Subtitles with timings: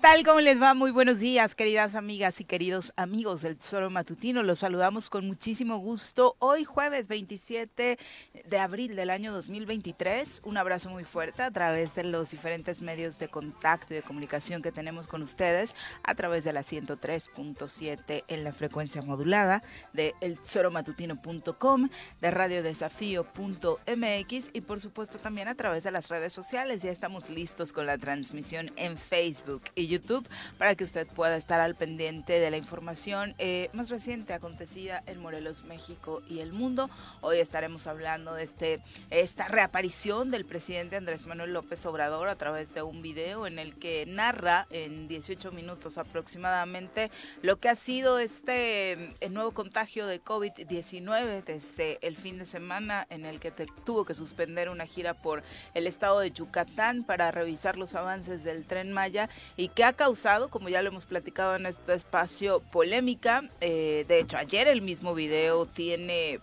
[0.00, 0.24] tal?
[0.24, 0.72] ¿Cómo les va?
[0.72, 4.42] Muy buenos días, queridas amigas y queridos amigos del Tesoro Matutino.
[4.42, 6.36] Los saludamos con muchísimo gusto.
[6.38, 7.98] Hoy jueves 27
[8.46, 10.40] de abril del año 2023.
[10.44, 14.62] Un abrazo muy fuerte a través de los diferentes medios de contacto y de comunicación
[14.62, 19.62] que tenemos con ustedes a través de la 103.7 en la frecuencia modulada
[19.92, 21.90] de eltesoromatutino.com,
[22.22, 26.80] de radiodesafío.mx y por supuesto también a través de las redes sociales.
[26.80, 31.60] Ya estamos listos con la transmisión en Facebook y YouTube para que usted pueda estar
[31.60, 36.88] al pendiente de la información eh, más reciente acontecida en Morelos, México y el mundo.
[37.20, 38.80] Hoy estaremos hablando de este
[39.10, 43.74] esta reaparición del presidente Andrés Manuel López Obrador a través de un video en el
[43.76, 47.10] que narra en 18 minutos aproximadamente
[47.42, 53.06] lo que ha sido este el nuevo contagio de COVID-19 desde el fin de semana
[53.10, 55.42] en el que tuvo que suspender una gira por
[55.74, 60.50] el estado de Yucatán para revisar los avances del tren Maya y que ha causado,
[60.50, 63.44] como ya lo hemos platicado en este espacio, polémica.
[63.60, 66.40] Eh, de hecho, ayer el mismo video tiene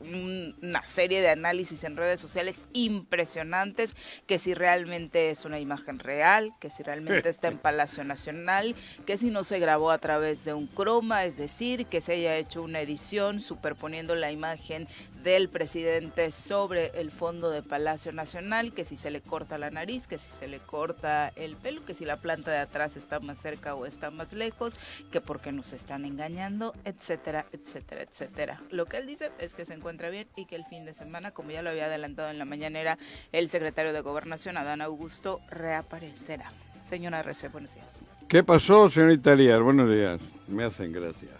[0.00, 3.94] una serie de análisis en redes sociales impresionantes,
[4.26, 8.74] que si realmente es una imagen real, que si realmente está en Palacio Nacional,
[9.06, 12.36] que si no se grabó a través de un croma, es decir, que se haya
[12.36, 14.88] hecho una edición superponiendo la imagen
[15.22, 20.06] del presidente sobre el fondo de Palacio Nacional, que si se le corta la nariz,
[20.06, 23.38] que si se le corta el pelo, que si la planta de atrás está más
[23.38, 24.76] cerca o está más lejos,
[25.10, 28.60] que porque nos están engañando, etcétera, etcétera, etcétera.
[28.70, 31.30] Lo que él dice es que se encuentra bien y que el fin de semana,
[31.30, 32.98] como ya lo había adelantado en la mañanera
[33.32, 36.52] el secretario de Gobernación, Adán Augusto, reaparecerá.
[36.88, 38.00] Señora RC, buenos días.
[38.28, 39.60] ¿Qué pasó, señorita Lías?
[39.60, 40.20] Buenos días.
[40.48, 41.30] Me hacen gracia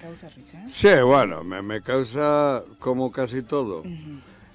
[0.00, 0.58] causa risa?
[0.70, 3.82] Sí, bueno, me, causa como casi todo.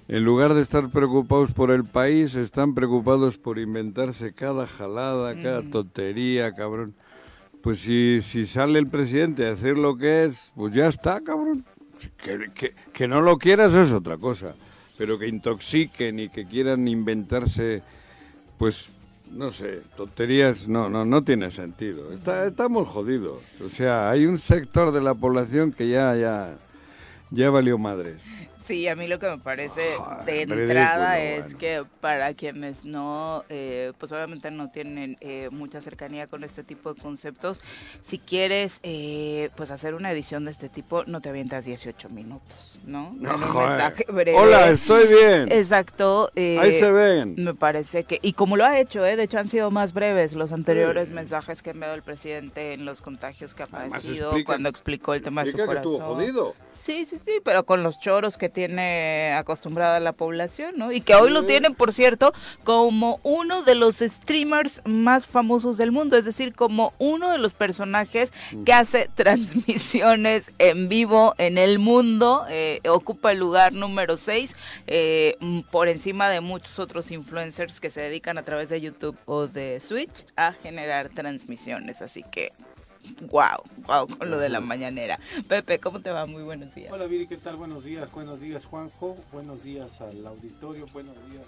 [0.07, 5.63] En lugar de estar preocupados por el país, están preocupados por inventarse cada jalada, cada
[5.63, 6.93] tontería, cabrón.
[7.63, 11.65] Pues si, si sale el presidente a hacer lo que es, pues ya está, cabrón.
[12.23, 14.53] Que, que, que no lo quieras es otra cosa,
[14.95, 17.81] pero que intoxiquen y que quieran inventarse,
[18.59, 18.89] pues
[19.31, 22.13] no sé, tonterías, no, no, no tiene sentido.
[22.13, 23.41] Está, estamos jodidos.
[23.65, 26.57] O sea, hay un sector de la población que ya, ya,
[27.31, 28.21] ya valió madres.
[28.65, 29.81] Sí, a mí lo que me parece
[30.25, 36.25] de entrada es que para quienes no, eh, pues obviamente no tienen eh, mucha cercanía
[36.25, 37.61] con este tipo de conceptos,
[38.01, 42.79] si quieres eh, pues hacer una edición de este tipo, no te avientas 18 minutos,
[42.85, 43.13] ¿no?
[43.19, 43.35] no
[44.35, 45.51] Hola, estoy bien.
[45.51, 46.31] Exacto.
[46.35, 47.35] Ahí se ven.
[47.37, 50.51] Me parece que, y como lo ha hecho, de hecho han sido más breves los
[50.51, 55.13] anteriores mensajes que ha enviado el presidente en los contagios que ha padecido cuando explicó
[55.13, 55.75] el tema de su corazón.
[55.83, 56.55] Que estuvo jodido.
[56.71, 60.91] Sí, sí, sí, pero con los choros que tiene acostumbrada la población, ¿no?
[60.93, 65.91] Y que hoy lo tienen, por cierto, como uno de los streamers más famosos del
[65.91, 68.31] mundo, es decir, como uno de los personajes
[68.65, 74.55] que hace transmisiones en vivo en el mundo, eh, ocupa el lugar número 6,
[74.87, 75.35] eh,
[75.69, 79.81] por encima de muchos otros influencers que se dedican a través de YouTube o de
[79.81, 82.53] Switch a generar transmisiones, así que
[83.31, 85.19] wow, wow, con lo de la mañanera.
[85.47, 86.25] Pepe, ¿cómo te va?
[86.25, 86.91] Muy buenos días.
[86.91, 87.55] Hola Viri, ¿qué tal?
[87.55, 91.45] Buenos días, buenos días Juanjo, buenos días al auditorio, buenos días,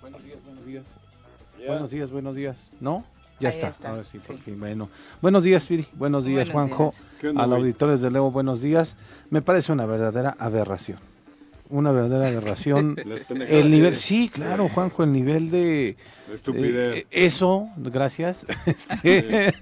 [0.00, 0.84] buenos días, buenos días.
[1.66, 2.56] Buenos días, buenos días.
[2.80, 3.04] ¿No?
[3.40, 3.72] Ya está.
[3.88, 4.42] Ahora sí, por sí.
[4.42, 4.60] fin.
[4.60, 4.90] Bueno.
[5.22, 5.86] Buenos días, Viri.
[5.94, 6.90] Buenos días, Buenos Juanjo.
[6.92, 7.20] días.
[7.20, 8.96] ¿Qué onda, Al auditorio desde luego, buenos días.
[9.30, 10.98] Me parece una verdadera aberración.
[11.70, 12.96] Una verdadera aberración.
[13.48, 15.96] El nivel, sí, claro, Juanjo, el nivel de
[16.34, 16.96] estupidez.
[16.98, 18.46] eh, eso, gracias.
[19.04, 19.54] Este,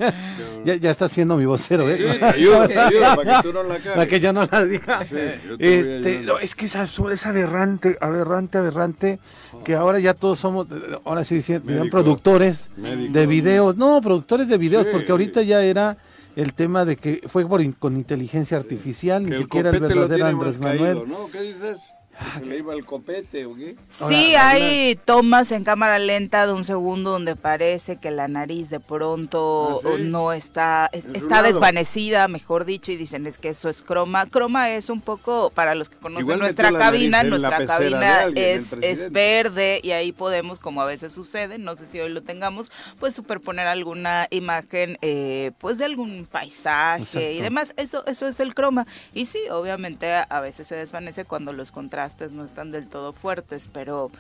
[0.64, 1.96] ya, ya está siendo mi vocero, ¿eh?
[1.96, 3.92] Sí, ayuda, ayuda, para que tú no la cagues.
[3.94, 5.04] Para que ya no la diga.
[5.04, 5.16] Sí,
[5.48, 9.18] yo Este, no, es que es, absurdo, es aberrante, aberrante, aberrante,
[9.64, 10.66] que ahora ya todos somos,
[11.04, 11.88] ahora sí dirían Médicos.
[11.90, 13.12] productores Médicos.
[13.14, 14.90] de videos, no, productores de videos, Sí.
[14.92, 15.96] porque ahorita ya era
[16.36, 20.58] el tema de que fue por in- con inteligencia artificial, ni siquiera el verdadero Andrés
[20.58, 20.98] Manuel.
[20.98, 21.28] caído, ¿no?
[21.32, 21.78] ¿Qué dices?
[22.18, 23.76] ¿Que se le iba el copete o qué?
[23.88, 28.80] Sí, hay tomas en cámara lenta de un segundo donde parece que la nariz de
[28.80, 30.02] pronto ¿Ah, sí?
[30.04, 34.26] no está, es- está desvanecida, mejor dicho, y dicen es que eso es croma.
[34.26, 38.72] Croma es un poco, para los que conocen Igual nuestra cabina, nuestra cabina alguien, es,
[38.82, 42.72] es verde y ahí podemos, como a veces sucede, no sé si hoy lo tengamos,
[42.98, 47.74] pues superponer alguna imagen, eh, pues de algún paisaje y demás.
[47.76, 48.86] Eso, eso es el croma.
[49.14, 53.12] Y sí, obviamente a, a veces se desvanece cuando los contrastes no están del todo
[53.12, 54.10] fuertes, pero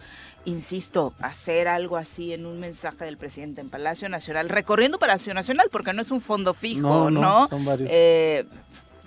[0.44, 5.68] insisto, hacer algo así en un mensaje del presidente en Palacio Nacional, recorriendo Palacio Nacional,
[5.70, 7.20] porque no es un fondo fijo, No, ¿no?
[7.20, 7.88] no, son varios.
[7.92, 8.44] Eh,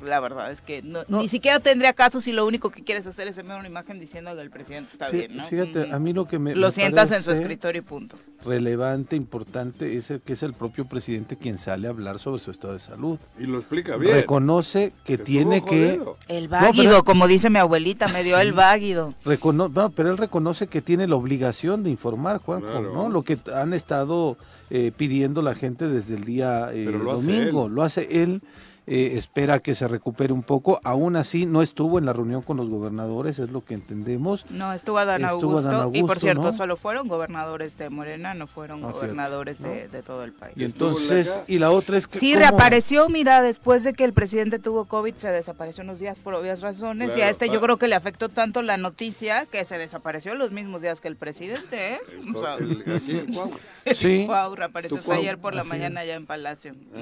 [0.04, 1.22] la verdad es que no- No.
[1.22, 4.34] ni siquiera tendría caso si lo único que quieres hacer es enviar una imagen diciendo
[4.36, 5.44] que el presidente está Sí, bien, ¿no?
[5.48, 8.18] Fíjate, a mí lo que me, lo me sientas en su escritorio y punto.
[8.44, 12.52] relevante, importante, es el que es el propio presidente quien sale a hablar sobre su
[12.52, 13.20] estado de salud.
[13.40, 14.16] Y lo explica bien.
[14.16, 15.94] Reconoce que Que tiene que.
[16.28, 19.14] El pero- váguido, como dice mi abuelita, me dio el váguido.
[19.26, 22.94] Recono bueno, pero él reconoce que tiene la obligación de informar, Juanjo, Claro.
[22.94, 23.10] ¿no?
[23.10, 24.38] Lo que han estado
[24.74, 27.66] eh, pidiendo la gente desde el día eh, Pero lo hace domingo.
[27.68, 27.74] él.
[27.74, 28.42] Lo hace él,
[28.88, 30.80] eh, espera que se recupere un poco.
[30.84, 34.46] Aún así, no estuvo en la reunión con los gobernadores, es lo que entendemos.
[34.50, 36.54] No, estuvo Adán Estuvo Augusto, Adán y por cierto, ¿no?
[36.54, 39.70] solo fueron gobernadores de Morena, no fueron gobernadores ¿no?
[39.70, 40.54] de, de todo el país.
[40.58, 42.20] Y en entonces, y la otra es que...
[42.20, 42.40] Sí, ¿cómo?
[42.40, 46.62] reapareció, mira, después de que el presidente tuvo COVID, se desapareció unos días por obvias
[46.62, 47.62] razones, y a este yo ah.
[47.62, 51.16] creo que le afectó tanto la noticia que se desapareció los mismos días que el
[51.16, 51.98] presidente, ¿eh?
[52.12, 53.52] El- O sea, el- aquí Cuau.
[53.94, 54.26] Sí.
[54.26, 55.20] Guau, reapareció Cuau.
[55.20, 56.76] ayer por la Así mañana ya en Palacio.
[56.96, 57.00] Ah.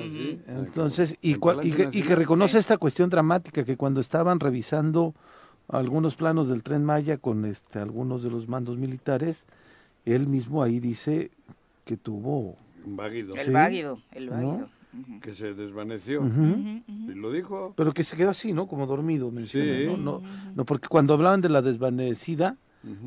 [0.48, 2.18] Entonces, y, En Palacio y que, y que Nacional.
[2.20, 2.58] reconoce Sí.
[2.60, 5.14] esta cuestión dramática, que cuando estaban revisando
[5.68, 9.46] algunos planos del tren Maya con este, algunos de los mandos militares,
[10.06, 11.32] él mismo ahí dice
[11.86, 12.56] que tuvo...
[12.86, 13.36] Un vaguido.
[13.36, 13.52] El Sí.
[13.52, 14.70] váguido, el váguido.
[15.22, 16.24] Que se desvaneció.
[16.88, 17.74] Y lo dijo.
[17.78, 18.66] Pero que se quedó así, ¿no?
[18.68, 19.86] Como dormido, menciona, Sí.
[19.86, 19.98] ¿no?
[19.98, 20.22] No,
[20.56, 22.58] no, porque cuando hablaban de la desvanecida,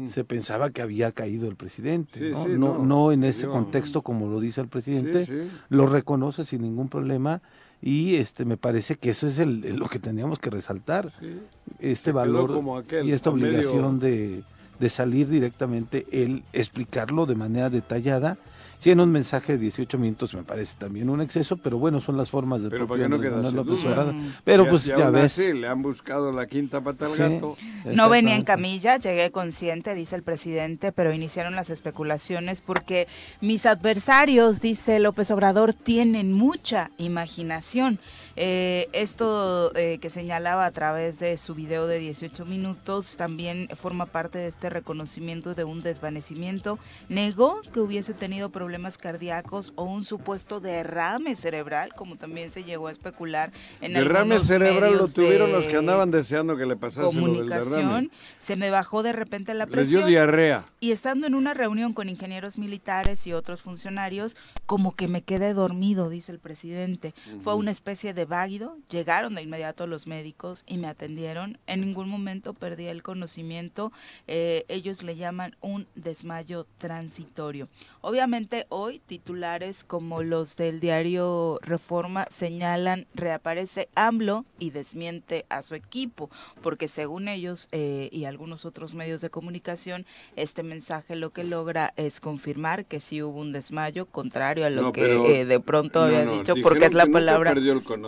[0.09, 2.45] se pensaba que había caído el presidente, Sí, ¿no?
[2.45, 5.49] sí, no, no, no en ese contexto como lo dice el presidente, Sí, sí.
[5.71, 7.41] lo reconoce sin ningún problema
[7.83, 11.39] y este me parece que eso es el, el- lo que teníamos que resaltar, Sí.
[11.81, 14.43] este valor como aquel, y esta medio- obligación de,
[14.79, 18.39] de salir directamente, el explicarlo de manera detallada.
[18.83, 22.17] Sí, en un mensaje de 18 minutos me parece también un exceso, pero bueno, son
[22.17, 23.85] las formas de Pero propio para que no Andrés López.
[23.85, 24.13] Obrador.
[24.15, 24.33] Mm.
[24.43, 25.39] Pero pues ya ves.
[25.39, 27.23] así le han buscado la quinta pata al Sí.
[27.23, 27.57] gato.
[27.85, 33.07] No venía en camilla, llegué consciente, dice el presidente, pero iniciaron las especulaciones porque
[33.41, 38.01] mis adversarios, dice López Obrador, tienen mucha imaginación.
[38.37, 44.07] Eh, esto eh, que señalaba a través de su video de 18 minutos también forma
[44.07, 46.79] parte de este reconocimiento de un desvanecimiento.
[47.09, 52.89] Negó que hubiese tenido problemas cardíacos o un supuesto derrame cerebral, como también se llegó
[52.89, 57.03] a especular en Derrame algunos cerebral lo tuvieron los que andaban deseando que le pasase
[57.03, 58.11] lo del comunicación, derrame.
[58.39, 60.65] se me bajó de repente la Les dio presión diarrea.
[60.81, 64.37] y estando en una reunión con ingenieros militares y otros funcionarios,
[64.67, 67.15] como que me quedé dormido, dice el presidente.
[67.43, 71.59] Fue una especie de váguido, llegaron de inmediato los médicos y me atendieron.
[71.67, 73.93] En ningún momento perdí el conocimiento,
[74.27, 77.69] eh, ellos le llaman un desmayo transitorio.
[78.01, 85.75] Obviamente hoy titulares como los del diario Reforma señalan reaparece AMLO y desmiente a su
[85.75, 86.31] equipo,
[86.63, 91.93] porque según ellos eh, y algunos otros medios de comunicación, este mensaje lo que logra
[91.97, 96.01] es confirmar que sí hubo un desmayo, contrario a lo No, que eh, de pronto
[96.01, 97.55] No, había no, dicho, porque es la palabra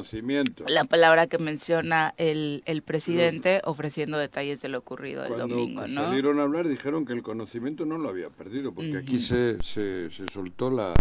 [0.05, 0.65] conocimiento.
[0.69, 5.87] la palabra que menciona el, el presidente ofreciendo detalles de lo ocurrido el Cuando domingo,
[5.87, 6.05] ¿no?
[6.05, 10.11] salieron a hablar dijeron que el conocimiento no lo había perdido, porque aquí se, se,
[10.11, 10.95] se soltó la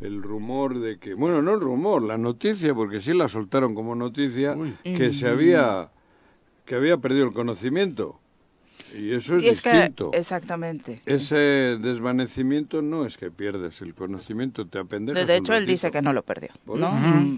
[0.00, 3.94] el rumor de que, bueno, no el rumor, la noticia, porque sí la soltaron como
[3.94, 4.74] noticia, Uy.
[4.82, 5.90] que se había
[6.64, 8.18] que había perdido el conocimiento.
[8.96, 10.10] Y eso es Y es que, distinto.
[10.12, 11.00] exactamente.
[11.06, 11.36] Ese
[11.80, 16.12] desvanecimiento no es que pierdes el conocimiento, te apendejas De hecho, él dice que no
[16.12, 16.48] lo perdió.
[16.66, 16.88] ¿no?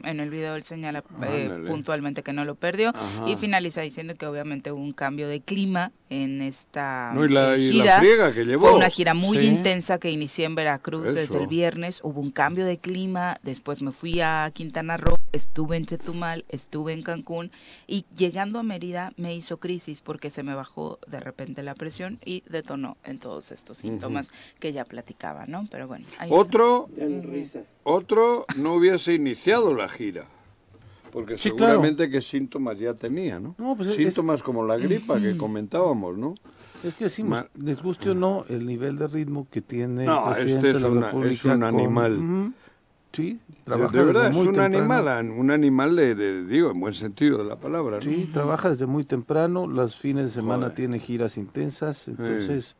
[0.04, 3.28] En el video él señala eh, puntualmente que no lo perdió Ajá.
[3.28, 7.54] y finaliza diciendo que obviamente hubo un cambio de clima en esta No, y la-
[7.54, 7.98] eh, y la gira.
[7.98, 8.66] friega que llevó.
[8.68, 9.46] Fue una gira muy Sí.
[9.46, 12.00] intensa que inicié en Veracruz desde el viernes.
[12.04, 16.92] Hubo un cambio de clima, después me fui a Quintana Roo, estuve en Chetumal, estuve
[16.92, 17.50] en Cancún
[17.86, 22.18] y llegando a Mérida me hizo crisis porque se me bajó de repente la presión
[22.24, 24.30] y detonó en todos estos síntomas
[24.60, 25.66] que ya platicaba, ¿no?
[25.70, 26.40] Pero bueno, ahí está.
[26.40, 26.88] Otro,
[27.84, 30.24] otro no hubiese iniciado la gira.
[31.12, 31.72] Porque Sí, claro.
[31.74, 33.54] seguramente que síntomas ya tenía, ¿no?
[33.58, 36.34] No, pues es- síntomas como la gripa que comentábamos, ¿no?
[36.82, 40.34] Es que Ma- les guste o no, el nivel de ritmo que tiene No, el
[40.34, 41.32] presidente este es de la una- República.
[41.34, 42.52] es un con- animal.
[43.12, 44.94] Sí, trabaja de verdad, desde es muy un temprano.
[44.94, 48.02] animal, un animal de, de- digo, en buen sentido de la palabra, ¿no?
[48.02, 50.74] Sí, trabaja desde muy temprano, los fines de semana Joder.
[50.76, 52.76] tiene giras intensas, entonces,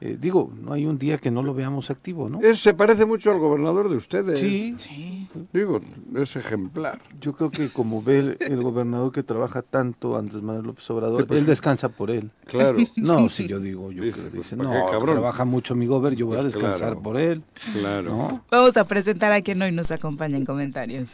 [0.00, 2.40] eh, digo, no hay un día que no lo veamos activo, ¿no?
[2.40, 4.38] Es- se parece mucho al gobernador de ustedes.
[4.38, 5.14] Sí, Sí.
[5.52, 5.80] Digo,
[6.16, 7.00] es ejemplar.
[7.20, 11.26] yo creo que como ve el, el gobernador que trabaja tanto, Andrés Manuel López Obrador,
[11.26, 12.30] pues, él descansa por él.
[12.46, 15.14] Claro, No, si yo digo, yo Dice, creo, pues, dice, ¿para no, qué, cabrón?
[15.16, 17.02] trabaja mucho mi gober, yo voy a Pues, descansar claro.
[17.02, 18.10] por él, claro.
[18.16, 18.44] ¿no?
[18.50, 21.10] Vamos a presentar a quien hoy nos acompaña en comentarios.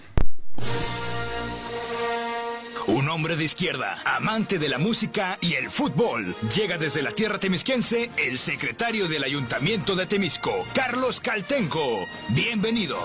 [3.14, 6.34] Hombre de izquierda, amante de la música y el fútbol.
[6.52, 11.80] Llega desde la tierra temisquense el secretario del Ayuntamiento de Temisco, Carlos Caltenco.
[12.30, 12.98] Bienvenido.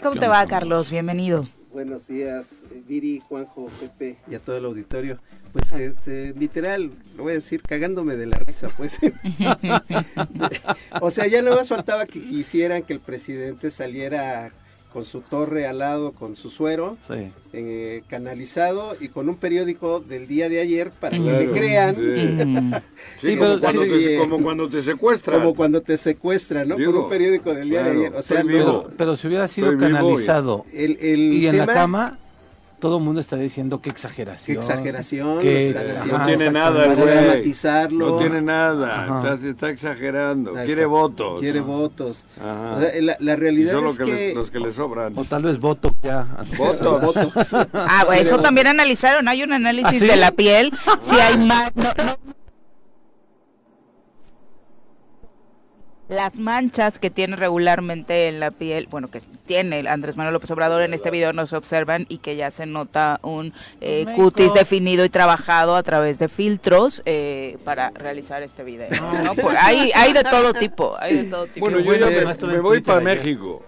[0.00, 0.90] ¿Cómo te va, Carlos?
[0.90, 1.48] Bienvenido.
[1.76, 5.18] Buenos días, Viri, Juanjo, Pepe y a todo el auditorio.
[5.52, 8.98] Pues este, literal, lo voy a decir, cagándome de la risa, pues.
[11.02, 14.52] o sea, ya no más faltaba que quisieran que el presidente saliera
[14.96, 17.30] con su torre al lado, con su suero, Sí.
[17.52, 22.00] eh, canalizado y con un periódico del día de ayer para que le crean, sí.
[22.46, 22.72] Mm.
[23.20, 25.40] Sí, Sí, como, pero- cuando sí, te, como cuando te secuestran.
[25.40, 26.76] como cuando te secuestran, ¿no?
[26.76, 28.16] Digo, con un periódico del día claro, de ayer.
[28.18, 28.82] O sea, estoy no- vivo.
[28.84, 32.18] Pero, pero si hubiera sido Estoy vivo canalizado el, el y en la cama,
[32.86, 34.56] todo el mundo estaría diciendo Qué exageración.
[34.56, 37.06] exageración, que- están ajá, haciendo no tiene nada, para güey.
[37.06, 38.08] dramatizarlo.
[38.10, 40.66] No tiene nada, está, está exagerando, Exacto.
[40.66, 41.40] quiere votos.
[41.40, 42.24] Quiere votos.
[42.40, 42.72] Ajá.
[42.76, 44.10] O sea, la, la y realidad son es que, que...
[44.12, 45.12] le, los que le sobran.
[45.18, 46.26] O tal vez voto ya.
[46.56, 47.02] Votos.
[47.16, 47.54] votos.
[47.74, 49.28] Ah, bueno, eso también analizaron.
[49.28, 50.06] Hay un análisis ¿Ah, sí?
[50.06, 50.72] de la piel.
[51.02, 51.72] Si hay más.
[51.74, 52.16] no-
[56.08, 60.48] Las manchas que tiene regularmente en la piel, bueno, que tiene el Andrés Manuel López
[60.52, 64.54] Obrador en este video no se observan y que ya se nota un eh, cutis
[64.54, 68.88] definido y trabajado a través de filtros eh, para realizar este video.
[69.24, 69.34] ¿no?
[69.34, 71.66] Por- hay, hay de todo tipo, hay de todo tipo.
[71.66, 73.00] Bueno, yo ya me, me voy para.
[73.00, 73.64] México,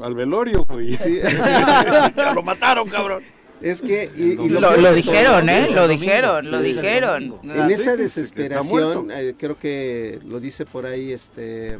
[0.00, 0.96] al velorio, güey.
[0.96, 1.20] Sí.
[1.22, 3.22] ya lo mataron, cabrón.
[3.62, 4.10] Es que...
[4.16, 5.68] y- y lo, dijeron, ¿eh?
[5.72, 7.34] Lo dijeron, lo dijeron.
[7.44, 11.78] En Ah, esa desesperación, eh, creo que lo dice por ahí este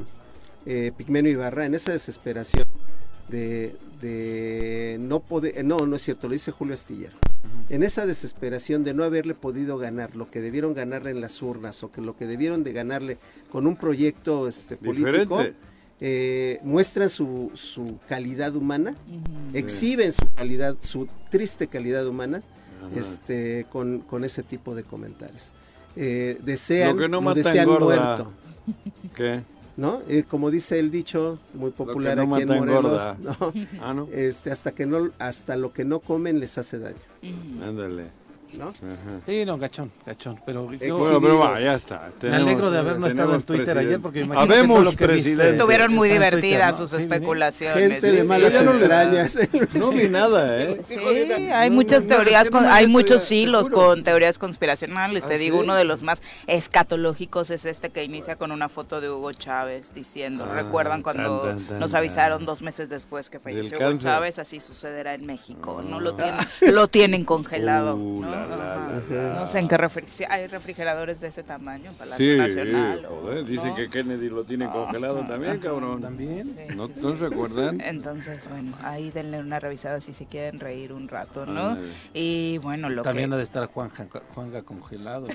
[0.67, 2.65] eh, Pigmeno Ibarra, en esa desesperación
[3.29, 7.17] de, de no poder, eh, no, no es cierto, lo dice Julio Astillero.
[7.69, 11.83] En esa desesperación de no haberle podido ganar lo que debieron ganarle en las urnas
[11.83, 13.19] o que lo que debieron de ganarle
[13.51, 15.55] con un proyecto este, político, Diferente.
[16.05, 18.97] Eh, muestran su, su calidad humana,
[19.55, 22.43] exhiben su calidad, su triste calidad humana,
[22.97, 25.53] este, con, con ese tipo de comentarios.
[25.95, 27.87] Eh, desean, Lo que no lo mata desean engorda.
[27.87, 28.33] muerto,
[29.15, 29.43] ¿Qué?
[29.77, 30.01] ¿no?
[30.09, 33.01] Eh, como dice el dicho muy popular no aquí en Morelos.
[33.81, 34.09] Ah, no.
[34.13, 36.97] este, hasta que no, hasta lo que no comen les hace daño,
[37.65, 38.07] Ándale.
[38.53, 38.69] ¿No?
[38.69, 39.21] Ajá.
[39.27, 40.39] Sí, no, gachón, gachón.
[40.47, 42.11] Pero yo Bueno, pero va, ya está.
[42.23, 43.89] me alegro de haber no estado en Twitter presidente.
[43.95, 45.51] ayer porque imagínate Habemos todo lo que viste.
[45.51, 46.77] Estuvieron muy divertidas ¿no?
[46.87, 47.93] sus Sí, especulaciones.
[47.93, 48.65] Gente de malas sí.
[48.65, 49.39] no le- entrañas.
[49.75, 50.81] No vi nada, ¿eh?
[50.87, 50.95] Sí,
[51.51, 55.25] hay No, muchas teorías, con- hay muchos hilos con teorías conspiracionales.
[55.25, 59.01] Te ¿Ah, digo, uno de los más escatológicos es este que inicia con una foto
[59.01, 63.99] de Hugo Chávez diciendo, Ah, ¿recuerdan cuando nos avisaron dos meses después que falleció Hugo.
[63.99, 64.39] Chávez?
[64.39, 66.01] Así sucederá en México, ¿no?
[66.01, 66.39] Lo Ah.
[66.61, 67.97] tienen, lo tienen congelado.
[67.97, 68.42] Uh, ¿no?
[68.47, 69.35] La, la.
[69.35, 73.07] No sé en qué refri- hay refrigeradores de ese tamaño, Palacio Sí, Nacional.
[73.07, 73.75] o- dicen ¿no?
[73.77, 76.01] que Kennedy lo tiene congelado también, cabrón.
[76.01, 76.45] También.
[76.47, 77.19] Sí, ¿No, sí, ¿no sí.
[77.19, 77.81] se acuerdan?
[77.81, 81.77] Entonces, bueno, ahí denle una revisada si se quieren reír un rato, ¿no?
[82.15, 83.35] Y bueno, lo También que...
[83.35, 85.27] ha de estar Juanja, Juanga congelado.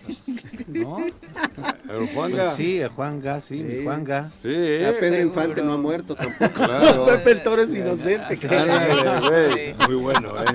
[0.68, 0.98] ¿No?
[1.90, 2.44] El Juanga.
[2.44, 3.84] Pues sí, el Juanga, sí, mi Sí.
[3.84, 4.30] Juanga.
[4.30, 5.22] Sí, A Pedro Seguro.
[5.22, 6.52] Infante no ha muerto tampoco.
[6.54, 7.06] claro.
[7.08, 8.38] Pepe el Toro es inocente.
[8.38, 9.76] Sí.
[9.88, 10.46] Muy bueno, ¿eh?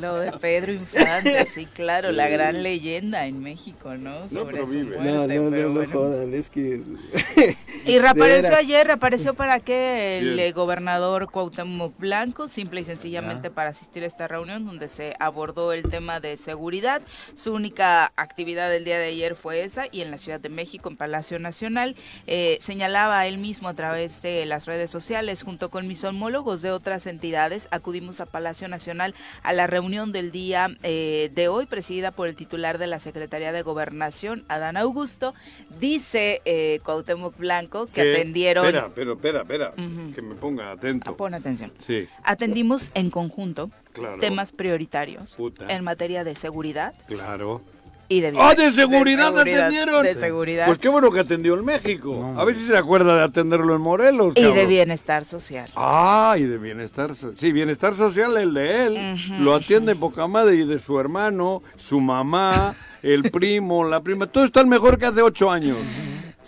[0.00, 1.17] Lo de Pedro Infante,
[1.52, 4.28] sí, claro, la gran leyenda en México, ¿no?
[4.30, 4.98] Sobre pero su vive.
[4.98, 5.92] muerte, No, no, pero no, no bueno.
[5.92, 6.82] jodan, es que
[7.84, 10.38] Y reapareció ayer, reapareció para que el Bien.
[10.40, 15.72] eh, gobernador Cuauhtémoc Blanco, simple y sencillamente para asistir a esta reunión donde se abordó
[15.72, 17.00] el tema de seguridad.
[17.34, 20.88] Su única actividad del día de ayer fue esa y en la Ciudad de México,
[20.90, 21.96] en Palacio Nacional,
[22.26, 26.72] eh, señalaba él mismo a través de las redes sociales, junto con mis homólogos de
[26.72, 32.10] otras entidades, acudimos a Palacio Nacional a la reunión del día eh, de hoy, presidida
[32.10, 35.34] por el titular de la Secretaría de Gobernación, Adán Augusto.
[35.78, 38.66] Dice eh, Cuauhtémoc Blanco que atendieron...
[38.66, 39.72] Espera, pero espera, espera,
[40.14, 41.10] que me ponga atento.
[41.10, 41.72] Ah, pon atención.
[41.86, 44.18] Sí, Atendimos en conjunto claro.
[44.18, 45.66] temas prioritarios Puta.
[45.68, 47.60] en materia de seguridad Claro.
[48.08, 50.02] Y de ¡Ah, de seguridad de seguridad, atendieron!
[50.02, 52.16] de seguridad Pues qué bueno que atendió en México.
[52.34, 54.34] No, a ver si se acuerda de atenderlo en Morelos.
[54.36, 55.70] y de bienestar social.
[55.76, 57.36] Ah, y de bienestar social.
[57.36, 59.16] Sí, bienestar social el de él.
[59.40, 64.26] Lo atiende poca madre y de su hermano, su mamá, el primo, la prima.
[64.26, 65.76] Todo está mejor que hace ocho años.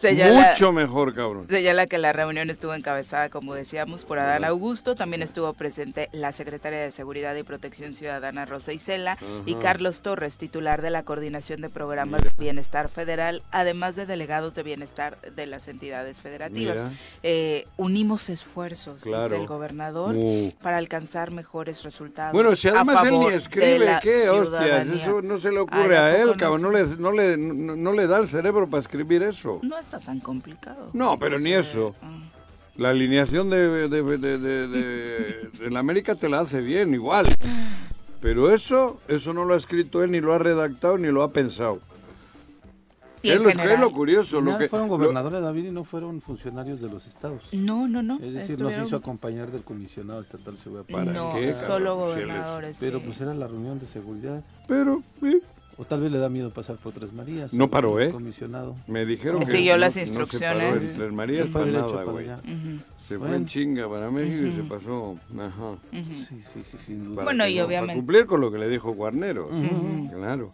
[0.01, 1.47] Señala- Mucho mejor, cabrón.
[1.49, 4.95] Señala que la reunión estuvo encabezada, como decíamos, por Adán Augusto.
[4.95, 9.55] También estuvo presente la secretaria de Seguridad y Protección Ciudadana, Rosa Isela, y.
[9.61, 14.63] Carlos Torres, titular de la Coordinación de Programas de Bienestar Federal, además de delegados de
[14.63, 16.83] bienestar de las entidades federativas.
[17.23, 19.25] Eh, unimos esfuerzos Claro.
[19.25, 20.51] desde el gobernador Uh.
[20.63, 22.33] para alcanzar mejores resultados.
[22.33, 24.31] Bueno, si a además él ni escribe, ¿qué?
[24.31, 26.63] Hostias, eso no se le ocurre Ay, ¿a él, no cabrón.
[26.63, 29.61] No le, no, le, no, no le da el cerebro para escribir eso.
[29.63, 30.91] No está tan complicado.
[30.93, 31.95] No, pero ni eso.
[32.03, 32.19] Ah.
[32.77, 36.95] La alineación de, de, de, de, de- de- de la América te la hace bien,
[36.95, 37.35] igual.
[38.21, 41.31] Pero eso, eso no lo ha escrito él, ni lo ha redactado, ni lo ha
[41.33, 41.81] pensado.
[43.23, 44.41] ¿Qué es lo, es lo curioso?
[44.41, 47.43] Lo que, fueron lo- gobernadores David y no fueron funcionarios de los estados.
[47.53, 48.15] No, no, no.
[48.15, 51.53] Es decir, no se estuvieron- hizo acompañar del comisionado estatal de seguridad ¿Para no, qué,
[51.53, 52.79] solo gobernadores.
[52.81, 53.05] Pero sí.
[53.07, 54.43] pues era la reunión de seguridad.
[54.67, 55.43] pero sí,
[55.81, 57.55] O tal vez le da miedo pasar por Tres Marías.
[57.55, 58.13] No paró, el ¿eh?
[58.13, 58.77] Comisionado.
[58.87, 60.63] me dijeron que Siguió no- las no se instrucciones.
[60.75, 62.25] paró en Tres Marías Se fue para nada, güey.
[62.29, 62.39] allá.
[62.41, 63.35] Ujú, Se fue Bueno.
[63.37, 65.17] en chinga para México y se pasó.
[65.39, 65.71] Ajá.
[65.71, 66.15] ujú.
[66.15, 67.15] Sí, sí, sí, sin duda.
[67.17, 69.49] Para Bueno, que y no- obviamente- Para cumplir con lo que le dijo Guarnero.
[70.15, 70.53] Claro.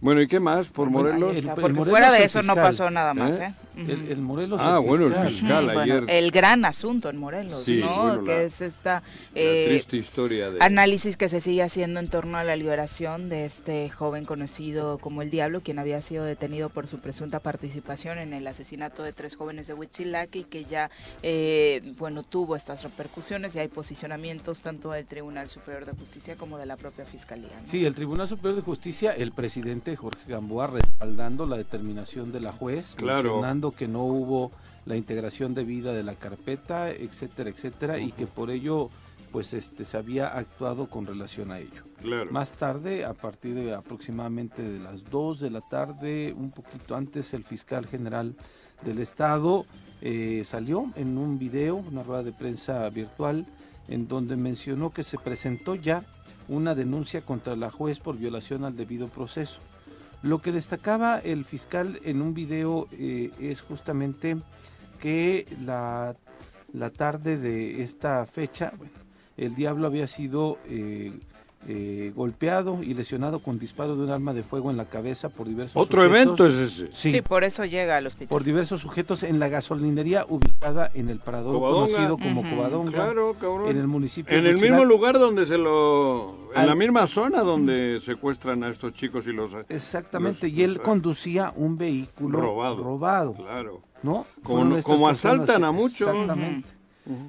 [0.00, 1.36] Bueno, ¿y qué más por Bueno, Morelos?
[1.36, 3.46] El porque Morelos fuera de eso no fiscal, pasó nada más, ¿eh?
[3.46, 3.54] ¿eh?
[3.78, 4.60] El, el Morelos.
[4.62, 5.70] Ah, bueno, el fiscal.
[5.78, 6.04] ayer.
[6.08, 8.02] el gran asunto en Morelos, Sí, ¿no?
[8.02, 9.02] bueno, que la- es esta
[9.34, 10.58] eh, triste historia de...
[10.60, 15.22] análisis que se sigue haciendo en torno a la liberación de este joven conocido como
[15.22, 19.36] el Diablo, quien había sido detenido por su presunta participación en el asesinato de tres
[19.36, 20.90] jóvenes de Huitzilac y que ya,
[21.22, 26.58] eh, bueno, tuvo estas repercusiones y hay posicionamientos tanto del Tribunal Superior de Justicia como
[26.58, 27.50] de la propia Fiscalía.
[27.62, 27.68] ¿no?
[27.68, 32.52] Sí, el Tribunal Superior de Justicia, el presidente Jorge Gamboa respaldando la determinación de la
[32.52, 33.34] juez, Claro.
[33.34, 34.50] mencionando que no hubo
[34.86, 38.88] la integración debida de la carpeta, etcétera, etcétera, y que por ello
[39.30, 41.82] pues este se había actuado con relación a ello.
[42.00, 42.30] Claro.
[42.30, 47.34] Más tarde, a partir de aproximadamente de las 2 de la tarde, un poquito antes,
[47.34, 48.34] el fiscal general
[48.84, 49.66] del estado
[50.00, 53.46] eh, salió en un video, una rueda de prensa virtual,
[53.88, 56.04] en donde mencionó que se presentó ya
[56.46, 59.60] una denuncia contra la juez por violación al debido proceso.
[60.22, 64.36] Lo que destacaba el fiscal en un video eh, es justamente
[65.00, 66.16] que la,
[66.72, 68.92] la tarde de esta fecha, bueno,
[69.36, 71.12] el diablo había sido eh,
[71.66, 75.48] eh, golpeado y lesionado con disparo de un arma de fuego en la cabeza por
[75.48, 76.16] diversos Otro sujetos.
[76.40, 76.86] evento es ese.
[76.94, 78.28] Sí, Sí, por eso llega al hospital.
[78.28, 81.86] por diversos sujetos en la gasolinería ubicada en el parador Covadonga.
[81.86, 82.50] conocido como Ujú.
[82.50, 83.68] Covadonga, Claro, cabrón.
[83.70, 86.36] en el municipio En de el mismo lugar donde se lo...
[86.54, 89.50] En Al- la misma zona donde secuestran a estos chicos y los...
[89.68, 92.82] Exactamente, los- y él los- conducía un vehículo Robado.
[92.82, 93.82] robado, Claro.
[94.02, 94.24] ¿no?
[94.42, 96.08] Como- como asaltan a muchos.
[96.08, 96.77] Exactamente.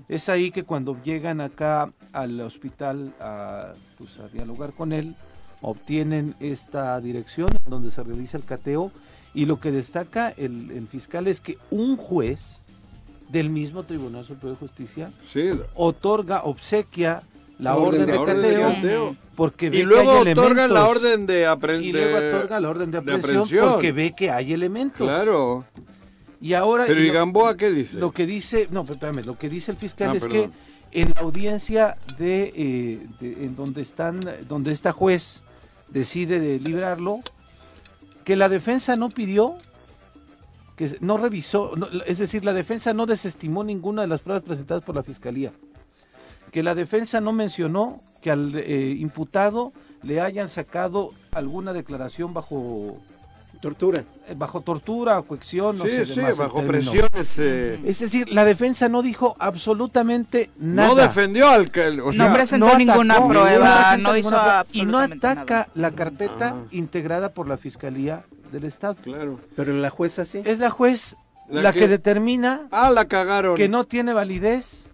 [0.07, 5.15] Es ahí que cuando llegan acá al hospital a, pues, a dialogar con él,
[5.61, 8.91] obtienen esta dirección donde se realiza el cateo
[9.33, 12.59] y lo que destaca el, el fiscal es que un juez
[13.29, 15.51] del mismo Tribunal Superior de Justicia Sí.
[15.75, 17.21] otorga, obsequia
[17.59, 19.15] la orden, orden de de cateo, de cateo.
[19.35, 21.41] porque ve Y que luego hay otorgan la orden de
[21.81, 23.71] y luego otorga la orden de de aprehensión, aprehensión.
[23.71, 24.97] porque ve que hay elementos.
[25.07, 25.65] Claro.
[26.41, 27.97] Y ahora Pero y ¿y lo- Gamboa qué dice?
[27.97, 30.51] lo que dice, no, pero espérame, lo que dice el fiscal Ah, es perdón.
[30.91, 35.43] que en la audiencia de, eh, de- en donde están, donde esta juez
[35.89, 37.19] decide de librarlo,
[38.23, 39.55] que la defensa no pidió,
[40.77, 44.83] que no revisó, no, es decir, la defensa no desestimó ninguna de las pruebas presentadas
[44.83, 45.51] por la fiscalía,
[46.51, 49.73] que la defensa no mencionó que al eh, imputado
[50.03, 52.97] le hayan sacado alguna declaración bajo
[53.61, 54.03] Tortura.
[54.27, 56.91] eh, bajo tortura coacción, no sí, sé sí, bajo término.
[56.91, 57.39] presiones.
[57.39, 60.87] eh, Es decir, la defensa no dijo absolutamente nada.
[60.89, 61.99] no defendió al que.
[62.01, 65.67] O sea, no presentó no ninguna atacó, prueba, no hizo prueba, y no ataca nada.
[65.75, 66.55] la carpeta Ajá.
[66.71, 68.95] integrada por la Fiscalía del Estado.
[69.03, 69.39] Claro.
[69.55, 70.41] Pero la jueza sí.
[70.45, 71.15] Es la juez
[71.49, 73.55] la, que, determina ah, la cagaron.
[73.55, 74.89] que no tiene validez,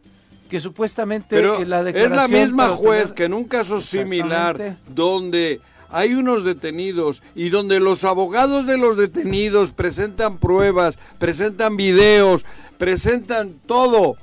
[0.49, 4.77] que supuestamente Pero la es declaración la misma juez tener- que en un caso similar
[4.87, 5.59] donde
[5.97, 12.45] hay unos detenidos y donde los abogados de los detenidos presentan pruebas, presentan videos,
[12.77, 14.15] presentan todo,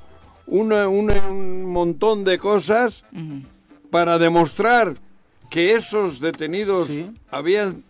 [0.45, 3.03] una- una- un montón de cosas
[3.89, 4.93] para demostrar
[5.49, 7.09] que esos detenidos Sí.
[7.31, 7.83] habían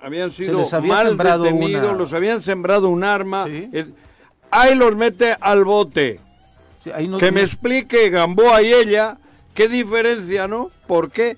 [0.00, 3.46] habían sido había mal detenidos, una- los habían sembrado un arma.
[3.46, 3.68] Sí.
[3.72, 3.86] eh,
[4.50, 6.20] ahí los mete al bote.
[6.84, 9.18] Sí, ahí no- Que me explique Gamboa y ella
[9.54, 10.70] qué diferencia, ¿no?
[10.86, 11.36] Porque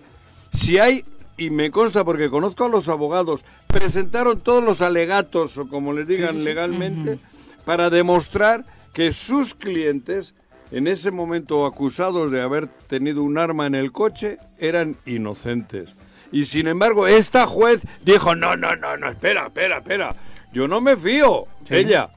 [0.53, 1.05] si hay,
[1.41, 6.07] y me consta porque conozco a los abogados, presentaron todos los alegatos, o como les
[6.07, 6.45] digan Sí, sí.
[6.45, 7.19] legalmente,
[7.65, 10.35] para demostrar que sus clientes,
[10.71, 15.89] en ese momento acusados de haber tenido un arma en el coche, eran inocentes.
[16.31, 20.15] Y sin embargo, esta juez dijo, no, no, no, no, espera, espera, espera,
[20.53, 21.77] yo no me fío, Sí.
[21.77, 22.11] ella.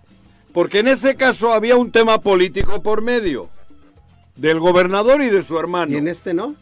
[0.51, 3.49] Porque en ese caso había un tema político por medio
[4.35, 5.93] del gobernador y de su hermano.
[5.93, 6.55] Y en este no.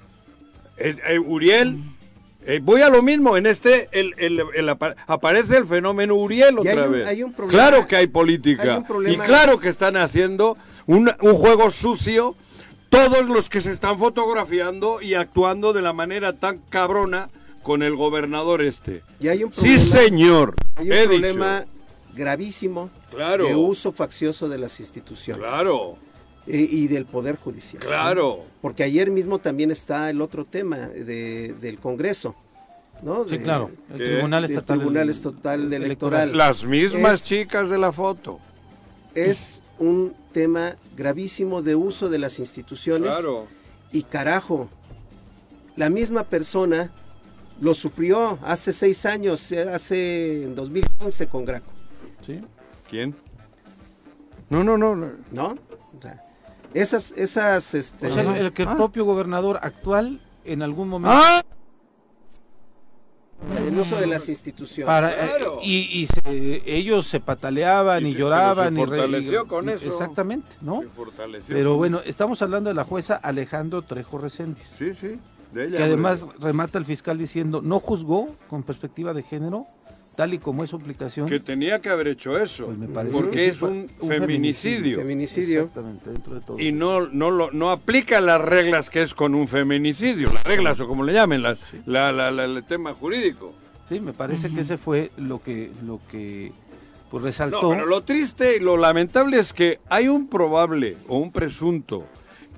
[0.78, 1.78] Eh, eh, Uriel,
[2.46, 6.58] eh, voy a lo mismo, en este el, el- el apa- aparece el fenómeno Uriel
[6.60, 7.08] otra un- vez.
[7.36, 8.64] problema- claro que hay política.
[8.64, 12.36] hay un problema- Y claro que están haciendo un, un juego sucio
[12.90, 17.30] todos los que se están fotografiando y actuando de la manera tan cabrona
[17.64, 19.02] con el gobernador este.
[19.20, 20.56] Y hay un Sí, problema, señor.
[20.76, 21.72] hay un problema dicho.
[22.16, 23.46] gravísimo Claro.
[23.46, 25.98] de uso faccioso de las instituciones Claro,
[26.48, 27.82] y del poder judicial.
[27.84, 28.40] claro.
[28.62, 32.36] Porque ayer mismo también está el otro tema de- del Congreso,
[33.04, 33.24] ¿no?
[33.26, 33.72] Sí, De- claro.
[33.92, 34.04] El ¿Qué?
[34.06, 35.84] Tribunal Estatal, Tribunal el- Estatal Electoral.
[36.30, 36.38] Electoral.
[36.38, 38.40] Las mismas Es- chicas de la foto.
[39.16, 43.12] Es un tema gravísimo de uso de las instituciones.
[43.16, 43.48] Claro.
[43.92, 44.70] Y carajo,
[45.76, 46.92] la misma persona
[47.60, 51.72] lo sufrió hace seis años, eh, hace en 2015 con Graco,
[52.26, 52.40] Sí.
[52.90, 53.16] ¿Quién?
[54.50, 54.96] No, no, no.
[55.32, 55.56] no.
[56.74, 56.82] ¿No?
[56.82, 58.76] O sea, esas, esas, este, O sea, el, que el Ah.
[58.76, 61.42] propio gobernador actual en algún momento ¡Ah!
[63.68, 64.86] el uso de las instituciones.
[64.86, 65.60] para eh, Claro.
[65.64, 69.44] y, y se- ellos se pataleaban Y y, se- lloraban pero se y re- fortaleció
[69.44, 69.88] y- con eso.
[69.88, 74.94] exactamente no Se fortaleció pero bueno estamos hablando de la jueza Alejandro Trejo Reséndiz Sí,
[74.94, 75.20] sí.
[75.54, 76.38] de ella, que además hombre.
[76.40, 79.66] remata el fiscal diciendo no juzgó con perspectiva de género
[80.16, 82.66] tal y como es su aplicación Que tenía que haber hecho eso.
[82.66, 84.98] Pues me parece porque que es un, un feminicidio.
[84.98, 85.62] Feminicidio.
[85.62, 89.34] exactamente dentro de todo Y no, no, lo, no aplica las reglas que es con
[89.36, 90.32] un feminicidio.
[90.34, 93.54] Las reglas, o como le llamen, las, la, la- la- el tema jurídico.
[93.90, 96.52] sí me parece que ese fue lo que lo que
[97.10, 101.18] pues resaltó No, pero lo triste y lo lamentable es que hay un probable o
[101.18, 102.06] un presunto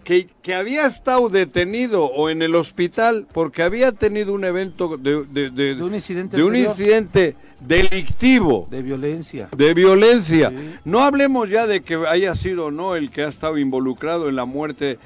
[0.04, 5.24] que, que había estado detenido o en el hospital porque había tenido un evento de,
[5.26, 8.68] de- de- de un incidente de un incidente delictivo.
[8.70, 10.50] de violencia de violencia.
[10.50, 10.56] Sí.
[10.86, 14.36] No hablemos ya de que haya sido o no el que ha estado involucrado en
[14.36, 14.98] la muerte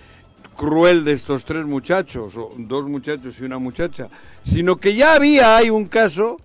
[0.55, 4.07] cruel de estos tres muchachos, o dos muchachos y una muchacha,
[4.43, 6.37] sino que ya había hay un caso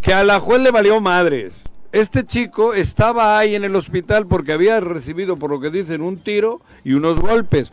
[0.00, 1.52] que a la juez le valió madres.
[1.92, 6.18] Este chico estaba ahí en el hospital porque había recibido, por lo que dicen, un
[6.18, 7.72] tiro y unos golpes.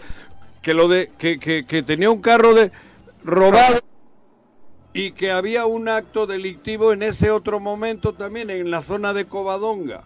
[0.61, 2.71] Que lo de que, que- que tenía un carro de
[3.23, 3.79] robado
[4.93, 9.25] y que había un acto delictivo en ese otro momento también en la zona de
[9.25, 10.03] Covadonga.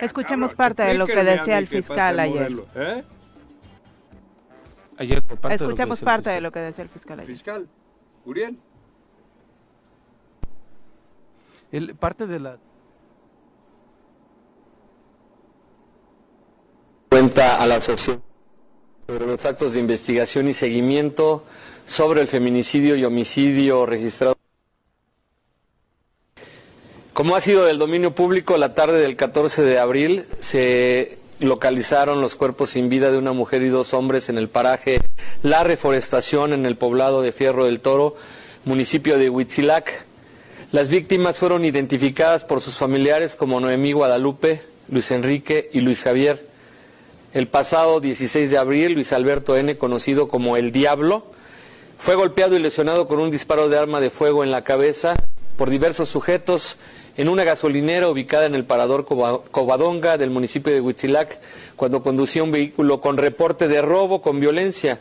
[0.00, 2.52] Escuchemos parte de lo que decía el fiscal ayer.
[2.74, 3.02] ¿Eh?
[4.98, 6.42] ayer por parte de lo que Escuchamos decía el parte de fiscal.
[6.42, 7.30] lo que decía el fiscal ayer.
[7.32, 7.68] Fiscal,
[8.26, 8.58] Uriel.
[11.72, 12.58] El- parte de la
[17.16, 18.20] cuenta a la asociación
[19.06, 21.44] sobre los actos de investigación y seguimiento
[21.86, 24.36] sobre el feminicidio y homicidio registrado.
[27.14, 32.36] Como ha sido del dominio público, la tarde del 14 de abril se localizaron los
[32.36, 35.00] cuerpos sin vida de una mujer y dos hombres en el paraje
[35.42, 38.14] La Reforestación en el poblado de Fierro del Toro,
[38.66, 40.04] municipio de Huitzilac.
[40.70, 46.54] Las víctimas fueron identificadas por sus familiares como Noemí Guadalupe, Luis Enrique y Luis Javier.
[47.36, 51.24] El pasado 16 de abril, Luis Alberto N., conocido como El Diablo,
[51.98, 55.16] fue golpeado y lesionado con un disparo de arma de fuego en la cabeza
[55.58, 56.78] por diversos sujetos
[57.18, 61.38] en una gasolinera ubicada en el parador Cova- Covadonga del municipio de Huitzilac,
[61.76, 64.98] cuando conducía un vehículo con reporte de robo con violencia.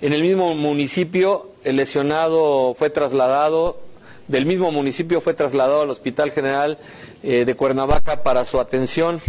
[0.00, 3.78] En el mismo municipio, el lesionado fue trasladado,
[4.26, 6.78] del mismo municipio fue trasladado al Hospital General
[7.22, 9.20] eh, de Cuernavaca para su atención.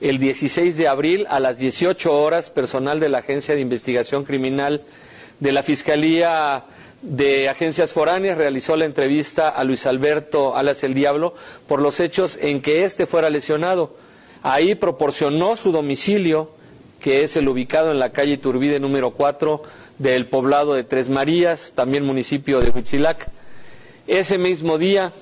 [0.00, 4.82] El 16 de abril a las 18 horas, personal de la Agencia de Investigación Criminal
[5.40, 6.64] de la Fiscalía
[7.02, 11.34] de Agencias Foráneas realizó la entrevista a Luis Alberto Alas el Diablo
[11.66, 13.96] por los hechos en que éste fuera lesionado.
[14.42, 16.52] Ahí proporcionó su domicilio,
[17.00, 19.62] que es el ubicado en la calle Iturbide número 4
[19.98, 23.28] del poblado de Tres Marías, también municipio de Huitzilac.
[24.06, 25.12] Ese mismo día,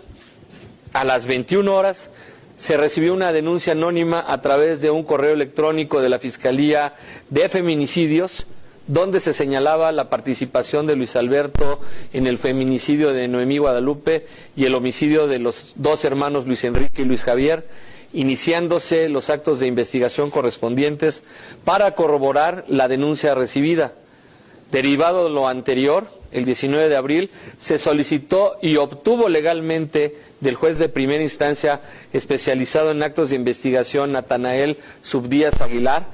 [0.93, 2.11] a las 21 horas,
[2.57, 6.95] se recibió una denuncia anónima a través de un correo electrónico de la Fiscalía
[7.29, 8.47] de Feminicidios,
[8.87, 11.81] donde se señalaba la participación de Luis Alberto
[12.13, 17.03] en el feminicidio de Noemí Guadalupe y el homicidio de los dos hermanos Luis Enrique
[17.03, 17.67] y Luis Javier,
[18.13, 21.25] iniciándose los actos de investigación correspondientes
[21.65, 23.93] para corroborar la denuncia recibida.
[24.71, 30.79] Derivado de lo anterior, el 19 de abril, se solicitó y obtuvo legalmente del juez
[30.79, 31.81] de primera instancia
[32.13, 36.07] especializado en actos de investigación, Natanael Subdías Aguilar,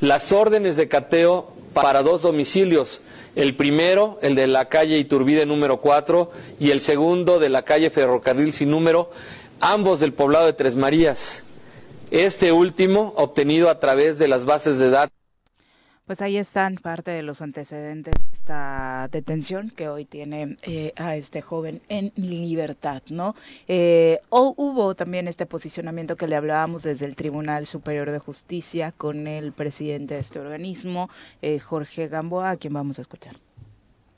[0.00, 3.00] las órdenes de cateo para dos domicilios.
[3.34, 7.90] El primero, el de la calle Iturbide número 4, y el segundo de la calle
[7.90, 9.10] Ferrocarril sin número,
[9.60, 11.42] ambos del poblado de Tres Marías.
[12.10, 15.15] Este último, obtenido a través de las bases de datos.
[16.06, 21.16] Pues ahí están parte de los antecedentes de esta detención que hoy tiene eh, a
[21.16, 23.34] este joven en libertad, ¿no?
[23.66, 28.92] Eh, o hubo también este posicionamiento que le hablábamos desde el Tribunal Superior de Justicia
[28.96, 31.10] con el presidente de este organismo,
[31.42, 33.34] eh, Jorge Gamboa, a quien vamos a escuchar.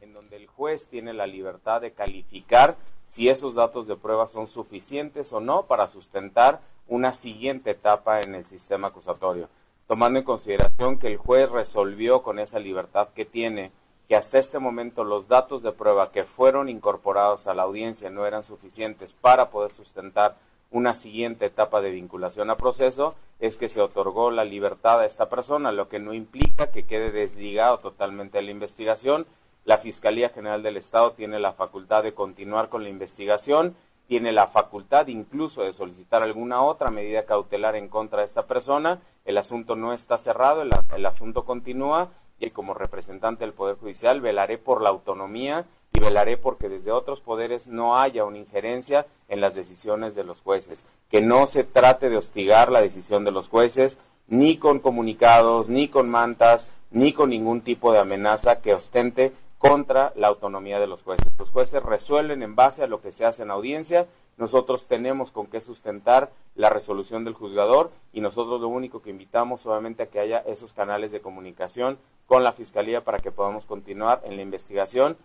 [0.03, 4.47] En donde el juez tiene la libertad de calificar si esos datos de prueba son
[4.47, 9.49] suficientes o no para sustentar una siguiente etapa en el sistema acusatorio
[9.89, 13.73] tomando en consideración que el juez resolvió con esa libertad que tiene
[14.07, 18.27] que hasta este momento los datos de prueba que fueron incorporados a la audiencia no
[18.27, 20.37] eran suficientes para poder sustentar
[20.71, 25.29] una siguiente etapa de vinculación a proceso, es que se otorgó la libertad a esta
[25.31, 29.27] persona, lo que no implica que quede desligado totalmente de la investigación.
[29.65, 33.75] La Fiscalía General del Estado tiene la facultad de continuar con la investigación
[34.09, 39.01] tiene la facultad incluso de solicitar alguna otra medida cautelar en contra de esta persona.
[39.27, 42.09] El asunto no está cerrado, el, asunto continúa
[42.41, 47.21] y como representante del Poder Judicial velaré por la autonomía y velaré porque desde otros
[47.21, 52.09] poderes no haya una injerencia en las decisiones de los jueces, que no se trate
[52.09, 57.29] de hostigar la decisión de los jueces, ni con comunicados, ni con mantas, ni con
[57.29, 61.29] ningún tipo de amenaza que ostente contra la autonomía de los jueces.
[61.39, 64.07] Los jueces resuelven en base a lo que se hace en audiencia,
[64.39, 69.67] nosotros tenemos con qué sustentar la resolución del juzgador y nosotros lo único que invitamos
[69.67, 74.23] obviamente a que haya esos canales de comunicación con la Fiscalía para que podamos continuar
[74.25, 75.17] en la investigación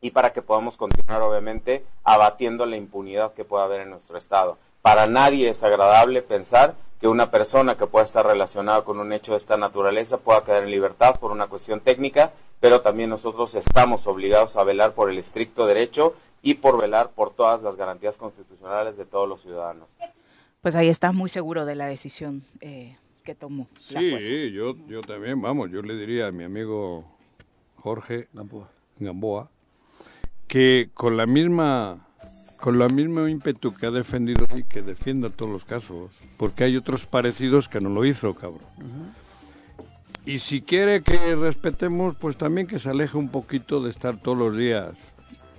[0.00, 4.56] y para que podamos continuar obviamente abatiendo la impunidad que pueda haber en nuestro Estado.
[4.88, 9.32] Para nadie es agradable pensar que una persona que pueda estar relacionada con un hecho
[9.32, 14.06] de esta naturaleza pueda quedar en libertad por una cuestión técnica pero también nosotros estamos
[14.06, 18.96] obligados a velar por el estricto derecho y por velar por todas las garantías constitucionales
[18.96, 19.94] de todos los ciudadanos.
[20.62, 23.68] Pues ahí está muy seguro de la decisión eh, que tomó.
[23.78, 27.04] sí, yo, yo también, vamos, yo le diría a mi amigo
[27.76, 29.50] Jorge Gamboa, Gamboa
[30.46, 32.07] que con la misma
[32.60, 36.76] con la misma ímpetu que ha defendido y que defienda todos los casos, porque hay
[36.76, 38.60] otros parecidos que no lo hizo, cabrón.
[40.26, 44.36] Y si quiere que respetemos, pues también que se aleje un poquito de estar todos
[44.36, 44.90] los días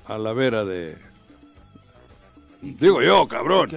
[0.06, 0.98] a la vera de...
[2.62, 3.70] Digo yo, cabrón.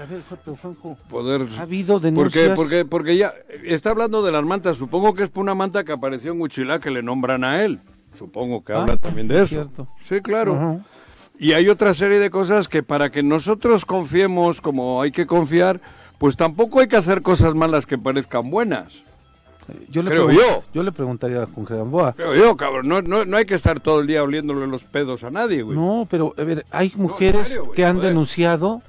[1.08, 1.46] Poder...
[1.56, 2.56] Ha habido denuncias...
[2.56, 3.32] Porque, porque, porque ya
[3.64, 4.76] está hablando de las mantas.
[4.76, 7.80] Supongo que es por una manta que apareció en Huichilá que le nombran a él.
[8.18, 9.70] Supongo que habla ah, también de eso.
[10.04, 10.82] Sí, claro.
[11.42, 15.80] Y hay otra serie de cosas que para que nosotros confiemos como hay que confiar,
[16.18, 19.02] pues tampoco hay que hacer cosas malas que parezcan buenas.
[19.88, 20.62] Yo le Creo yo.
[20.72, 22.12] Yo le preguntaría a Jorge Gamboa.
[22.12, 22.86] Creo yo, cabrón.
[22.86, 25.76] No, no, no, hay que estar todo el día oliéndole los pedos a nadie, güey.
[25.76, 28.80] No, pero, a ver, hay mujeres que han denunciado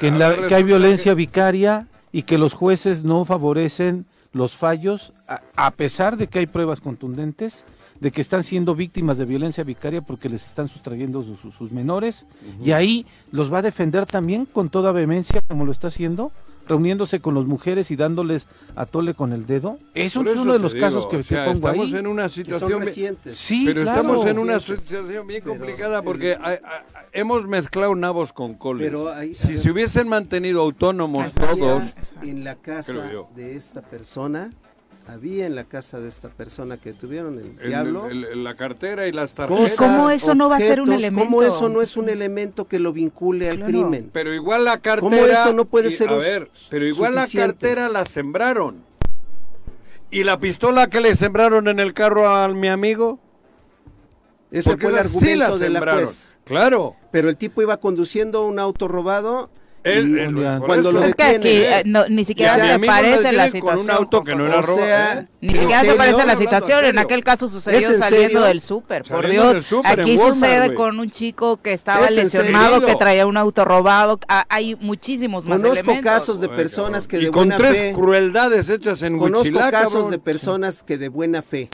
[0.00, 5.12] que, en la, que hay violencia vicaria y que los jueces no favorecen los fallos,
[5.54, 7.64] a, pesar de que hay pruebas contundentes
[8.02, 12.26] de que están siendo víctimas de violencia vicaria porque les están sustrayendo sus, menores,
[12.60, 16.32] y ahí los va a defender también con toda vehemencia como lo está haciendo
[16.66, 19.78] reuniéndose con las mujeres y dándoles a tole con el dedo.
[19.94, 22.84] Es uno de los casos que pongo estamos en una situación
[23.32, 26.38] sí, pero estamos en una situación bien complicada porque
[27.12, 28.84] hemos mezclado nabos con coles.
[28.84, 31.84] Pero si se hubiesen mantenido autónomos todos
[32.22, 34.50] en la casa de esta persona
[35.06, 38.08] había en la casa de esta persona que tuvieron el, diablo.
[38.10, 39.76] la cartera y las tarjetas.
[39.76, 41.24] ¿Cómo eso no va a ser un elemento?
[41.24, 44.10] ¿Cómo eso no es un elemento que lo vincule al crimen?
[44.12, 45.00] Pero igual la cartera.
[45.00, 48.82] ¿Cómo eso no puede ser A ver, pero igual la cartera la sembraron.
[50.10, 53.18] ¿Y la pistola que le sembraron en el carro a mi amigo?
[54.50, 56.36] Ese fue el argumento de la juez.
[56.44, 56.94] Claro.
[57.10, 59.50] Pero el tipo iba conduciendo un auto robado
[60.64, 63.60] Cuando lo Es que aquí eh, no, ni siquiera se parece la situación.
[63.76, 64.76] con un auto que no era o robo.
[64.78, 65.24] sea.
[65.40, 66.84] Ni ¿En siquiera se parece la situación.
[66.84, 68.40] En aquel caso sucedió ¿Es en saliendo serio?
[68.42, 69.04] del súper.
[69.04, 73.36] Por Dios, aquí sucede con un chico que estaba ¿Es en lesionado, que traía un
[73.36, 74.18] auto robado.
[74.28, 76.12] Ah, hay muchísimos más Conozco elementos.
[76.12, 80.10] casos de personas que de y con buena tres fe crueldades hechas en Conozco casos
[80.10, 81.68] de personas que de buena fe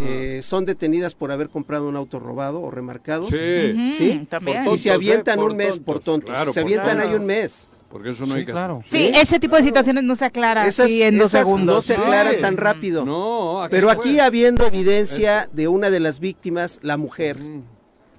[0.00, 4.26] eh, son detenidas por haber comprado un auto robado o remarcado Sí, ¿Sí?
[4.28, 4.64] También.
[4.64, 5.42] Por y se tontos, avientan ¿eh?
[5.42, 5.84] un mes tontos.
[5.84, 6.30] por tontos.
[6.30, 7.08] Claro, se avientan tontos.
[7.10, 7.68] ahí un mes.
[7.90, 8.82] porque eso no Sí, hay que claro.
[8.86, 11.74] Sí, ese tipo de situaciones no se aclara Esas, así en dos segundos.
[11.76, 12.40] no se Sí.
[12.40, 13.04] tan rápido.
[13.04, 13.96] No, aquí Pero fue.
[13.96, 17.62] aquí habiendo evidencia de una de las víctimas, la mujer, Mm,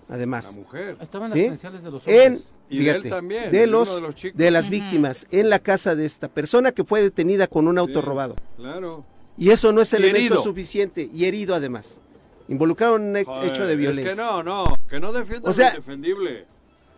[0.10, 0.56] La además.
[0.56, 0.96] mujer.
[1.02, 1.44] Estaban las ¿Sí?
[1.46, 2.54] credenciales de los En, hombres.
[2.70, 6.06] Y de él también, de los, de los de las víctimas, en la casa de
[6.06, 8.36] esta persona que fue detenida con un auto Sí, robado.
[8.58, 9.06] Claro.
[9.38, 10.42] Y eso no es elemento herido.
[10.42, 11.10] suficiente.
[11.14, 12.00] Y herido además.
[12.48, 14.12] Involucraron un Joder, hecho de violencia.
[14.12, 16.46] Es que no, no, que no defienda O sea, lo indefendible.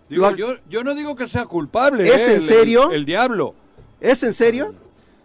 [0.09, 2.03] Digo, lo- yo, yo no digo que sea culpable.
[2.07, 2.91] ¿Es eh, en el- serio?
[2.91, 3.55] El, diablo.
[4.01, 4.73] ¿Es en serio?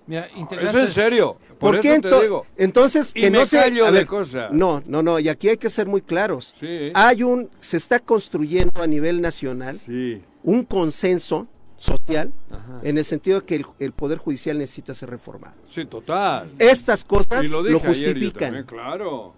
[0.07, 1.37] Mira, Eso integrantes- en serio.
[1.59, 2.47] Por, ¿Por qué eso te ento- digo.
[2.57, 4.07] entonces Y que me no se de.
[4.51, 6.55] No, no, no, y aquí hay que ser muy claros.
[6.59, 6.91] Sí.
[6.95, 10.23] Hay un se está construyendo a nivel nacional Sí.
[10.43, 11.47] un consenso
[11.81, 12.81] social Ajá.
[12.83, 15.55] en el sentido de que el, el poder judicial necesita ser reformado.
[15.69, 16.53] Sí, total.
[16.59, 19.33] Estas cosas lo justifican también, claro.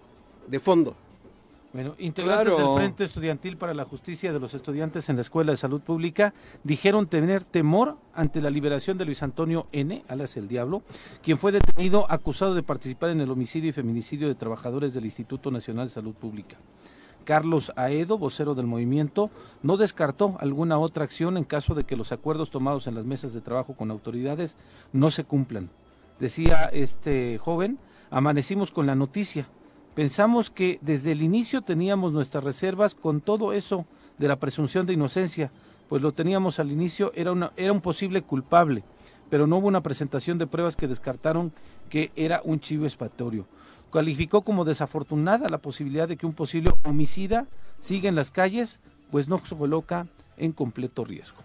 [0.47, 0.95] de fondo.
[1.71, 2.67] Bueno, integrantes Claro.
[2.67, 6.31] del Frente Estudiantil para la Justicia de los Estudiantes en la Escuela de Salud Pública
[6.63, 10.83] dijeron tener temor ante la liberación de Luis Antonio N., alias el Diablo,
[11.23, 15.49] quien fue detenido acusado de participar en el homicidio y feminicidio de trabajadores del Instituto
[15.49, 16.57] Nacional de Salud Pública.
[17.23, 19.29] Carlos Aedo, vocero del movimiento,
[19.61, 23.33] no descartó alguna otra acción en caso de que los acuerdos tomados en las mesas
[23.33, 24.55] de trabajo con autoridades
[24.91, 25.69] no se cumplan.
[26.19, 29.47] Decía este joven, amanecimos con la noticia.
[29.95, 33.85] Pensamos que desde el inicio teníamos nuestras reservas con todo eso
[34.17, 35.51] de la presunción de inocencia,
[35.89, 38.83] pues lo teníamos al inicio, era, un posible culpable,
[39.29, 41.51] pero no hubo una presentación de pruebas que descartaron
[41.89, 43.45] que era un chivo expiatorio.
[43.93, 47.45] Calificó como desafortunada la posibilidad de que un posible homicida
[47.79, 48.79] siga en las calles,
[49.11, 51.37] pues no se coloca en completo riesgo.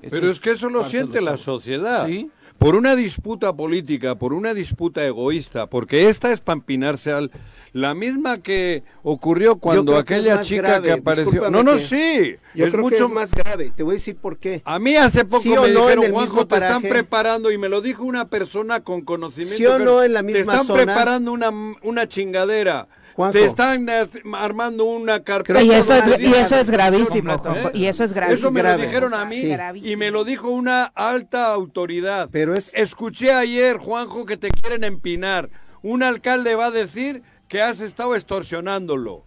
[0.00, 2.06] Pero es que eso lo siente la sociedad.
[2.06, 2.30] Sí.
[2.64, 7.30] Por una disputa política, por una disputa egoísta, porque esta es para empinarse al...
[7.74, 11.24] La misma que ocurrió cuando que aquella chica grave, que apareció...
[11.30, 12.36] discúlpame No, no, sí.
[12.54, 13.70] Yo es creo mucho que es más grave.
[13.76, 14.62] Te voy a decir por qué.
[14.64, 16.88] A mí hace poco Sí me no dijeron, Juanjo, te están paraje".
[16.88, 19.56] preparando, y me lo dijo una persona con conocimiento.
[19.58, 20.84] Sí o no en la Te misma están zona.
[20.84, 21.50] preparando una,
[21.82, 22.88] una chingadera.
[23.14, 23.32] Juanjo.
[23.38, 25.62] Te están eh, armando una carpeta.
[25.62, 27.38] Y eso, es, donde y eso es gravísimo.
[27.38, 28.38] Juanjo, y eso es gravísimo.
[28.38, 28.78] Eso me grave.
[28.82, 29.54] lo dijeron a mí Sí.
[29.82, 32.28] y me lo dijo una alta autoridad.
[32.32, 35.48] Pero es Escuché ayer, Juanjo, que te quieren empinar.
[35.82, 39.24] Un alcalde va a decir que has estado extorsionándolo.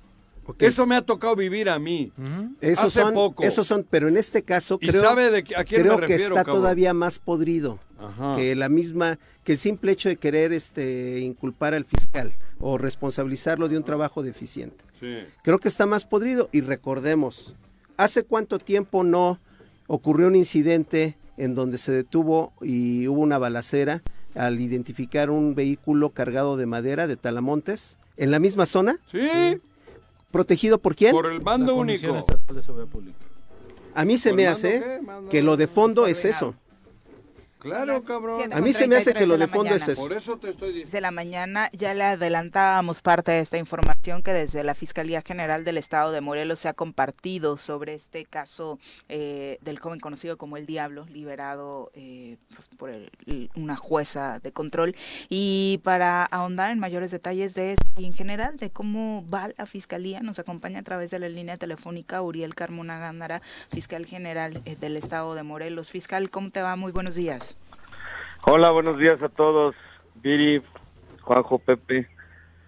[0.49, 0.61] Ok.
[0.63, 2.11] Eso me ha tocado vivir a mí.
[2.61, 3.43] esos hace son, poco.
[3.43, 6.23] esos son, pero en este caso creo, sabe de a quién me creo que refiero,
[6.23, 6.55] está cabrón.
[6.61, 8.37] todavía más podrido Ajá.
[8.37, 13.67] que la misma, que el simple hecho de querer este inculpar al fiscal o responsabilizarlo
[13.69, 14.83] de un trabajo deficiente.
[14.99, 15.19] Sí.
[15.43, 17.53] Creo que está más podrido y recordemos,
[17.97, 19.39] ¿hace cuánto tiempo no
[19.87, 24.01] ocurrió un incidente en donde se detuvo y hubo una balacera
[24.35, 28.99] al identificar un vehículo cargado de madera de Talamontes en la misma zona?
[29.11, 29.59] Sí,
[30.31, 31.11] ¿Protegido por quién?
[31.11, 32.31] por el mando Comisión único.
[32.31, 33.17] Estatal de Seguridad Pública.
[33.95, 34.99] A mí se ¿Por me hace
[35.31, 36.53] que lo de fondo es eso.
[37.67, 38.53] Claro, cabrón.
[38.53, 40.01] A mí se me hace que lo de fondo es eso.
[40.01, 40.91] Por eso te estoy diciendo.
[40.91, 45.63] de la mañana ya le adelantábamos parte de esta información que desde la Fiscalía General
[45.63, 50.55] del Estado de Morelos se ha compartido sobre este caso eh, del joven conocido como
[50.57, 53.11] el Diablo, liberado eh, pues, por el-
[53.55, 54.95] una jueza de control.
[55.29, 59.65] Y para ahondar en mayores detalles de esto y en general de cómo va la
[59.65, 64.75] Fiscalía, nos acompaña a través de la línea telefónica Uriel Carmona Gándara, fiscal general eh,
[64.79, 65.91] del Estado de Morelos.
[65.91, 66.75] Fiscal, ¿cómo te va?
[66.77, 67.56] Muy buenos días.
[68.43, 69.75] Hola, buenos días a todos.
[70.15, 70.61] Viri,
[71.21, 72.07] Juanjo, Pepe.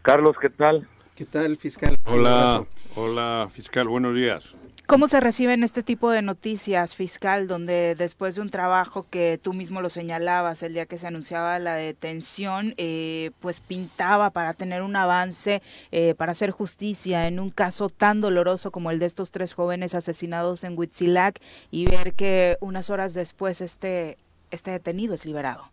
[0.01, 0.87] Carlos, ¿qué tal?
[1.15, 1.97] ¿Qué tal, fiscal?
[2.05, 4.55] Hola, hola, fiscal, buenos días.
[4.89, 9.53] ¿Cómo se reciben este tipo de noticias, fiscal, donde después de un trabajo que tú
[9.53, 14.81] mismo lo señalabas el día que se anunciaba la detención, eh, pues pintaba para tener
[14.81, 19.29] un avance, eh, para hacer justicia en un caso tan doloroso como el de estos
[19.29, 24.17] tres jóvenes asesinados en Huitzilac y ver que unas horas después este,
[24.51, 25.63] este detenido es liberado?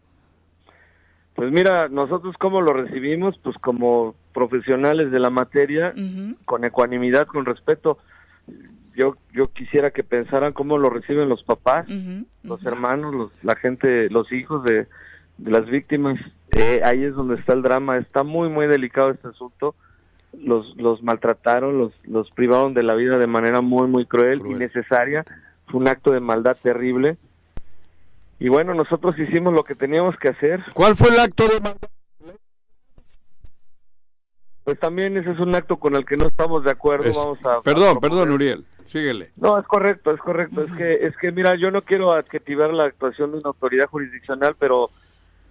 [1.34, 5.94] Pues mira, nosotros cómo lo recibimos, pues como profesionales de la materia,
[6.46, 7.98] con ecuanimidad, con respeto.
[8.94, 11.86] Yo yo quisiera que pensaran cómo lo reciben los papás,
[12.42, 14.86] los hermanos, los, la gente, los hijos de,
[15.36, 16.18] de las víctimas.
[16.56, 17.98] Eh, ahí es donde está el drama.
[17.98, 19.74] Está muy muy delicado este asunto.
[20.32, 24.56] Los los maltrataron, los los privaron de la vida de manera muy muy cruel, Cruel.
[24.56, 25.22] innecesaria,
[25.66, 27.18] fue un acto de maldad terrible.
[28.38, 30.62] Y bueno, nosotros hicimos lo que teníamos que hacer.
[30.74, 31.60] ¿Cuál fue el acto de?
[34.64, 37.04] Pues también ese es un acto con el que no estamos de acuerdo.
[37.08, 38.66] Es- Vamos a, perdón, a perdón, Uriel.
[38.86, 39.30] Síguele.
[39.36, 40.62] No, es correcto, es correcto.
[40.62, 44.54] Es que, es que mira, yo no quiero adjetivar la actuación de una autoridad jurisdiccional,
[44.58, 44.90] pero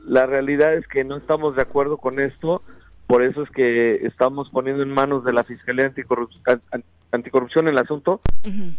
[0.06, 2.62] la realidad es que no estamos de acuerdo con esto.
[3.08, 7.68] Por eso es que estamos poniendo en manos de la Fiscalía Anticorrup- an- an- Anticorrupción
[7.70, 8.20] el asunto,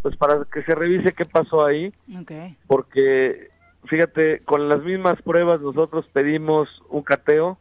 [0.02, 2.32] pues para que se revise qué pasó ahí, Ok.
[2.66, 3.48] porque
[3.86, 7.58] fíjate, con las mismas pruebas nosotros pedimos un cateo,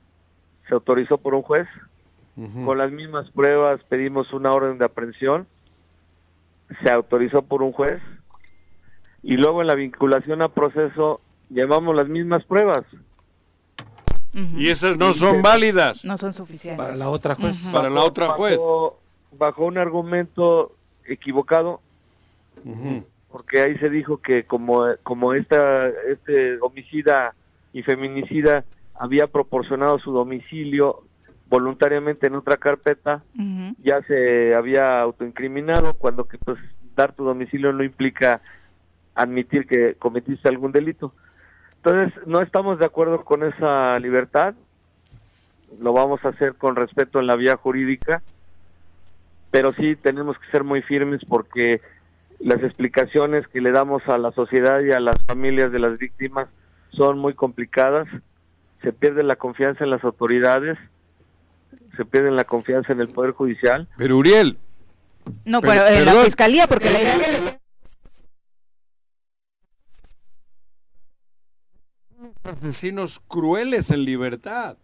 [0.67, 1.67] se autorizó por un juez,
[2.65, 5.47] con las mismas pruebas pedimos una orden de aprehensión,
[6.84, 8.01] se autorizó por un juez,
[9.23, 12.84] y luego en la vinculación a proceso llevamos las mismas pruebas.
[14.34, 16.03] Y esas no son válidas.
[16.03, 16.86] No son suficientes.
[16.86, 17.69] Para la otra juez.
[17.71, 18.57] Para la otra juez.
[18.57, 18.99] Bajo,
[19.32, 21.80] bajo un argumento equivocado,
[23.36, 27.36] porque ahí se dijo que como, como esta, este homicida
[27.73, 28.63] y feminicida
[28.93, 31.03] había proporcionado su domicilio
[31.49, 33.23] voluntariamente en otra carpeta,
[33.83, 36.57] ya se había autoincriminado cuando que pues
[36.95, 38.39] dar tu domicilio no implica
[39.15, 41.13] admitir que cometiste algún delito.
[41.83, 44.55] Entonces, no estamos de acuerdo con esa libertad.
[45.77, 48.21] Lo vamos a hacer con respeto en la vía jurídica,
[49.51, 51.81] pero sí tenemos que ser muy firmes porque
[52.39, 56.47] las explicaciones que le damos a la sociedad y a las familias de las víctimas
[56.91, 58.07] son muy complicadas.
[58.81, 60.77] Se pierde la confianza en las autoridades,
[61.97, 63.88] se pierde la confianza en el Poder Judicial.
[63.97, 64.57] Pero Uriel,
[65.43, 66.25] No, Pero- pero, en la perdón.
[66.25, 67.59] fiscalía, porque la idea que-
[72.43, 74.77] asesinos crueles en libertad.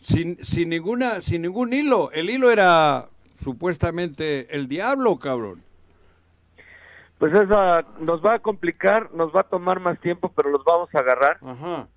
[0.00, 2.10] Sin, sin ninguna, sin ningún hilo.
[2.12, 3.08] El hilo era
[3.42, 5.62] supuestamente el diablo, cabrón.
[7.18, 10.88] Pues esa nos va a complicar, nos va a tomar más tiempo, pero los vamos
[10.94, 11.38] a agarrar.
[11.42, 11.88] Ajá.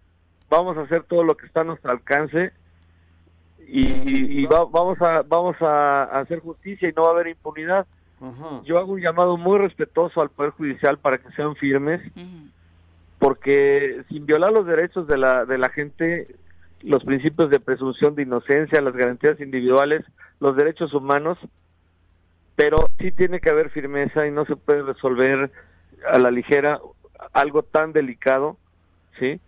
[0.50, 2.52] Vamos a hacer todo lo que está a nuestro alcance
[3.68, 7.28] y, y- y va- vamos a vamos a, hacer justicia y no va a haber
[7.28, 7.86] impunidad.
[8.22, 8.62] Ajá.
[8.64, 12.02] Yo hago un llamado muy respetuoso al Poder Judicial para que sean firmes,
[13.20, 16.28] porque sin violar los derechos de la, de la gente,
[16.82, 20.06] los principios de presunción de inocencia, las garantías individuales,
[20.40, 21.38] los derechos humanos,
[22.60, 25.50] pero sí tiene que haber firmeza y no se puede resolver
[26.12, 26.82] a la ligera
[27.32, 28.58] algo tan delicado,
[29.18, 29.40] ¿sí?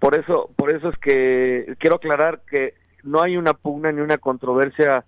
[0.00, 2.74] Por eso, por eso es que quiero aclarar que
[3.04, 5.04] no hay una pugna ni una controversia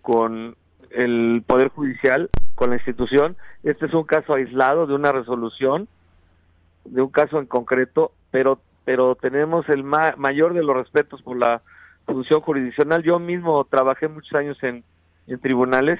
[0.00, 0.56] con
[0.88, 3.36] el Poder Judicial, con la institución.
[3.62, 5.86] Este es un caso aislado de una resolución,
[6.86, 11.36] de un caso en concreto, pero pero tenemos el ma- mayor de los respetos por
[11.36, 11.60] la
[12.06, 13.02] función jurisdiccional.
[13.02, 14.82] Yo mismo trabajé muchos años en,
[15.26, 15.98] en tribunales,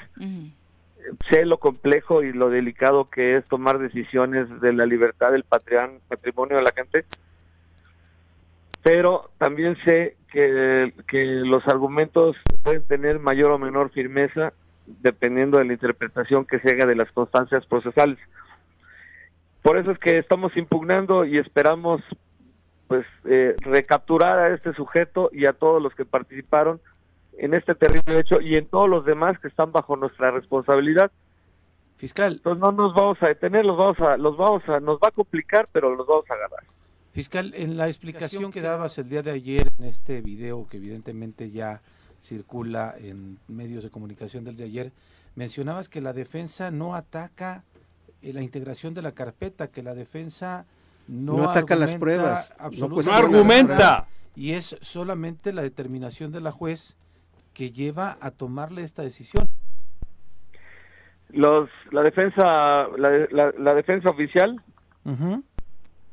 [1.29, 6.57] sé lo complejo y lo delicado que es tomar decisiones de la libertad del patrimonio
[6.57, 7.05] de la gente,
[8.83, 14.53] pero también sé que, que los argumentos pueden tener mayor o menor firmeza
[14.87, 18.19] dependiendo de la interpretación que se haga de las constancias procesales.
[19.63, 22.03] Por eso es que estamos impugnando y esperamos
[22.87, 26.81] pues eh, recapturar a este sujeto y a todos los que participaron
[27.39, 31.11] en este terrible hecho y en todos los demás que están bajo nuestra responsabilidad.
[31.97, 32.35] Fiscal.
[32.35, 35.11] Entonces no nos vamos a detener, los vamos a, los vamos a, nos va a
[35.13, 36.65] complicar, pero los vamos a agarrar.
[37.13, 41.51] Fiscal, en la explicación que dabas el día de ayer en este video que evidentemente
[41.51, 41.81] ya
[42.23, 44.93] circula en medios de comunicación del de ayer,
[45.37, 47.63] mencionabas que la defensa no ataca
[48.23, 50.67] eh, la integración de la carpeta, que la defensa
[51.07, 54.09] no, No ataca las pruebas, no argumenta.
[54.35, 56.97] Y es solamente la determinación de la juez
[57.55, 59.49] que lleva a tomarle esta decisión.
[61.31, 64.61] Los, la defensa, la, la- la defensa oficial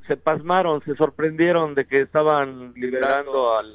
[0.07, 3.71] se pasmaron, se sorprendieron de que estaban liberando al,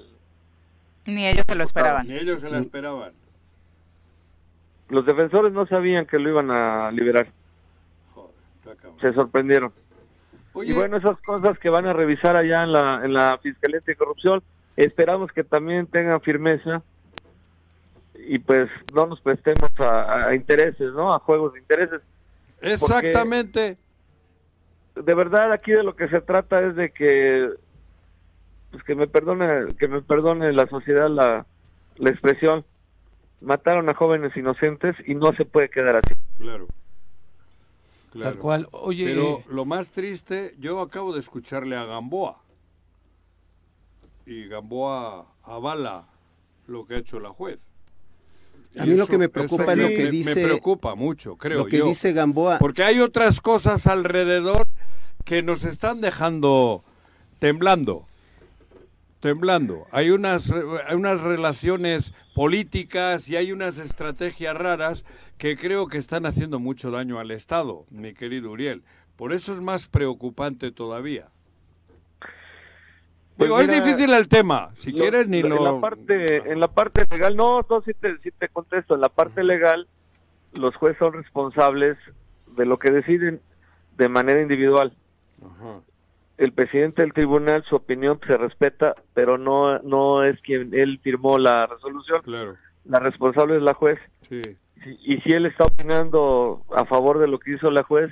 [1.06, 2.06] Ni ellos se lo esperaban.
[2.08, 3.12] Ni ellos se la esperaban.
[4.88, 7.28] los defensores no sabían que lo iban a liberar,
[9.00, 9.72] se sorprendieron.
[10.52, 13.80] Oye, Y bueno, esas cosas que van a revisar allá en la, en la Fiscalía
[13.86, 14.42] de Corrupción,
[14.76, 16.82] esperamos que también tengan firmeza
[18.26, 21.14] y pues no nos prestemos a, a intereses, ¿no?
[21.14, 22.00] A juegos de intereses.
[22.60, 23.78] exactamente.
[24.94, 27.50] De verdad, aquí de lo que se trata es de que,
[28.70, 31.46] pues que me perdone, que me perdone la sociedad la,
[31.96, 32.64] la expresión.
[33.42, 36.14] Mataron a jóvenes inocentes y no se puede quedar así.
[36.38, 36.66] Claro.
[38.12, 38.30] Claro.
[38.30, 38.68] Tal cual.
[38.72, 42.38] Oye, Pero lo más triste, yo acabo de escucharle a Gamboa.
[44.24, 46.06] Y Gamboa avala
[46.66, 47.60] lo que ha hecho la juez.
[48.78, 50.40] A mí lo que me preocupa es lo que dice...
[50.40, 51.86] Me preocupa mucho, creo Lo que yo.
[51.86, 52.58] dice Gamboa.
[52.58, 54.66] Porque hay otras cosas alrededor
[55.24, 56.84] que nos están dejando
[57.38, 58.06] temblando.
[59.20, 59.86] Temblando.
[59.90, 65.04] Hay unas, hay unas relaciones políticas y hay unas estrategias raras
[65.38, 68.82] que creo que están haciendo mucho daño al Estado, mi querido Uriel.
[69.16, 71.28] Por eso es más preocupante todavía.
[73.36, 74.70] Pues Digo, es difícil el tema.
[74.78, 75.56] Si Lo- quieres, ni lo-.
[75.56, 78.94] En la parte, en la parte legal, no, no, sí te, sí te contesto.
[78.94, 79.86] En la parte legal,
[80.54, 81.98] los jueces son responsables
[82.56, 83.40] de lo que deciden
[83.98, 84.94] de manera individual.
[85.44, 85.80] Ajá.
[86.38, 91.38] El presidente del tribunal, su opinión se respeta, pero no, no es quien él firmó
[91.38, 92.22] la resolución.
[92.22, 93.98] Claro, La responsable es la juez.
[94.28, 94.40] sí.
[94.84, 98.10] Si- Y si él está opinando a favor de lo que hizo la juez,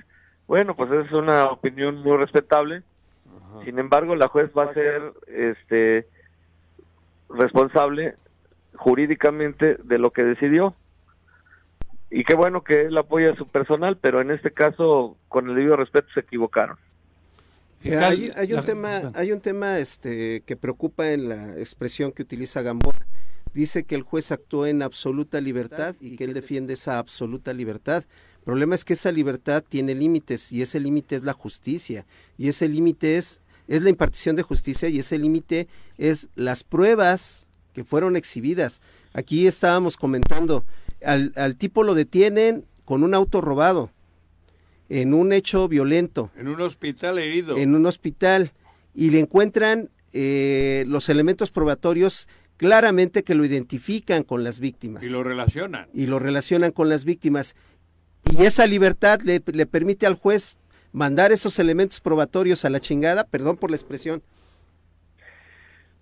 [0.49, 2.83] bueno, pues es una opinión muy respetable.
[3.65, 6.07] Sin embargo, la juez va a ser este
[7.29, 8.15] responsable
[8.75, 10.75] jurídicamente de lo que decidió.
[12.11, 15.57] Y qué bueno que él apoya a su personal, pero en este caso, con el
[15.57, 16.77] debido respeto, se equivocaron.
[17.83, 19.13] Eh, hay, hay un la- tema, bueno.
[19.15, 22.95] hay un tema este, que preocupa en la expresión que utiliza Gamboa.
[23.53, 28.05] Dice que el juez actuó en absoluta libertad y que él defiende esa absoluta libertad.
[28.39, 32.05] El problema es que esa libertad tiene límites y ese límite es la justicia
[32.37, 37.49] y ese límite es, es la impartición de justicia y ese límite es las pruebas
[37.73, 38.81] que fueron exhibidas.
[39.13, 40.65] Aquí estábamos comentando,
[41.05, 43.91] al, al tipo lo detienen con un auto robado,
[44.89, 47.57] en un hecho violento, En un hospital herido.
[47.57, 48.53] en un hospital
[48.95, 55.09] y le encuentran eh, los elementos probatorios claramente que lo identifican con las víctimas Y
[55.09, 55.89] lo relacionan.
[55.93, 57.57] y lo relacionan con las víctimas.
[58.39, 60.57] Y esa libertad le, le permite al juez
[60.95, 64.23] mandar esos elementos probatorios a la chingada, perdón por la expresión.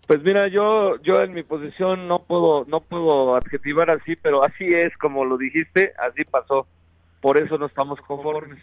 [0.06, 4.64] Pues mira, yo yo en mi posición no puedo no puedo adjetivar así, pero así
[4.72, 6.66] es como lo dijiste, así pasó.
[7.20, 8.60] Por eso no estamos conformes.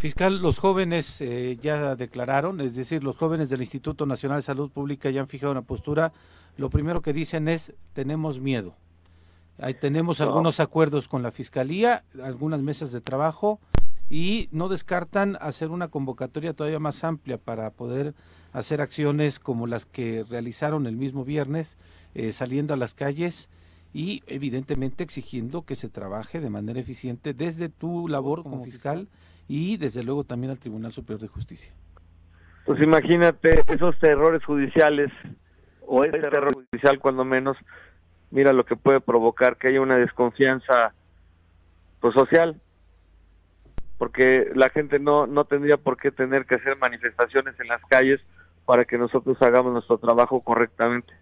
[0.00, 4.70] Fiscal, los jóvenes eh, ya declararon, es decir, los jóvenes del Instituto Nacional de Salud
[4.70, 6.12] Pública ya han fijado una postura.
[6.56, 8.74] Lo primero que dicen es, tenemos miedo.
[9.58, 10.26] Ahí tenemos No.
[10.26, 13.60] algunos acuerdos con la Fiscalía, algunas mesas de trabajo
[14.10, 18.12] y no descartan hacer una convocatoria todavía más amplia para poder
[18.52, 21.78] hacer acciones como las que realizaron el mismo viernes,
[22.14, 23.48] eh, saliendo a las calles
[23.94, 29.08] y evidentemente exigiendo que se trabaje de manera eficiente desde tu labor como fiscal
[29.46, 31.72] y desde luego también al Tribunal Superior de Justicia.
[32.66, 35.10] Pues imagínate esos terrores judiciales
[35.86, 37.56] o ese terror judicial cuando menos,
[38.32, 40.94] mira lo que puede provocar que haya una desconfianza
[42.00, 42.60] pues, social,
[44.00, 48.18] porque la gente no no tendría por qué tener que hacer manifestaciones en las calles
[48.64, 51.12] para que nosotros hagamos nuestro trabajo correctamente.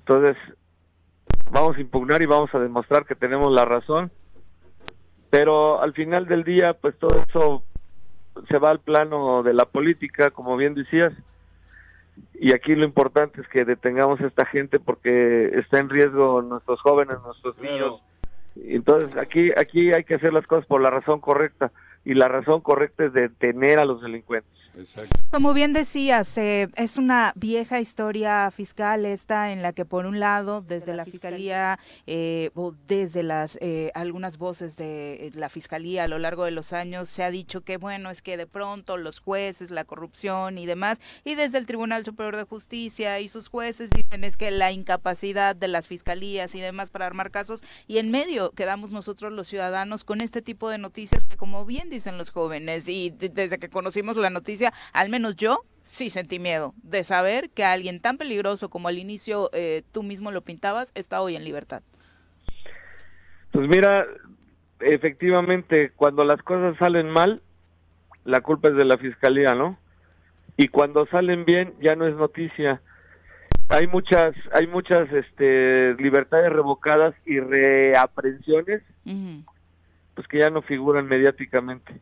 [0.00, 0.36] Entonces,
[1.52, 4.10] vamos a impugnar y vamos a demostrar que tenemos la razón,
[5.30, 7.62] pero al final del día, pues todo eso
[8.48, 11.12] se va al plano de la política, como bien decías,
[12.34, 16.80] y aquí lo importante es que detengamos a esta gente porque está en riesgo nuestros
[16.80, 18.02] jóvenes, nuestros niños.
[18.56, 21.72] Entonces aquí aquí hay que hacer las cosas por la razón correcta
[22.04, 24.61] y la razón correcta es detener a los delincuentes.
[24.76, 25.20] Exacto.
[25.30, 30.18] Como bien decías, eh, es una vieja historia fiscal esta en la que por un
[30.20, 36.04] lado desde la fiscalía eh, o desde las eh, algunas voces de eh, la fiscalía
[36.04, 38.96] a lo largo de los años se ha dicho que bueno es que de pronto
[38.96, 43.48] los jueces la corrupción y demás y desde el Tribunal Superior de Justicia y sus
[43.48, 47.98] jueces dicen es que la incapacidad de las fiscalías y demás para armar casos y
[47.98, 52.18] en medio quedamos nosotros los ciudadanos con este tipo de noticias que como bien dicen
[52.18, 54.61] los jóvenes y de- desde que conocimos la noticia
[54.92, 59.50] al menos yo sí sentí miedo de saber que alguien tan peligroso como al inicio
[59.52, 61.82] eh, tú mismo lo pintabas está hoy en libertad.
[63.50, 64.06] Pues mira,
[64.80, 67.42] efectivamente, cuando las cosas salen mal,
[68.24, 69.78] la culpa es de la fiscalía, ¿no?
[70.56, 72.80] Y cuando salen bien, ya no es noticia.
[73.68, 78.82] Hay muchas, hay muchas, este, libertades revocadas y reaprensiones,
[80.14, 82.00] pues que ya no figuran mediáticamente.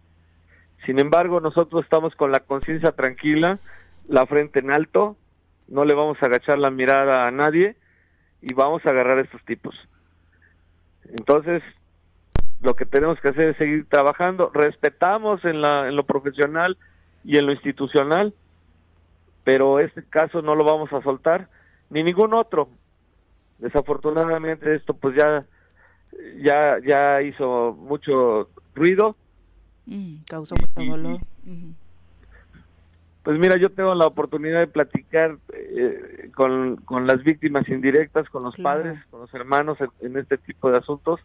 [0.86, 3.58] Sin embargo, nosotros estamos con la conciencia tranquila,
[4.08, 5.16] la frente en alto,
[5.68, 7.76] no le vamos a agachar la mirada a nadie
[8.42, 9.74] y vamos a agarrar a estos tipos.
[11.04, 11.62] Entonces,
[12.60, 14.50] lo que tenemos que hacer es seguir trabajando.
[14.52, 16.76] Respetamos en, la, en lo profesional
[17.24, 18.34] y en lo institucional,
[19.44, 21.48] pero este caso no lo vamos a soltar,
[21.88, 22.68] ni ningún otro.
[23.58, 25.44] Desafortunadamente esto pues ya,
[26.38, 29.16] ya, ya hizo mucho ruido.
[29.90, 31.18] Mm, causó mucho dolor.
[33.24, 38.44] Pues mira, yo tengo la oportunidad de platicar eh, con, con, las víctimas indirectas, con
[38.44, 41.20] los padres, con los hermanos en, este tipo de asuntos,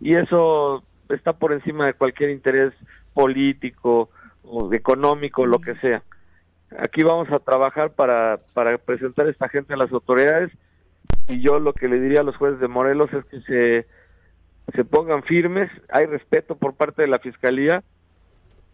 [0.00, 2.74] y eso está por encima de cualquier interés
[3.14, 4.10] político
[4.42, 6.02] o económico, lo que sea.
[6.78, 10.50] Aquí vamos a trabajar para, para presentar a esta gente a las autoridades,
[11.28, 13.86] y yo lo que le diría a los jueces de Morelos es que se,
[14.72, 17.82] se pongan firmes, hay respeto por parte de la Fiscalía,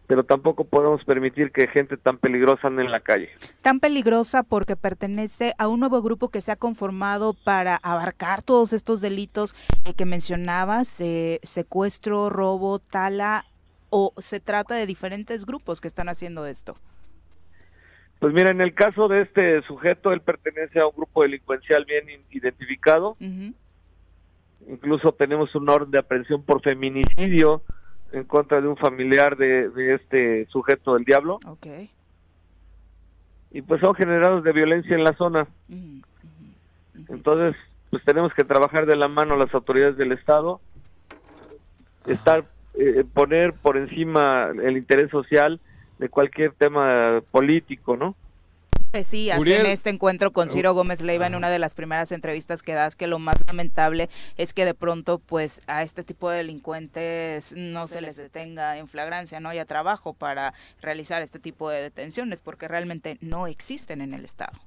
[0.07, 3.29] pero tampoco podemos permitir que gente tan peligrosa ande en la calle.
[3.61, 8.73] Tan peligrosa porque pertenece a un nuevo grupo que se ha conformado para abarcar todos
[8.73, 9.55] estos delitos
[9.95, 13.45] que mencionabas, eh, secuestro, robo, tala,
[13.89, 16.75] o se trata de diferentes grupos que están haciendo esto.
[18.19, 22.05] Pues mira, en el caso de este sujeto, él pertenece a un grupo delincuencial bien
[22.29, 23.17] identificado.
[24.67, 27.61] Incluso tenemos un orden de aprehensión por feminicidio
[28.11, 31.39] en contra de un familiar de, este sujeto del diablo.
[31.45, 31.89] Okay.
[33.51, 35.47] Y pues son generados de violencia en la zona.
[37.09, 37.55] Entonces,
[37.89, 40.61] pues tenemos que trabajar de la mano las autoridades del Estado,
[42.07, 42.45] estar,
[42.75, 45.59] eh, poner por encima el interés social
[45.99, 48.15] de cualquier tema político, ¿no?
[49.05, 52.73] Sí, en este encuentro con Ciro Gómez Leiva en una de las primeras entrevistas que
[52.73, 57.53] das que lo más lamentable es que de pronto pues a este tipo de delincuentes
[57.55, 62.41] no se les detenga en flagrancia, no haya trabajo para realizar este tipo de detenciones
[62.41, 64.59] porque realmente no existen en el Estado.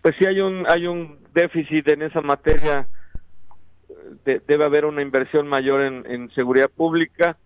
[0.00, 2.88] Pues sí hay un hay un déficit en esa materia,
[4.24, 7.36] debe haber una inversión mayor en, en seguridad pública.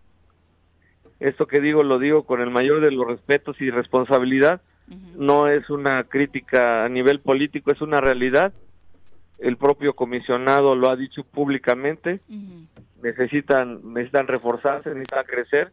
[1.19, 5.71] Esto que digo lo digo con el mayor de los respetos y responsabilidad no es
[5.71, 8.53] una crítica a nivel político, es una realidad.
[9.39, 12.21] El propio comisionado lo ha dicho públicamente.
[13.03, 15.73] Necesitan necesitan reforzarse, necesitan crecer,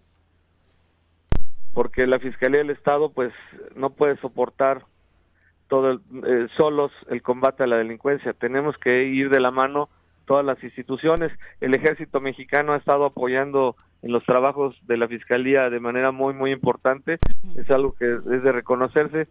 [1.74, 3.32] porque la Fiscalía del Estado pues
[3.76, 4.86] no puede soportar
[5.68, 8.34] todo eh, solos el combate a la delincuencia.
[8.34, 9.90] Tenemos que ir de la mano
[10.26, 11.32] todas las instituciones.
[11.62, 16.34] El ejército mexicano ha estado apoyando en los trabajos de la fiscalía de manera muy
[16.34, 17.20] muy importante.
[17.56, 19.28] Es algo que es de reconocerse.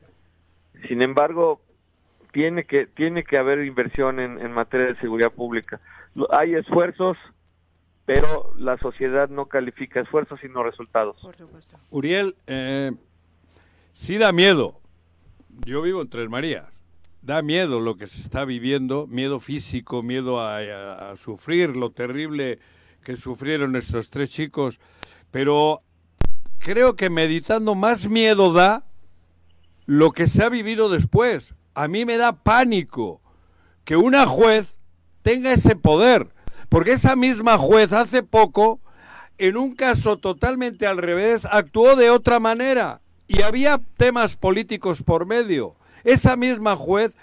[0.89, 1.61] Sin embargo
[2.33, 5.81] tiene que tiene que haber inversión en, en materia de seguridad pública.
[6.31, 7.17] Hay esfuerzos
[8.09, 11.19] pero la sociedad no califica esfuerzos sino resultados.
[11.91, 12.91] Uriel eh,
[13.93, 14.81] sí da miedo.
[15.67, 16.65] Yo vivo en Tres Marías.
[17.21, 22.61] Da miedo lo que se está viviendo, miedo físico, miedo a, sufrir lo terrible
[23.03, 24.81] que sufrieron estos tres chicos,
[25.31, 25.83] pero
[26.59, 28.85] creo que meditando más miedo da
[29.87, 31.55] lo que se ha vivido después.
[31.75, 33.23] A mí me da pánico
[33.85, 34.79] que una juez
[35.23, 36.29] tenga ese poder,
[36.69, 38.81] porque esa misma juez hace poco,
[39.39, 45.27] en un caso totalmente al revés, actuó de otra manera y había temas políticos por
[45.27, 45.77] medio.
[46.05, 47.17] Esa misma juez,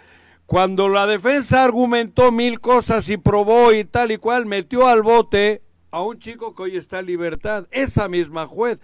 [0.46, 5.62] cuando la defensa argumentó mil cosas y probó y tal y cual, metió al bote
[5.96, 8.80] a un chico que hoy está en libertad, esa misma juez.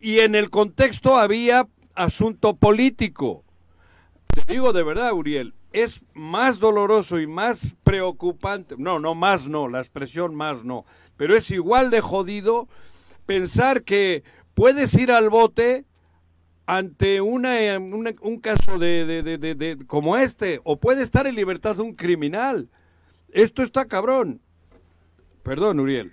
[0.00, 3.44] Y en el contexto había asunto político.
[4.26, 9.68] Te digo de verdad, Uriel, es más doloroso y más preocupante, no, no más no,
[9.68, 10.84] la expresión más no,
[11.16, 12.66] pero es igual de jodido
[13.24, 15.84] pensar que puedes ir al bote
[16.66, 21.94] ante una, un caso de, de, de, como este, o puede estar en libertad un
[21.94, 22.68] criminal.
[23.30, 24.40] Esto está cabrón.
[25.44, 26.12] Perdón, Uriel.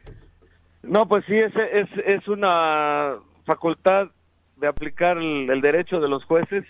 [0.88, 3.16] No, pues sí, es, es, es una
[3.46, 4.10] facultad
[4.58, 6.66] de aplicar el, derecho de los jueces.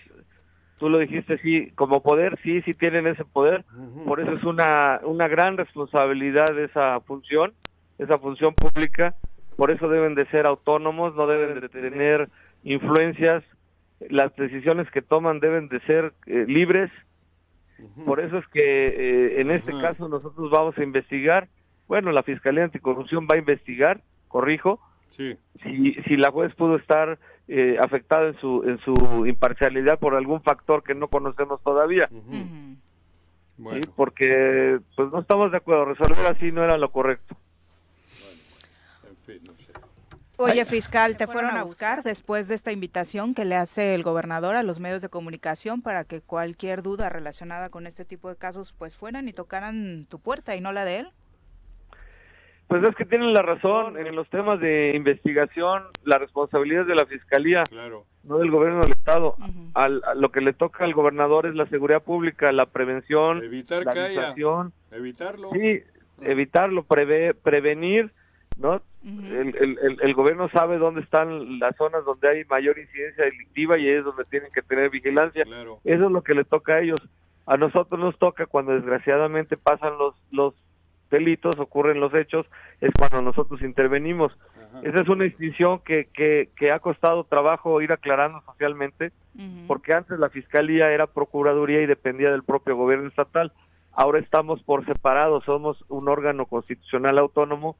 [0.78, 3.64] Tú lo dijiste, sí, como poder, sí, sí tienen ese poder.
[4.06, 7.54] Por eso es una, una gran responsabilidad esa función,
[7.98, 9.14] esa función pública.
[9.56, 12.28] Por eso deben de ser autónomos, no deben de tener
[12.62, 13.42] influencias
[14.10, 16.90] las decisiones que toman deben de ser eh, libres.
[18.04, 21.48] Por eso es que eh, en este caso nosotros vamos a investigar,
[21.88, 24.80] bueno, la Fiscalía Anticorrupción va a investigar, corrijo,
[25.16, 27.18] si, si la juez pudo estar
[27.48, 32.08] eh, afectada en su, en su imparcialidad por algún factor que no conocemos todavía.
[33.94, 37.36] Porque pues no estamos de acuerdo, resolver así no era lo correcto.
[39.08, 39.72] en fin, no sé.
[40.38, 44.54] Oye, fiscal, ¿te fueron a buscar después de esta invitación que le hace el gobernador
[44.56, 48.74] a los medios de comunicación para que cualquier duda relacionada con este tipo de casos
[48.76, 51.12] pues fueran y tocaran tu puerta y no la de él?
[52.68, 56.94] Pues es que tienen la razón, en los temas de investigación, la responsabilidad es de
[56.96, 57.62] la Fiscalía,
[58.24, 59.36] no del gobierno del Estado.
[59.74, 63.84] al, a lo que le toca al gobernador es la seguridad pública, la prevención, Evitar
[63.84, 64.72] la administración.
[64.90, 65.50] Evitarlo.
[65.52, 65.82] Sí,
[66.22, 68.10] evitarlo, prevenir,
[68.58, 68.82] ¿no?
[69.04, 73.88] el, el, el, gobierno sabe dónde están las zonas donde hay mayor incidencia delictiva y
[73.88, 75.44] es donde tienen que tener vigilancia.
[75.44, 76.98] Eso es lo que le toca a ellos.
[77.46, 80.54] A nosotros nos toca cuando desgraciadamente pasan los, los
[81.10, 82.46] delitos, ocurren los hechos,
[82.80, 84.32] es cuando nosotros intervenimos.
[84.82, 89.12] Esa es una distinción que, que, que, ha costado trabajo ir aclarando socialmente,
[89.66, 93.52] porque antes la Fiscalía era Procuraduría y dependía del propio gobierno estatal.
[93.92, 97.76] Ahora estamos por separado, somos un órgano constitucional autónomo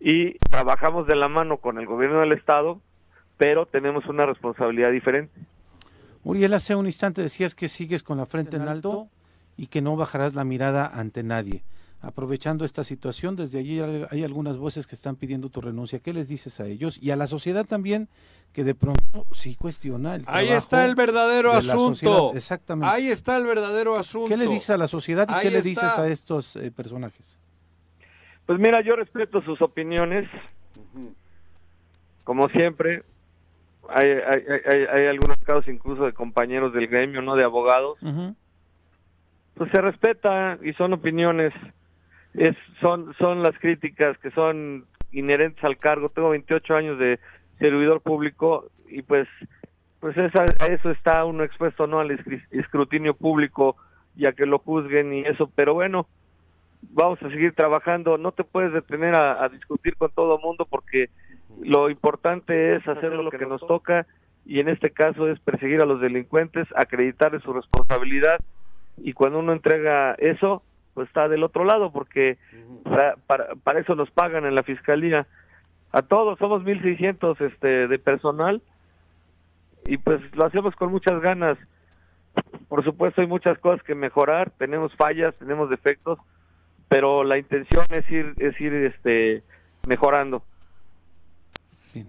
[0.00, 2.80] y trabajamos de la mano con el gobierno del Estado,
[3.36, 5.38] pero tenemos una responsabilidad diferente.
[6.24, 9.08] Muriel, hace un instante decías que sigues con la frente en alto
[9.56, 11.62] y que no bajarás la mirada ante nadie
[12.02, 13.36] aprovechando esta situación.
[13.36, 16.00] Desde allí hay algunas voces que están pidiendo tu renuncia.
[16.00, 16.98] ¿Qué les dices a ellos?
[17.00, 18.08] Y a la sociedad también,
[18.52, 22.32] que de pronto sí cuestiona el Ahí está el verdadero asunto.
[22.34, 22.94] Exactamente.
[22.94, 24.28] Ahí está el verdadero asunto.
[24.28, 27.38] ¿Qué le dices a la sociedad y qué le dices a estos eh, personajes?
[28.46, 30.28] Pues mira, yo respeto sus opiniones.
[32.24, 33.04] Como siempre,
[33.88, 37.98] hay, hay, hay, algunos casos incluso de compañeros del gremio, no de abogados.
[39.54, 41.52] Pues se respeta y son opiniones
[42.34, 46.08] es, son, son las críticas que son inherentes al cargo.
[46.08, 47.18] Tengo 28 años de
[47.58, 49.28] servidor público y pues,
[50.00, 52.18] pues esa, a eso está uno expuesto no al
[52.50, 53.76] escrutinio público
[54.14, 56.06] ya que lo juzguen y eso, pero bueno,
[56.90, 58.18] vamos a seguir trabajando.
[58.18, 61.08] No te puedes detener a, discutir con todo mundo porque
[61.62, 64.06] lo importante es hacer lo que nos toca
[64.44, 68.38] y en este caso es perseguir a los delincuentes, acreditarles su responsabilidad
[68.98, 70.62] y cuando uno entrega eso,
[70.94, 72.38] pues está del otro lado porque
[72.84, 73.16] para,
[73.62, 75.26] para, eso nos pagan en la fiscalía.
[75.92, 78.62] A todos somos 1600 este de personal
[79.86, 81.58] y pues lo hacemos con muchas ganas.
[82.68, 86.18] Por supuesto hay muchas cosas que mejorar tenemos fallas tenemos defectos
[86.88, 89.42] pero la intención es ir es ir este
[89.86, 90.42] mejorando.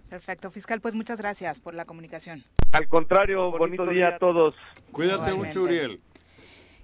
[0.10, 2.44] Perfecto, fiscal, pues muchas gracias por la comunicación.
[2.72, 4.56] Al contrario, bonito, día, a todos.
[4.92, 6.00] Cuídate mucho, Uriel.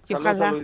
[0.10, 0.56] Y ojalá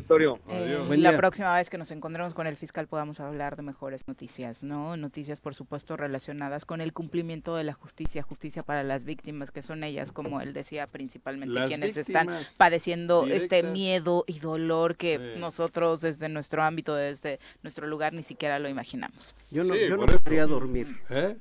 [0.50, 4.64] eh, la próxima vez que nos encontremos con el fiscal podamos hablar de mejores noticias,
[4.64, 4.98] ¿no?
[4.98, 9.62] Noticias, por supuesto, relacionadas con el cumplimiento de la justicia, justicia para las víctimas, que
[9.62, 12.28] son ellas, como él decía, principalmente quienes están
[12.58, 18.58] padeciendo este miedo y dolor que nosotros desde nuestro ámbito, desde nuestro lugar, ni siquiera
[18.58, 19.36] lo imaginamos.
[19.52, 20.88] Yo no, yo no podría dormir.
[21.12, 21.38] ¿Eh?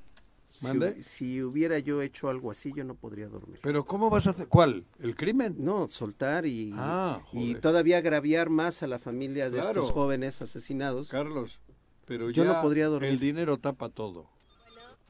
[1.00, 3.58] Si, hubiera yo hecho algo así, yo no podría dormir.
[3.62, 4.48] ¿Pero cómo vas a hacer?
[4.48, 4.84] ¿Cuál?
[5.00, 5.56] ¿El crimen?
[5.58, 11.08] No, soltar y, ah, y todavía agraviar más a la familia de estos jóvenes asesinados.
[11.08, 11.60] Carlos,
[12.06, 13.10] pero yo no podría dormir.
[13.10, 14.28] El dinero tapa todo,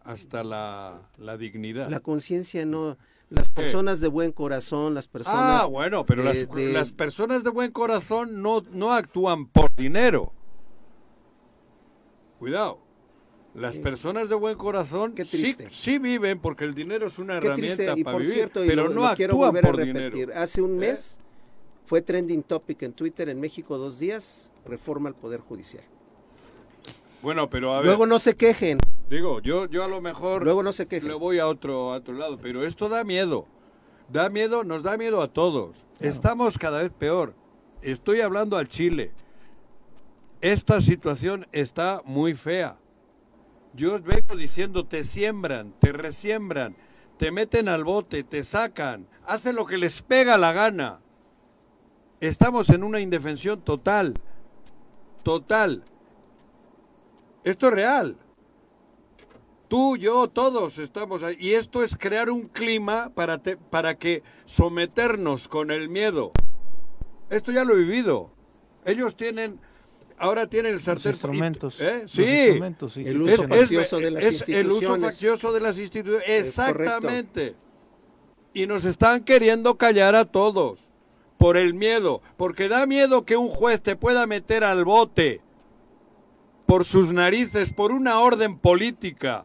[0.03, 1.89] hasta la, dignidad.
[1.91, 2.97] La conciencia no...
[3.31, 5.63] Las personas de buen corazón, las personas...
[5.63, 10.33] Ah, bueno, pero las, las, personas de buen corazón no, no actúan por dinero.
[12.39, 12.84] Cuidado.
[13.55, 18.19] Las personas de buen corazón sí, sí, viven porque el dinero es una herramienta para
[18.19, 20.33] vivir, pero no actúan por repetir.
[20.33, 20.89] Hace un ¿Eh?
[20.89, 21.21] mes
[21.87, 25.85] fue trending topic en Twitter en México dos días, reforma al Poder Judicial.
[27.23, 27.87] Bueno, pero a ver.
[27.87, 28.79] Luego no se quejen.
[29.09, 30.43] Digo, yo, yo a lo mejor.
[30.43, 31.09] Luego no se quejen.
[31.09, 33.47] Le voy a otro, a otro lado, pero esto da miedo.
[34.09, 35.77] Da miedo, nos da miedo a todos.
[36.01, 37.35] Estamos cada vez peor.
[37.83, 39.13] Estoy hablando al Chile.
[40.41, 42.79] Esta situación está muy fea
[43.75, 46.77] yo vengo diciendo, te siembran, te resiembran,
[47.19, 51.01] te meten al bote, te sacan, hacen lo que les pega la gana.
[52.21, 54.15] Estamos en una indefensión total,
[55.23, 55.85] total.
[57.43, 58.17] Esto es real.
[59.69, 61.37] Tú, yo, todos estamos ahí.
[61.39, 66.33] Y esto es crear un clima para, para que someternos con el miedo.
[67.29, 68.31] Esto ya lo he vivido.
[68.85, 69.59] Ellos tienen
[70.19, 71.13] ahora tiene el sartén.
[71.13, 71.81] instrumentos.
[71.81, 72.05] ¿Eh?
[72.07, 72.25] Sí.
[72.25, 74.65] El uso faccioso de las instituciones.
[74.65, 76.29] El uso faccioso de las instituciones.
[76.29, 77.55] Exactamente.
[78.53, 80.81] Y nos están queriendo callar a todos
[81.39, 82.23] por el miedo.
[82.37, 85.41] Porque da miedo que un juez te pueda meter al bote
[86.67, 89.45] por sus narices, por una orden política.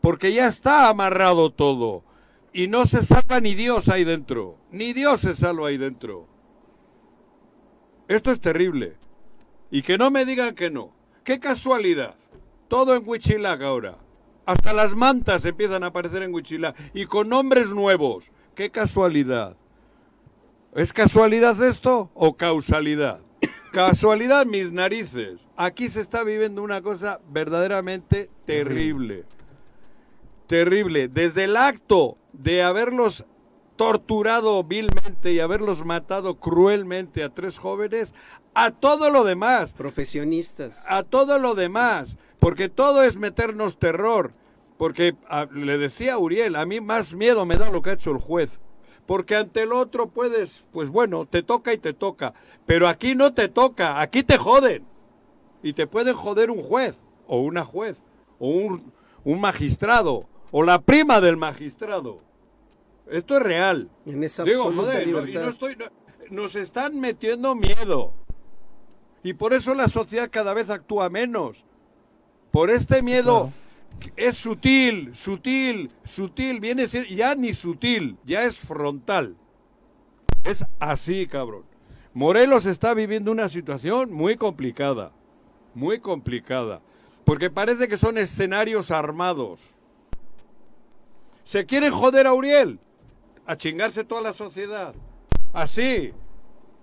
[0.00, 2.04] Porque ya está amarrado todo.
[2.52, 4.56] Y no se salva ni Dios ahí dentro.
[4.70, 6.28] Ni Dios se salva ahí dentro.
[8.06, 8.96] Esto es terrible.
[9.74, 10.92] Y que no me digan que no.
[11.24, 12.14] Qué casualidad.
[12.68, 13.98] Todo en Huichilac ahora.
[14.46, 16.76] Hasta las mantas empiezan a aparecer en Huichilac.
[16.94, 18.30] Y con nombres nuevos.
[18.54, 19.56] Qué casualidad.
[20.76, 23.18] ¿Es casualidad esto o causalidad?
[23.72, 25.40] Casualidad, mis narices.
[25.56, 29.24] Aquí se está viviendo una cosa verdaderamente terrible.
[30.46, 31.08] Terrible.
[31.08, 33.24] Desde el acto de haberlos
[33.74, 38.14] torturado vilmente y haberlos matado cruelmente a tres jóvenes,
[38.54, 39.72] a todo lo demás.
[39.74, 40.84] Profesionistas.
[40.88, 42.16] A todo lo demás.
[42.40, 44.32] porque todo es meternos terror.
[44.76, 47.94] Porque a- le decía a Uriel, a mí más miedo me da lo que ha
[47.94, 48.60] hecho el juez.
[49.06, 52.34] Porque ante el otro puedes, pues bueno, te toca y te toca.
[52.66, 54.84] Pero aquí no te toca, aquí te joden.
[55.62, 58.02] Y te pueden joder un juez, o una juez,
[58.38, 58.92] o un,
[59.24, 62.18] un magistrado, o la prima del magistrado.
[63.10, 63.88] Esto es real.
[64.04, 65.42] En esa Digo, absoluta joder, no- y libertad.
[65.44, 65.86] no estoy, no-
[66.30, 68.12] nos están metiendo miedo.
[69.24, 71.64] Y por eso la sociedad cada vez actúa menos.
[72.52, 73.50] Por este miedo
[74.16, 79.34] es sutil, sutil, sutil, viene ya ni sutil, ya es frontal.
[80.44, 81.64] Es así, cabrón.
[82.12, 85.10] Morelos está viviendo una situación muy complicada,
[85.74, 86.82] muy complicada,
[87.24, 89.60] porque parece que son escenarios armados.
[91.44, 92.78] ¿Se quieren joder a Uriel?
[93.46, 94.94] A chingarse toda la sociedad.
[95.54, 96.12] Así.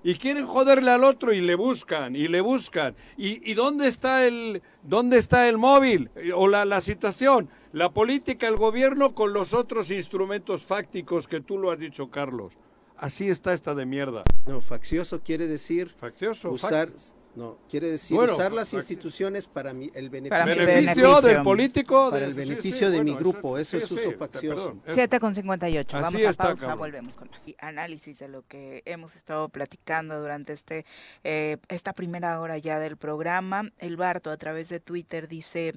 [0.03, 2.95] Y quieren joderle al otro y le buscan, y le buscan.
[3.17, 6.09] ¿Y, y dónde está el dónde está el móvil?
[6.35, 7.49] O la, la situación.
[7.71, 12.53] La política, el gobierno con los otros instrumentos fácticos que tú lo has dicho, Carlos.
[12.97, 14.23] Así está esta de mierda.
[14.45, 16.51] No, faccioso quiere decir Faccioso.
[16.51, 16.89] usar,
[17.35, 21.21] no, quiere decir Bueno, usar las instituciones para mi- el beneficio, Para beneficio, beneficio.
[21.21, 22.09] del político.
[22.11, 24.55] para el beneficio sí, de mi grupo, eso es sí, uso sí, faccioso.
[24.65, 25.97] perdón, es- 7 con 58.
[25.97, 26.79] Así Vamos a está, pausa, cabrón.
[26.79, 27.39] volvemos con más.
[27.59, 30.85] Análisis de lo que hemos estado platicando durante este
[31.23, 33.71] eh, esta primera hora ya del programa.
[33.79, 35.73] El Barto a través de Twitter dice,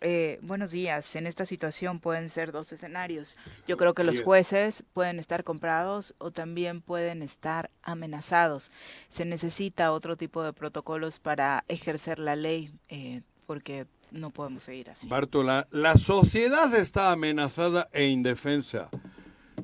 [0.00, 3.36] eh, buenos días, en esta situación pueden ser dos escenarios.
[3.66, 8.70] Yo creo que los jueces pueden estar comprados o también pueden estar amenazados.
[9.08, 10.52] Se necesita otro tipo de
[10.98, 15.06] protocolos para ejercer la ley eh, porque no podemos seguir así.
[15.08, 18.88] Bartola, la sociedad está amenazada e indefensa.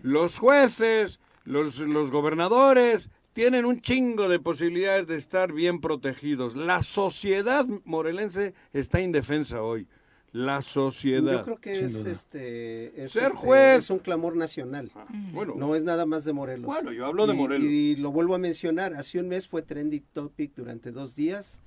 [0.02, 6.54] Los jueces, los, los gobernadores tienen un chingo de posibilidades de estar bien protegidos.
[6.54, 9.88] La sociedad morelense está indefensa hoy.
[10.34, 11.30] La sociedad.
[11.32, 12.10] Yo creo que Sin es duda.
[12.10, 13.78] este, es, Ser este, juez.
[13.78, 14.90] es un clamor nacional.
[15.32, 16.66] Bueno, No es nada más de Morelos.
[16.66, 17.64] Bueno, yo hablo de Y- Morelos.
[17.70, 21.62] Y, lo vuelvo a mencionar, hace un mes fue trending topic durante dos días,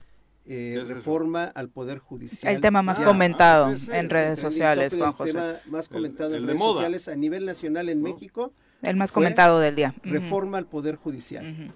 [0.45, 2.53] eh, reforma al Poder Judicial.
[2.55, 5.32] El tema más comentado ah, sí, sí, en el redes sociales, Juan el José.
[5.32, 6.74] tema más comentado el en de redes moda.
[6.74, 8.09] sociales a nivel nacional en ¿No?
[8.09, 8.51] México,
[8.84, 9.93] El más comentado del día.
[10.03, 11.73] Reforma al Poder Judicial.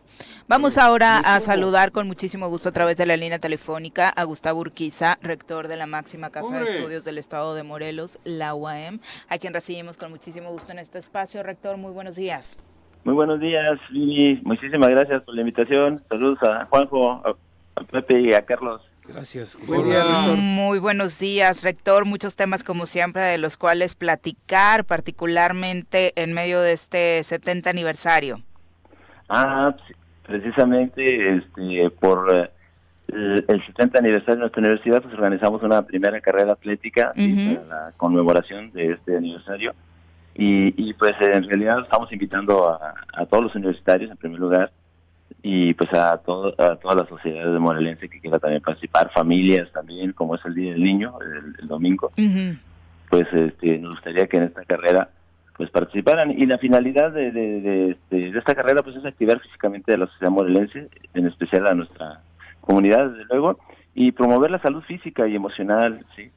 [0.48, 1.54] Vamos ahora a sumo.
[1.54, 5.78] saludar con muchísimo gusto a través de la línea telefónica a Gustavo Urquiza, rector de
[5.78, 9.00] la máxima casa de estudios del Estado de Morelos, la UAM,
[9.30, 11.42] a quien recibimos con muchísimo gusto en este espacio.
[11.42, 12.56] Rector, muy buenos días.
[13.04, 14.40] Muy buenos días, Lili.
[14.44, 16.04] Muchísimas gracias por la invitación.
[16.08, 18.82] Saludos a Juanjo, a Pepe y a Carlos.
[19.14, 19.58] Gracias.
[19.68, 20.18] Buen día, Hola.
[20.22, 20.38] rector.
[20.38, 22.06] Muy buenos días, rector.
[22.06, 28.42] Muchos temas, como siempre, de los cuales platicar, particularmente en medio de este 70 aniversario.
[29.28, 29.76] Ah,
[30.26, 32.50] precisamente este, por eh,
[33.10, 37.56] el, el 70 aniversario de nuestra universidad, pues organizamos una primera carrera atlética y Ujú.
[37.66, 39.74] para la conmemoración de este aniversario.
[40.34, 44.72] Y, y, pues en realidad estamos invitando a, a todos los universitarios en primer lugar
[45.44, 49.72] y pues a, todo, a toda la sociedad de morelense que quiera también participar, familias
[49.72, 52.12] también, como es el Día del Niño, el, el domingo.
[53.10, 55.10] Pues este, nos gustaría que en esta carrera
[55.58, 56.32] pues participaran.
[56.32, 59.98] Y la finalidad de, de, de, este, de esta carrera pues es activar físicamente a
[59.98, 62.22] la sociedad morelense, en especial a nuestra
[62.62, 63.60] comunidad desde luego,
[63.94, 66.32] y promover la salud física y emocional, sí,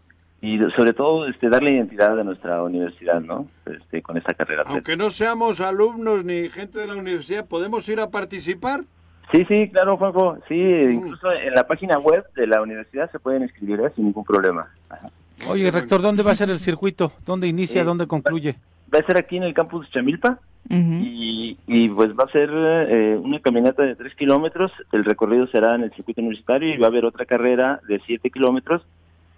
[0.44, 3.48] y sobre todo este darle identidad a nuestra universidad, ¿no?
[3.64, 4.64] Este, con esta carrera.
[4.66, 8.84] aunque no seamos alumnos ni gente de la universidad, ¿podemos ir a participar?
[9.32, 13.42] Sí, sí, claro, Juanjo, sí, incluso en la página web de la universidad se pueden
[13.42, 13.90] inscribir ¿eh?
[13.96, 14.68] sin ningún problema.
[14.90, 15.08] Ajá.
[15.48, 17.12] Oye, rector, ¿dónde va a ser el circuito?
[17.24, 17.80] ¿Dónde inicia?
[17.80, 18.56] Eh, ¿Dónde concluye?
[18.94, 20.38] Va a ser aquí en el campus Chamilpa,
[20.68, 25.84] y pues va a ser eh, una caminata de 3 kilómetros, el recorrido será en
[25.84, 28.82] el circuito universitario y va a haber otra carrera de 7 kilómetros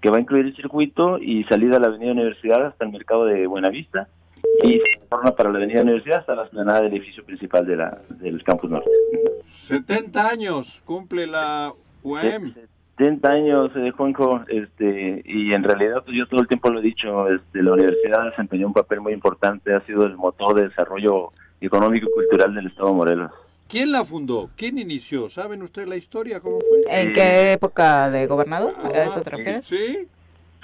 [0.07, 3.25] que va a incluir el circuito y salida a la avenida Universidad hasta el mercado
[3.25, 4.07] de Buenavista
[4.63, 7.99] y se retorna para la avenida Universidad hasta la explanada del edificio principal de la,
[8.11, 8.89] del campus norte.
[9.51, 11.73] 70 años cumple la
[12.05, 12.55] UAM.
[12.99, 16.83] 70 años, eh, Juanjo, este, y en realidad pues, yo todo el tiempo lo he
[16.83, 21.33] dicho, este, la universidad desempeñó un papel muy importante, ha sido el motor de desarrollo
[21.61, 23.33] económico y cultural del Estado de Morelos.
[23.69, 24.51] ¿Quién la fundó?
[24.57, 25.29] ¿Quién inició?
[25.29, 26.41] ¿Saben ustedes la historia?
[26.41, 26.79] ¿Cómo fue?
[26.89, 28.75] ¿En qué época de gobernador?
[28.77, 29.65] ¿A Ah, eso te refieres?
[29.67, 30.07] Sí.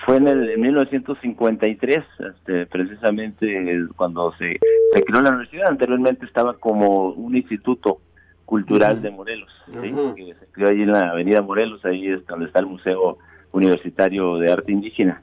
[0.07, 1.98] Fue en el en 1953,
[2.34, 4.59] este, precisamente eh, cuando se,
[4.94, 5.68] se creó la universidad.
[5.68, 8.00] Anteriormente estaba como un instituto
[8.44, 9.94] cultural de Morelos, ¿sí?
[10.16, 13.18] Que se creó ahí en la avenida Morelos, ahí es donde está el Museo
[13.53, 15.22] Universitario de Arte Indígena.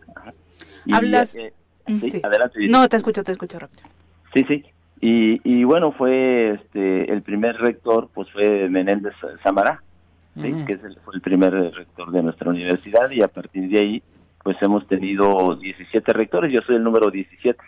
[0.91, 1.53] Hablas- eh,
[1.87, 2.21] Mm, sí, sí.
[2.23, 2.67] adelante.
[2.67, 3.85] No, te escucho, te escucho, rector.
[4.33, 4.63] Sí, sí.
[5.01, 9.13] Y, y bueno, fue este el primer rector, pues fue Menéndez.
[9.23, 10.65] Ujú.
[10.65, 14.03] que es el, fue el primer rector de nuestra universidad y a partir de ahí
[14.43, 17.59] pues hemos tenido 17 rectores, yo soy el número 17.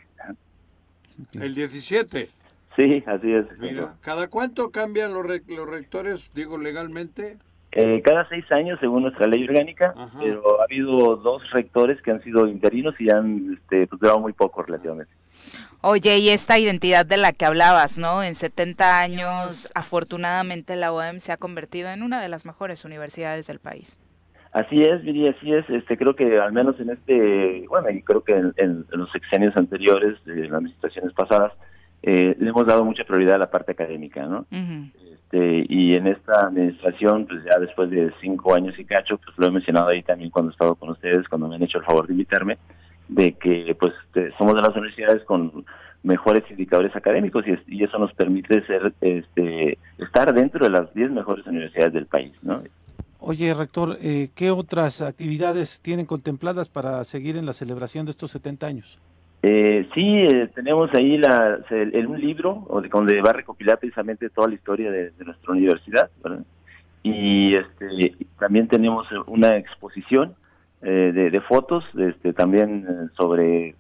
[1.34, 2.30] El 17.
[2.78, 3.46] Sí, así es.
[3.60, 7.38] Mira, ¿cada cuánto cambian los, re- los rectores, digo, legalmente?
[7.74, 12.24] Eh, cada seis años, según nuestra ley orgánica, pero ha habido dos rectores que han
[12.24, 15.12] sido interinos y han este, pues, durado muy poco relativamente.
[15.82, 18.22] Oye, y esta identidad de la que hablabas, ¿no?
[18.24, 23.48] En 70 años, afortunadamente la UAM se ha convertido en una de las mejores universidades
[23.48, 23.98] del país.
[24.54, 25.68] Así es, Viri, así es.
[25.70, 29.10] Este, creo que al menos en este, bueno, y creo que en, en- en los
[29.12, 31.54] sexenios anteriores, de las administraciones pasadas,
[32.04, 34.46] eh, le hemos dado mucha prioridad a la parte académica, ¿no?
[35.14, 39.48] Este, y en esta administración, pues ya después de cinco años y cacho, pues lo
[39.48, 42.08] he mencionado ahí también cuando he estado con ustedes, cuando me han hecho el favor
[42.08, 42.58] de invitarme,
[43.12, 45.66] de que pues este, somos de las universidades con
[46.04, 50.92] mejores indicadores académicos y, es- y eso nos permite ser, este, estar dentro de las
[50.94, 52.64] 10 mejores universidades del país, ¿no?
[53.20, 58.32] Oye, rector, eh, ¿qué otras actividades tienen contempladas para seguir en la celebración de estos
[58.32, 58.98] 70 años?
[59.44, 64.30] Eh, sí, eh, tenemos ahí la, el- el- un libro donde va a recopilar precisamente
[64.30, 66.10] toda la historia de, de nuestra universidad.
[66.24, 66.44] ¿verdad?
[67.04, 70.34] Y este, también tenemos una exposición
[70.82, 73.76] eh, de, de fotos este, también eh, sobre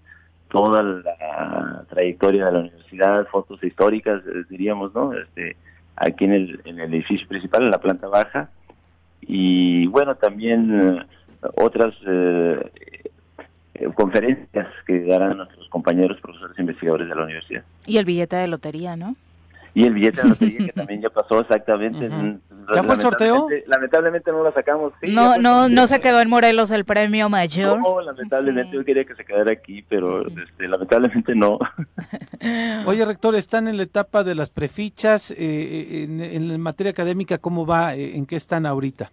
[0.52, 5.14] toda la trayectoria de la universidad, fotos históricas, eh, diríamos, ¿no?
[5.14, 5.56] Este,
[5.96, 8.50] aquí en el, edificio principal, en la planta baja.
[9.22, 11.06] Y bueno, también eh,
[11.56, 12.70] otras eh,
[13.96, 17.64] conferencias que darán nuestros compañeros profesores investigadores de la universidad.
[17.86, 19.16] Y el billete de lotería, ¿no?
[19.76, 22.10] Y el billete de lotería que también ya pasó exactamente.
[22.76, 23.48] ¿Ya fue el sorteo?
[23.68, 24.92] Lamentablemente- no lo sacamos.
[25.02, 27.80] Sí, No, no, no se quedó en Morelos el premio mayor.
[27.80, 31.58] No, lamentablemente yo quería que se quedara aquí, pero este, lamentablemente no.
[32.86, 37.66] Oye, rector, están en la etapa de las prefichas, eh, en, en materia académica, ¿cómo
[37.66, 37.96] va?
[37.96, 39.12] Eh, ¿En qué están ahorita?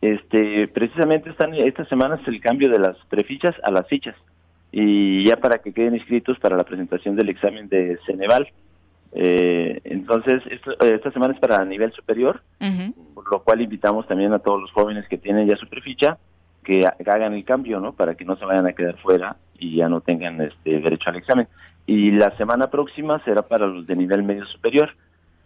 [0.00, 4.16] Este, precisamente están esta semana es el cambio de las prefichas a las fichas
[4.72, 8.48] y ya para que queden inscritos para la presentación del examen de Ceneval.
[9.12, 12.42] Eh, entonces, esto- eh, esta semana es para nivel superior,
[13.14, 16.18] por lo cual invitamos también a todos los jóvenes que tienen ya su preficha
[16.62, 17.92] que, ha- que hagan el cambio, ¿no?
[17.92, 21.16] Para que no se vayan a quedar fuera y ya no tengan este derecho al
[21.16, 21.48] examen.
[21.86, 24.90] Y la semana próxima será para los de nivel medio superior.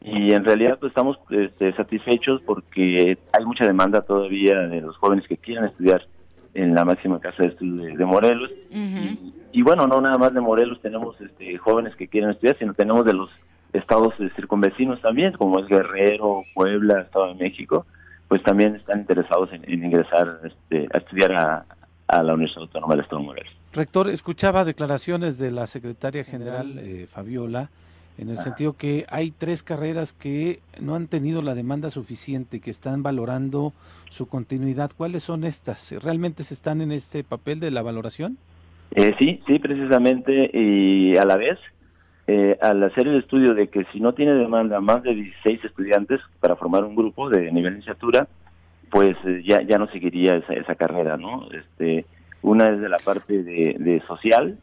[0.03, 5.27] Y en realidad pues, estamos este, satisfechos porque hay mucha demanda todavía de los jóvenes
[5.27, 6.05] que quieren estudiar
[6.53, 8.51] en la máxima casa de estudios de, de Morelos.
[9.53, 13.07] Y bueno, no nada más de Morelos tenemos este, jóvenes que quieren estudiar, sino tenemos
[13.07, 13.31] de los
[13.75, 17.87] estados circunvecinos también, como es Guerrero, Puebla, Estado de México,
[18.29, 21.67] pues también están interesados en, en ingresar este, a estudiar a,
[22.07, 23.53] a la Universidad Autónoma del Estado de Morelos.
[23.73, 27.69] Rector, escuchaba declaraciones de la secretaria general eh, Fabiola
[28.17, 32.71] en el sentido que hay tres carreras que no han tenido la demanda suficiente, que
[32.71, 33.73] están valorando
[34.09, 34.93] su continuidad.
[34.97, 35.91] ¿Cuáles son estas?
[36.01, 38.39] ¿Realmente se están en este papel de la valoración?
[38.93, 41.59] Eh, sí, sí, precisamente, y a la vez,
[42.27, 46.21] eh, al hacer el estudio de que si no tiene demanda más de 16 estudiantes
[46.41, 48.29] para formar un grupo de nivel licenciatura,
[48.91, 51.49] pues eh, ya, ya no seguiría esa, esa carrera, ¿no?
[51.53, 52.07] Este,
[52.43, 54.59] una es de la parte de, de social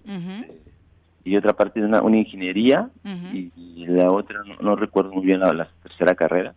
[1.23, 2.89] y otra parte de una, una ingeniería
[3.33, 6.53] y, y la otra, no, no recuerdo muy bien la, la tercera carrera,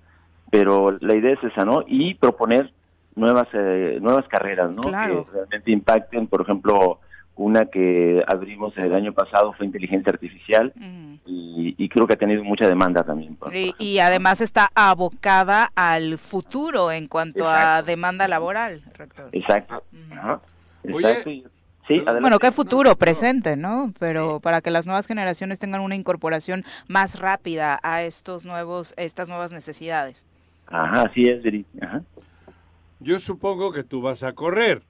[0.50, 1.84] pero la idea es esa, ¿no?
[1.86, 2.72] Y proponer
[3.16, 4.82] nuevas eh, nuevas carreras, ¿no?
[4.82, 5.26] Claro.
[5.26, 7.00] Que realmente impacten, por ejemplo,
[7.36, 10.72] una que abrimos el año pasado fue inteligencia artificial
[11.26, 13.34] y, y creo que ha tenido mucha demanda también.
[13.36, 19.28] por- Y, y además está abocada al futuro en cuanto a demanda laboral, rector.
[19.32, 19.82] Exacto.
[20.12, 20.40] Ajá.
[20.84, 21.30] Exacto.
[21.88, 22.02] sí.
[22.20, 23.92] Bueno, qué futuro presente, ¿no?
[23.98, 29.28] Pero para que las nuevas generaciones tengan una incorporación más rápida a estos nuevos, estas
[29.28, 30.24] nuevas necesidades.
[30.66, 31.66] Ajá, así es, Viri.
[31.82, 32.02] Ajá.
[33.00, 34.82] Yo supongo que tú vas a correr.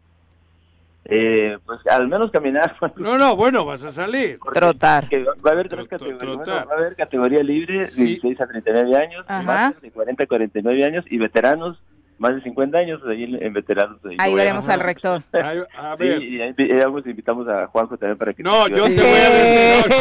[1.06, 2.76] Eh, pues al menos caminar.
[2.96, 4.38] No, no, bueno, vas a salir.
[4.54, 5.08] Trotar.
[5.08, 6.18] Que va a haber tres categorías.
[6.36, 8.04] Bueno, va a haber categoría libre, Sí.
[8.06, 9.26] 16 a 39 años,
[9.82, 11.78] de 40 a 49 años y veteranos,
[12.18, 13.98] más de 50 años, ahí en, veteranos.
[14.04, 15.22] Ahí, Ahí lo voy a- veremos al rector.
[15.32, 16.22] a Sí, ver.
[16.22, 18.42] y ahí eh, vamos, invitamos a Juanjo también para que...
[18.42, 19.92] No, yo te voy a decir.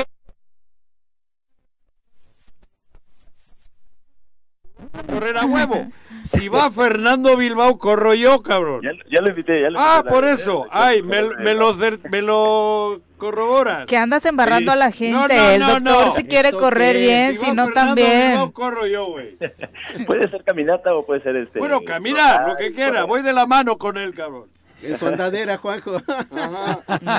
[4.80, 5.88] no, correr a huevo.
[6.24, 8.82] Si va Fernando Bilbao, corro yo, cabrón.
[8.82, 10.66] Ya, ya lo invité, ya lo Ah, invité, por la- eso.
[10.66, 11.74] ya- Ay, me, me lo,
[12.10, 13.86] me lo corroboras.
[13.86, 15.14] Que andas embarrando a la gente.
[15.14, 16.12] No, no, el no, doctor no.
[16.16, 18.28] si quiere ¿Esto correr bien, Si si va no Fernando también.
[18.32, 19.38] Bilbao, corro yo, güey.
[20.08, 21.60] Puede ser caminata o puede ser este...
[21.60, 23.04] Bueno, caminar, lo que quiera.
[23.04, 24.46] Voy de la mano con él, cabrón.
[24.84, 26.02] En su andadera, Juanjo.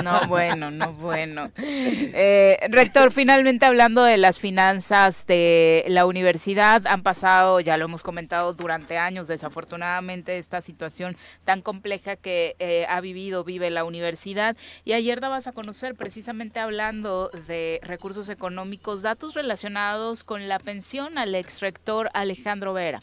[0.03, 1.49] No, bueno, no, bueno.
[1.57, 8.03] Eh, rector, finalmente hablando de las finanzas de la universidad, han pasado, ya lo hemos
[8.03, 14.55] comentado durante años, desafortunadamente, esta situación tan compleja que eh, ha vivido, vive la universidad.
[14.83, 21.17] Y ayer dabas a conocer, precisamente hablando de recursos económicos, datos relacionados con la pensión
[21.17, 23.01] al ex rector Alejandro Vera.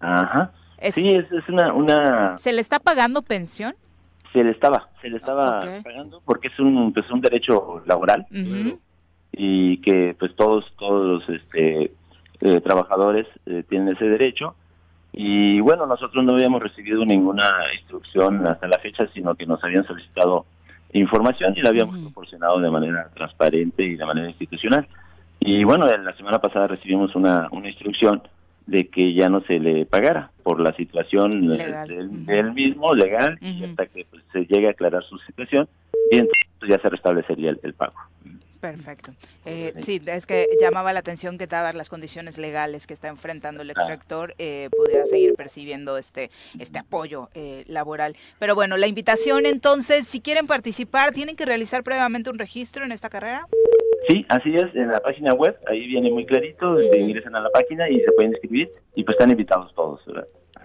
[0.00, 0.52] Ajá.
[0.94, 2.38] Sí, es, es una, una...
[2.38, 3.74] ¿Se le está pagando pensión?
[4.32, 8.26] Se le estaba, se le estaba pagando porque es un, pues, un derecho laboral.
[9.32, 11.92] Y que pues todos, todos los este,
[12.40, 14.54] eh, trabajadores eh, tienen ese derecho.
[15.12, 19.86] Y bueno, nosotros no habíamos recibido ninguna instrucción hasta la fecha, sino que nos habían
[19.86, 20.46] solicitado
[20.92, 24.86] información y la habíamos proporcionado de manera transparente y de manera institucional.
[25.40, 28.22] Y bueno, la semana pasada recibimos una, una instrucción
[28.66, 33.86] de que ya no se le pagara por la situación del, mismo legal y hasta
[33.86, 35.68] que pues, se llegue a aclarar su situación
[36.10, 37.94] y entonces ya se restablecería el, pago.
[38.60, 39.12] Perfecto.
[39.44, 43.62] Eh, sí, es que llamaba la atención que dadas las condiciones legales que está enfrentando
[43.62, 48.16] el extractor, eh, pudiera seguir percibiendo este, este apoyo eh, laboral.
[48.40, 52.92] Pero bueno, la invitación entonces, si quieren participar, ¿tienen que realizar previamente un registro en
[52.92, 53.46] esta carrera?
[54.08, 57.50] Sí, así es, en la página web, ahí viene muy clarito, se ingresan a la
[57.50, 60.00] página y se pueden inscribir y pues están invitados todos.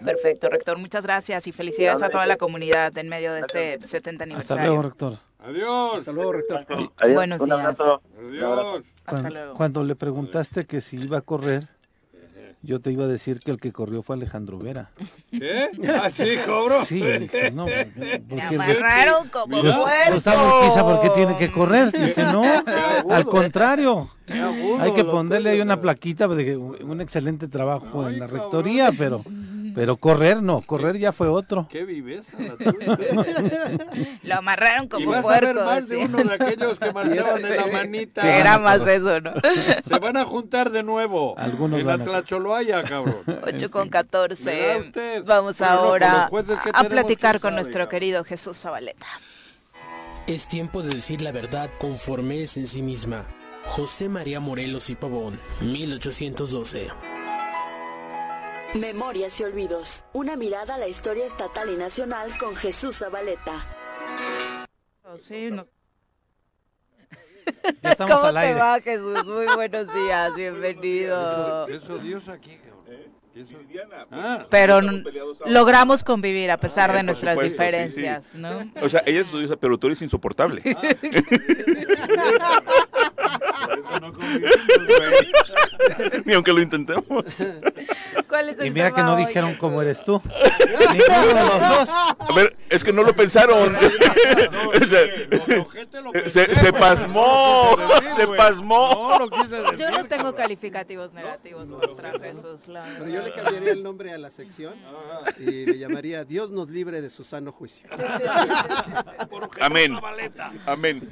[0.03, 4.23] Perfecto, rector, muchas gracias y felicidades a toda la comunidad en medio de este 70
[4.23, 4.61] aniversario.
[4.61, 5.13] Hasta luego, rector.
[5.39, 5.99] Adiós.
[5.99, 6.65] Hasta luego, rector.
[7.13, 7.79] Buenos días.
[8.19, 8.83] Adiós.
[9.05, 9.53] Hasta luego.
[9.55, 11.63] Cuando le preguntaste que si iba a correr,
[12.63, 14.91] yo te iba a decir que el que corrió fue Alejandro Vera.
[15.31, 15.69] ¿Qué?
[15.89, 16.85] ¿Ah, sí, cobro?
[16.85, 17.65] Sí, dije, no.
[17.65, 20.13] Porque, Me amarraron como Pues, puerco.
[20.13, 21.91] Gustavo Urquiza, ¿por qué tiene que correr?
[21.91, 22.43] Dije, no,
[23.09, 24.09] al contrario.
[24.79, 29.23] Hay que ponerle ahí una plaquita de que un excelente trabajo en la rectoría, pero
[29.75, 31.67] pero correr no, correr ya fue otro.
[31.69, 33.71] Qué viveza la tuya.
[34.23, 37.57] Lo amarraron Y como vas a ver más de uno de aquellos que marchaban en
[37.57, 38.37] la manita.
[38.39, 39.31] Era más eso, ¿no?
[39.83, 41.37] Se van a juntar de nuevo.
[41.37, 43.23] Algunos en la van a- Tlacholoaya, cabrón.
[43.45, 44.77] 8 con Mira 14.
[44.79, 45.23] usted.
[45.25, 46.29] Vamos ahora
[46.73, 47.89] a platicar con sabe, nuestro cabrón.
[47.89, 49.07] querido Jesús Zabaleta.
[50.27, 53.25] Es tiempo de decir la verdad conforme es en sí misma.
[53.65, 56.87] José María Morelos y Pavón, 1812.
[58.73, 60.03] Memorias y olvidos.
[60.13, 63.53] Una mirada a la historia estatal y nacional con Jesús Zabaleta.
[65.21, 65.65] Sí, no-
[67.83, 68.59] Ya estamos ¿Cómo al te aire.
[68.59, 69.25] va, Jesús?
[69.25, 71.65] Muy buenos días, bienvenido.
[71.67, 72.57] ¿Qué es odioso aquí,
[73.35, 73.49] es
[74.11, 75.03] Ah, Pero n-
[75.45, 78.37] logramos convivir a pesar de por nuestras supuesto, diferencias, sí.
[78.37, 78.71] ¿no?
[78.81, 80.61] O sea, ella es odiosa, pero tú eres insoportable.
[86.25, 87.25] Ni aunque lo intentemos.
[88.27, 90.21] ¿Cuál es el Y mira que no hoy, dijeron cómo eres tú.
[90.93, 91.89] Ninguno de los dos.
[91.89, 93.75] A ver, es que no lo pensaron.
[96.27, 97.75] Se, se pasmó,
[98.15, 99.19] se pasmó.
[99.19, 99.77] No decir.
[99.77, 102.61] Yo no tengo calificativos negativos contra Jesús.
[102.97, 104.75] Pero yo le cambiaría el nombre a la sección
[105.39, 107.89] y le llamaría Dios nos libre de su sano juicio.
[109.59, 109.97] Amén.
[110.65, 111.09] Amén.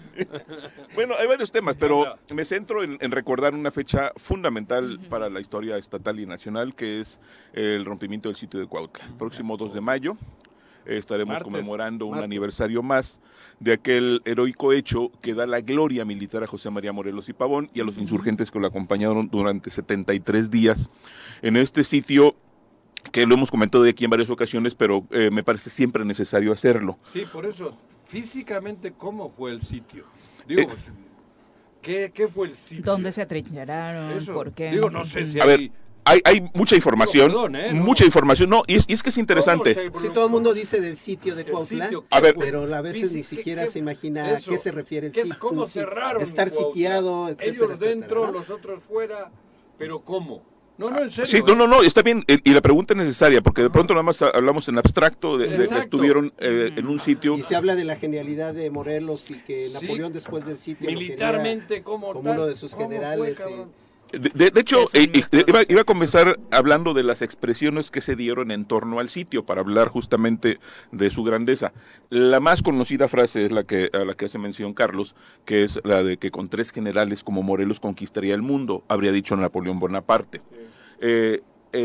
[0.96, 5.40] Bueno, hay varios temas, pero me centro en, en recordar una fecha fundamental para la
[5.42, 7.20] historia estatal y nacional, que es
[7.54, 9.06] el rompimiento del sitio de Cuautla.
[9.18, 10.18] Próximo 2 de mayo
[10.86, 11.44] eh, estaremos Martes.
[11.44, 12.26] conmemorando un Martes.
[12.26, 13.20] aniversario más
[13.60, 17.70] de aquel heroico hecho que da la gloria militar a José María Morelos y Pavón
[17.74, 20.90] y a los insurgentes que lo acompañaron durante 73 días
[21.42, 22.36] en este sitio
[23.12, 26.98] que lo hemos comentado aquí en varias ocasiones, pero eh, me parece siempre necesario hacerlo.
[27.02, 30.04] Sí, por eso, físicamente, ¿cómo fue el sitio?
[30.48, 30.68] Digo, Eh,
[31.82, 32.84] ¿qué, qué fue el sitio?
[32.86, 34.18] ¿Dónde se atrincheraron?
[34.18, 34.72] Eso, ¿Por qué?
[34.72, 35.50] digo, no sé si A hay...
[35.50, 35.72] ver,
[36.06, 37.74] hay, hay mucha información, Digo, perdón, ¿eh?
[37.74, 37.84] No.
[37.84, 39.76] mucha información, no, y es, y es que es interesante.
[40.00, 43.14] Sí, todo el mundo dice del sitio de Cuautla, sitio, A ver, pero a veces
[43.14, 45.38] ni siquiera ¿qué- se imagina a qué se refiere el ¿Qué- sitio.
[45.40, 46.22] ¿Cómo cerraron?
[46.24, 46.74] Estar Cuautla?
[46.74, 48.32] sitiado, etcétera, Ellos etcétera, dentro, ¿no?
[48.32, 49.30] los otros fuera,
[49.78, 50.42] pero ¿cómo?
[50.80, 51.28] No, no, en serio.
[51.28, 51.44] Sí, ¿eh?
[51.46, 54.04] no, no, no, está bien, eh, y la pregunta es necesaria, porque de pronto nada
[54.04, 57.38] más hablamos en abstracto de, de que estuvieron eh, en un sitio.
[57.38, 59.74] Y se habla de la genialidad de Morelos y que Sí.
[59.74, 62.38] Napoleón después del sitio Militarmente, ¿cómo como tal?
[62.38, 63.38] uno de sus ¿Cómo fue, generales.
[64.12, 68.02] De, de- de hecho, eh, eh, iba, iba a comenzar hablando de las expresiones que
[68.02, 70.60] se dieron en torno al sitio para hablar justamente
[70.92, 71.74] de su grandeza.
[72.10, 75.16] La más conocida frase es la que a la que hace mención Carlos,
[75.46, 79.36] que es la de que con tres generales como Morelos conquistaría el mundo, habría dicho
[79.36, 80.42] Napoleón Bonaparte.
[81.02, 81.42] Eh,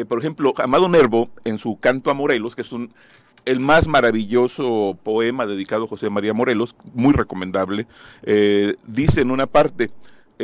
[0.08, 2.94] por ejemplo, Amado Nervo, en su Canto a Morelos, que es un,
[3.44, 7.86] el más maravilloso poema dedicado a José María Morelos, muy recomendable,
[8.86, 9.90] dice en una parte,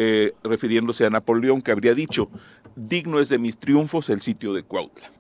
[0.02, 2.31] eh, refiriéndose a Napoleón, que habría dicho,
[2.74, 5.12] digno es de mis triunfos el sitio de Cuautla.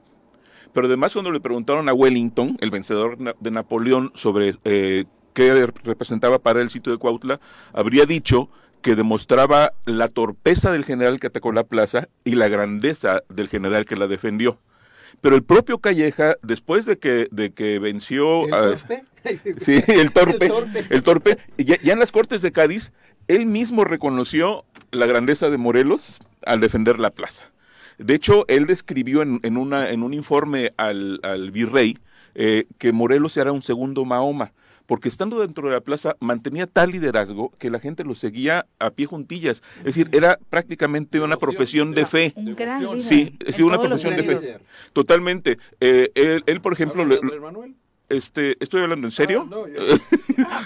[0.72, 5.04] Pero además cuando le preguntaron a Wellington, el vencedor de Napoleón, sobre eh,
[5.34, 7.40] qué representaba para él el sitio de Cuautla,
[7.74, 8.48] habría dicho
[8.80, 13.84] que demostraba la torpeza del general que atacó la plaza y la grandeza del general
[13.84, 14.58] que la defendió.
[15.20, 18.46] Pero el propio Calleja, después de que, de que venció...
[18.46, 19.04] ¿El a- torpe?
[19.60, 20.46] Sí, el torpe.
[20.46, 20.86] El torpe.
[20.88, 21.38] El torpe.
[21.58, 22.92] Y Ya, ya en las Cortes de Cádiz,
[23.28, 27.50] él mismo reconoció la grandeza de Morelos al defender la plaza.
[27.98, 31.98] De hecho, él describió en, en una, en un informe al, al virrey
[32.34, 34.52] eh, que Morelos era un segundo Mahoma,
[34.86, 38.90] porque estando dentro de la plaza mantenía tal liderazgo que la gente lo seguía a
[38.90, 39.62] pie juntillas.
[39.78, 42.32] Es decir, era prácticamente una profesión de fe.
[42.36, 43.00] Un gran líder.
[43.00, 44.58] Sí, sí, una profesión de fe.
[44.92, 45.58] Totalmente.
[45.80, 47.20] Eh, él, él, por ejemplo, le-
[48.10, 49.48] este, ¿estoy hablando en serio?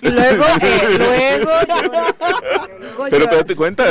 [0.02, 3.84] Y luego, eh, luego, luego Pero yo- date cuenta.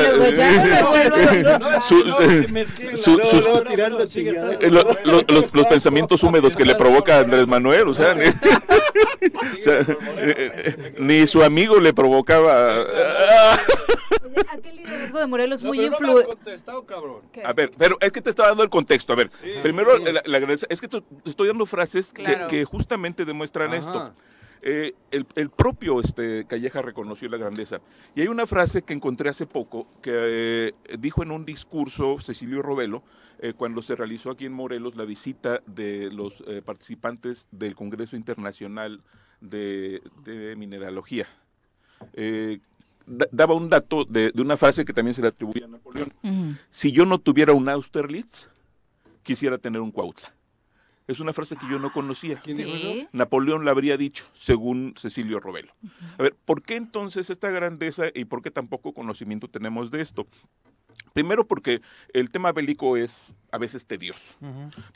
[4.63, 9.85] los, pensamientos húmedos que le provoca Andrés Manuel, o sea, ni, o sea, eh,
[10.17, 12.85] eh, ni su amigo le provocaba.
[14.51, 17.21] Aquel liderazgo de Morelos No, muy pero no cabrón.
[17.43, 19.13] A ver, pero es que te estaba dando el contexto.
[19.13, 19.29] A ver,
[19.61, 22.47] primero la, la grandeza- es que te estoy dando frases que- Claro.
[22.47, 23.77] que, justamente demuestran Ajá.
[23.79, 24.13] esto.
[24.65, 27.81] Eh, el, el propio este, Calleja reconoció la grandeza.
[28.15, 32.61] Y hay una frase que encontré hace poco que eh, dijo en un discurso Cecilio
[32.61, 33.03] Robelo
[33.39, 38.15] eh, cuando se realizó aquí en Morelos la visita de los eh, participantes del Congreso
[38.15, 39.01] Internacional
[39.41, 41.27] de, de Mineralogía.
[43.05, 46.13] Da- daba un dato de, de una frase que también se le atribuía a Napoleón.
[46.69, 48.49] Si yo no tuviera un Austerlitz,
[49.23, 50.33] quisiera tener un Cuautla.
[51.05, 52.39] Es una frase que yo no conocía.
[53.11, 55.73] Napoleón la habría dicho, según Cecilio Robelo.
[56.17, 60.01] A ver, ¿por qué entonces esta grandeza y por qué tan poco conocimiento tenemos de
[60.01, 60.25] esto?
[61.13, 61.81] Primero porque
[62.13, 64.35] el tema bélico es a veces tedioso.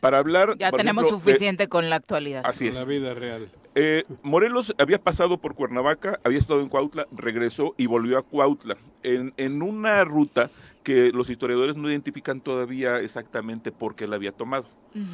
[0.02, 0.58] Para hablar...
[0.58, 2.42] Ya tenemos ejemplo, de- suficiente con la actualidad.
[2.46, 2.76] Así es.
[2.76, 3.50] La vida real.
[3.76, 8.76] Eh, Morelos había pasado por Cuernavaca, había estado en Cuautla, regresó y volvió a Cuautla,
[9.04, 10.50] en, en una ruta
[10.82, 14.66] que los historiadores no identifican todavía exactamente por qué la había tomado.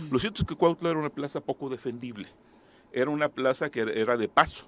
[0.10, 2.30] Lo cierto es que Cuautla era una plaza poco defendible,
[2.94, 4.66] era una plaza que era de paso,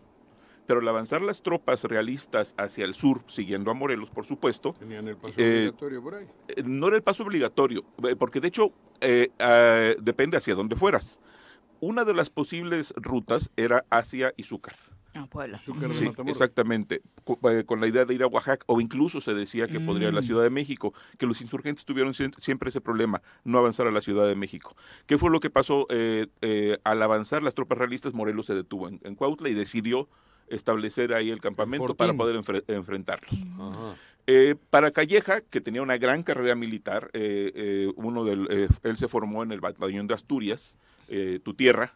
[0.65, 5.07] pero al avanzar las tropas realistas hacia el sur, siguiendo a Morelos, por supuesto, Tenían
[5.07, 6.27] el paso Eh, obligatorio por ahí.
[6.47, 8.71] eh, no era el paso obligatorio, eh, porque de hecho
[9.01, 11.19] eh, ah, depende hacia dónde fueras.
[11.79, 14.75] Una de las posibles rutas era hacia Izúcar.
[15.13, 15.59] Ah, Puebla.
[15.65, 19.67] De Sí, exactamente, co- con la idea de ir a Oaxaca, o incluso se decía
[19.67, 20.25] que podría ir a la Mm.
[20.25, 24.01] Ciudad de México, que los insurgentes tuvieron sien- siempre ese problema, no avanzar a la
[24.01, 24.75] Ciudad de México.
[25.05, 25.87] ¿Qué fue lo que pasó?
[25.89, 30.09] Eh, eh, al avanzar las tropas realistas, Morelos se detuvo en, en Cuautla y decidió
[30.47, 33.33] establecer ahí el campamento para poder enfre- enfrentarlos.
[33.59, 33.95] Ajá.
[34.27, 38.97] Eh, para Calleja, que tenía una gran carrera militar, eh, eh, uno del, eh, él
[38.97, 40.77] se formó en el batallón de Asturias,
[41.09, 41.93] eh, tu tierra,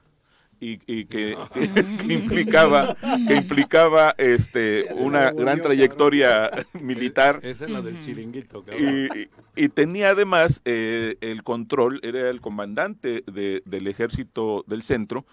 [0.61, 1.69] y, y que, que-
[2.07, 2.95] que implicaba,
[3.27, 6.51] que implicaba este, una gran trayectoria
[6.81, 7.39] militar.
[7.43, 9.09] Esa es la del chiringuito, cabrón.
[9.55, 15.25] Y, y- tenía además eh, el control, era el comandante de- del ejército del centro,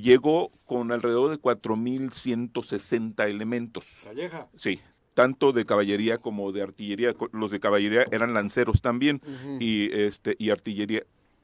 [0.00, 3.84] llegó con alrededor de 4.160 elementos.
[4.04, 4.48] Calleja.
[4.56, 4.80] Sí,
[5.14, 7.14] tanto de caballería como de artillería.
[7.32, 9.20] Los de caballería eran lanceros también
[9.60, 11.02] y este y artillería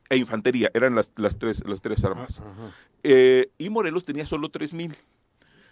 [0.08, 2.40] e infantería eran las, las tres las tres armas.
[3.02, 4.94] Eh, y Morelos tenía solo 3000.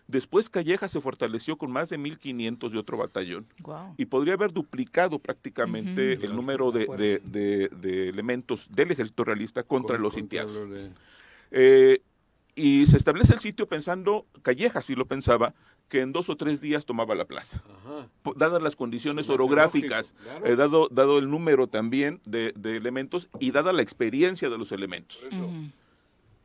[0.07, 3.47] Después Calleja se fortaleció con más de 1500 de otro batallón
[3.99, 9.63] y podría haber duplicado prácticamente el número de, de- de- de elementos del ejército realista
[9.65, 10.57] contra Con- los sitiados.
[11.51, 12.01] Eh,
[12.59, 15.55] y se establece el sitio pensando, Calleja sí lo pensaba,
[15.89, 17.63] que en dos o tres días tomaba la plaza.
[17.65, 18.09] Ajá.
[18.37, 20.47] Dadas las condiciones orográficas, lógico, claro.
[20.47, 24.73] eh, dado, dado el número también de, de elementos y dada la experiencia de los
[24.73, 25.19] elementos.
[25.19, 25.45] Por eso.
[25.45, 25.71] Ujú.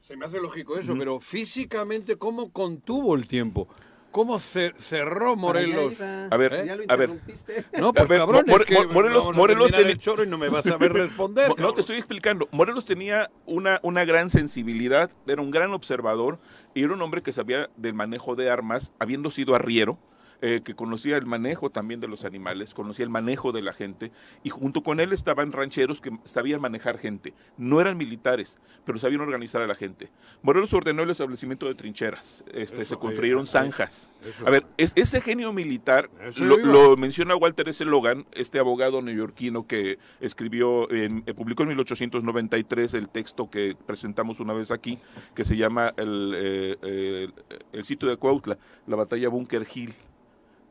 [0.02, 3.70] Se me hace lógico eso, pero físicamente, ¿cómo contuvo el tiempo?
[4.14, 6.00] ¿Cómo cer- cerró Morelos?
[6.00, 7.10] A ver, Ya lo a ver.
[7.10, 7.66] interrumpiste.
[7.80, 10.50] No, pues A ver, cabrón, es que Mo- Morelos- Morelos tenía- choro y no me
[10.50, 11.48] vas a ver responder.
[11.50, 11.74] No, cabrón.
[11.76, 12.48] te estoy explicando.
[12.52, 16.40] Morelos tenía una, una gran sensibilidad, era un gran observador
[16.76, 19.98] y era un hombre que sabía del manejo de armas, habiendo sido arriero,
[20.46, 24.12] eh, que conocía el manejo también de los animales, conocía el manejo de la gente
[24.44, 27.34] y junto con él estaban rancheros que sabían manejar gente.
[27.58, 30.10] No eran militares, pero sabían organizar a la gente.
[30.42, 33.48] Morelos ordenó el establecimiento de trincheras, este, Eso, se ahí, construyeron ahí.
[33.48, 34.10] zanjas.
[34.22, 34.46] Eso.
[34.46, 36.10] A ver, es- ese genio militar
[36.40, 37.86] lo, menciona Walter S.
[37.86, 44.42] Logan, este abogado neoyorquino que escribió, en, eh, publicó en 1893 el texto que presentamos
[44.42, 45.00] una vez aquí,
[45.36, 47.30] que se llama el, eh, eh,
[47.72, 48.58] el sitio de Cuautla,
[48.88, 49.94] la batalla Bunker Hill.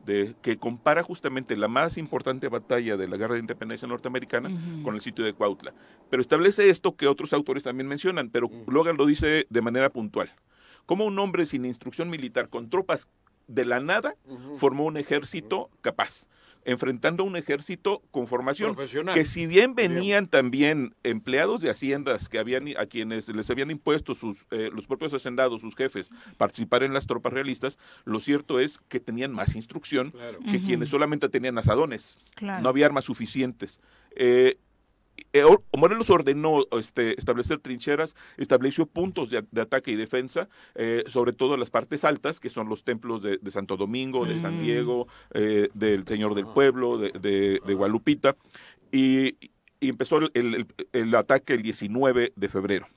[0.05, 4.49] De, que compara justamente la más importante batalla de la guerra de independencia norteamericana
[4.83, 5.73] con el sitio de Cuautla.
[6.09, 10.31] Pero establece esto que otros autores también mencionan, pero Logan lo dice de manera puntual.
[10.85, 13.07] Como un hombre sin instrucción militar, con tropas
[13.47, 14.15] de la nada,
[14.55, 16.27] formó un ejército capaz
[16.65, 18.75] enfrentando a un ejército con formación
[19.13, 24.15] que si bien venían también empleados de haciendas que habían a quienes les habían impuesto
[24.15, 28.79] sus eh, los propios hacendados, sus jefes, participar en las tropas realistas, lo cierto es
[28.87, 30.13] que tenían más instrucción
[30.49, 32.17] que quienes solamente tenían asadones.
[32.41, 33.79] No había armas suficientes.
[34.15, 34.57] Eh,
[35.75, 41.59] Morelos ordenó este, establecer trincheras, estableció puntos de, ataque y defensa, eh, sobre todo en
[41.59, 44.63] las partes altas, que son los templos de, Santo Domingo, de San mm.
[44.63, 48.35] Diego, eh, del Señor del Pueblo, de, Gualupita,
[48.91, 49.35] y,
[49.81, 52.87] empezó el, ataque el 19 de febrero.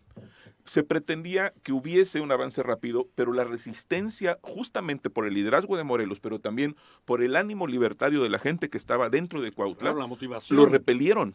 [0.64, 5.84] Se pretendía que hubiese un avance rápido, pero la resistencia, justamente por el liderazgo de
[5.84, 9.94] Morelos, pero también por el ánimo libertario de la gente que estaba dentro de Cuautla,
[10.50, 11.34] lo repelieron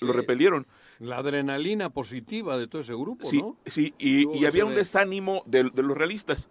[0.00, 0.66] lo repelieron.
[0.98, 3.56] La adrenalina positiva de todo ese grupo, sí, ¿no?
[3.66, 6.48] Sí, y, había un desánimo de, los realistas.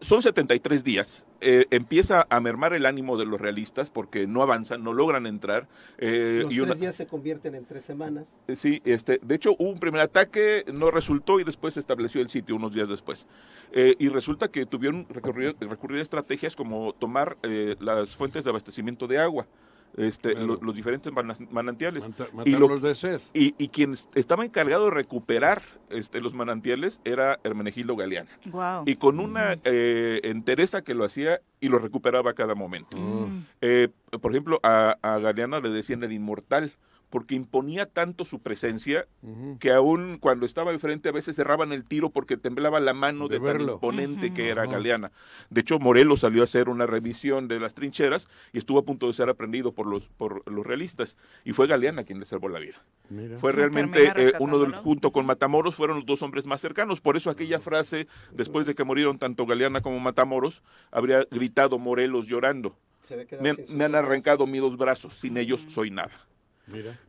[0.00, 1.24] Son 73 días.
[1.40, 5.68] Eh, empieza a mermar el ánimo de los realistas porque no avanzan, no logran entrar.
[5.96, 8.36] Eh, los tres días se convierten en tres semanas.
[8.46, 12.20] Eh, sí, este, de hecho hubo un primer ataque, no resultó y después se estableció
[12.20, 13.26] el sitio unos días después.
[13.74, 17.36] y resulta que tuvieron recurrir, recurrir a estrategias como tomar
[17.80, 19.46] las fuentes de abastecimiento de agua
[19.96, 21.12] este, los, diferentes
[21.50, 22.08] manantiales.
[22.44, 23.20] y, de sed.
[23.32, 28.30] Y, quien estaba encargado de recuperar este, los manantiales era Hermenegildo Galeana.
[28.84, 32.96] Y con una eh, entereza que lo hacía y lo recuperaba a cada momento.
[32.96, 33.44] Mm.
[33.60, 33.88] Eh,
[34.20, 36.72] por ejemplo, a, a Galeana le decían el inmortal
[37.10, 39.06] porque imponía tanto su presencia
[39.60, 43.38] que aún cuando estaba enfrente a veces cerraban el tiro porque temblaba la mano de,
[43.40, 45.12] tan imponente que era Galeana.
[45.50, 49.06] De hecho, Morelos salió a hacer una revisión de las trincheras y estuvo a punto
[49.06, 51.16] de ser aprendido por los, por los realistas.
[51.44, 52.82] Y fue Galeana quien le salvó la vida.
[53.38, 57.00] Fue realmente eh, uno del, junto con Matamoros, fueron los dos hombres más cercanos.
[57.00, 62.26] Por eso aquella frase, después de que murieron tanto Galeana como Matamoros, habría gritado Morelos
[62.26, 62.76] llorando.
[63.40, 66.10] Me, me han arrancado mis dos brazos, sin ellos soy nada.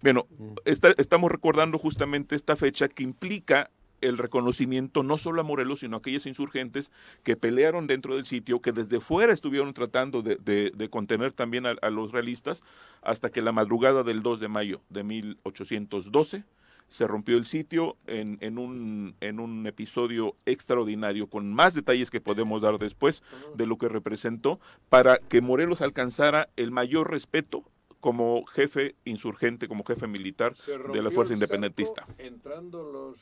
[0.01, 0.27] Bueno,
[0.65, 3.71] estamos recordando justamente esta fecha que implica
[4.01, 6.91] el reconocimiento no solo a Morelos, sino a aquellos insurgentes
[7.23, 12.11] que pelearon dentro del sitio, que desde fuera estuvieron tratando de, contener también a, los
[12.11, 12.63] realistas,
[13.01, 16.43] hasta que la madrugada del 2 de mayo de 1812
[16.89, 22.21] se rompió el sitio en, en, un, en un episodio extraordinario, con más detalles que
[22.21, 23.23] podemos dar después
[23.55, 27.65] de lo que representó, para que Morelos alcanzara el mayor respeto
[27.99, 30.55] como jefe insurgente, como jefe militar
[30.93, 32.05] de la fuerza independentista.
[32.17, 33.19] Entrando los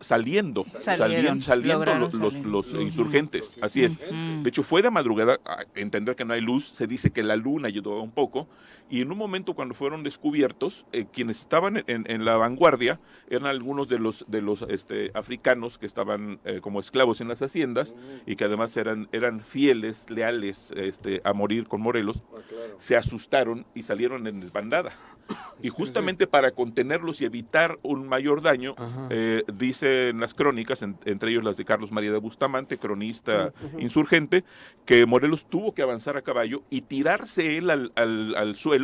[0.00, 3.98] saliendo, saliendo los, los, insurgentes, así es.
[3.98, 5.40] De hecho, fue de madrugada,
[5.74, 8.48] entender que no hay luz, se dice que la luna ayudó un poco,
[8.92, 13.00] y en un momento cuando fueron descubiertos, eh, quienes estaban en, la vanguardia
[13.30, 17.40] eran algunos de los, de los este, africanos que estaban eh, como esclavos en las
[17.40, 17.94] haciendas
[18.26, 22.40] y que además eran, eran fieles, leales este, a morir con Morelos, ah,
[22.76, 24.92] se asustaron y salieron en desbandada.
[25.62, 28.74] Y justamente para contenerlos y evitar un mayor daño,
[29.10, 34.42] eh, dicen las crónicas, entre ellos las de Carlos María de Bustamante, cronista insurgente,
[34.84, 38.81] que Morelos tuvo que avanzar a caballo y tirarse él al, al, al suelo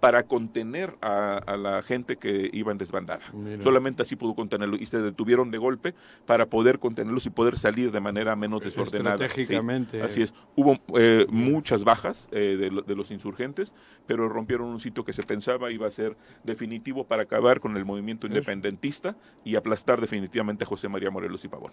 [0.00, 3.22] para contener a, la gente que iba en desbandada.
[3.60, 5.94] Solamente así pudo contenerlo y se detuvieron de golpe
[6.26, 9.24] para poder contenerlos y poder salir de manera menos desordenada.
[9.24, 10.02] Estratégicamente.
[10.02, 10.34] Así es.
[10.54, 13.74] Hubo eh, muchas bajas eh, de, los insurgentes,
[14.06, 17.84] pero rompieron un sitio que se pensaba iba a ser definitivo para acabar con el
[17.84, 21.72] movimiento independentista y aplastar definitivamente a José María Morelos y Pavón.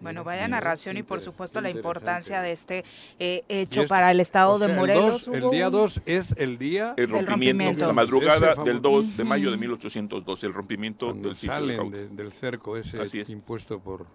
[0.00, 2.84] Bueno, vaya narración y por supuesto la importancia de este
[3.18, 5.28] eh, hecho para el estado de Morelos.
[5.28, 6.94] El, día 2 es el día...
[6.96, 12.32] El rompimiento, la madrugada del 2 de mayo de 1812, el rompimiento del salen del
[12.32, 14.06] cerco ese impuesto por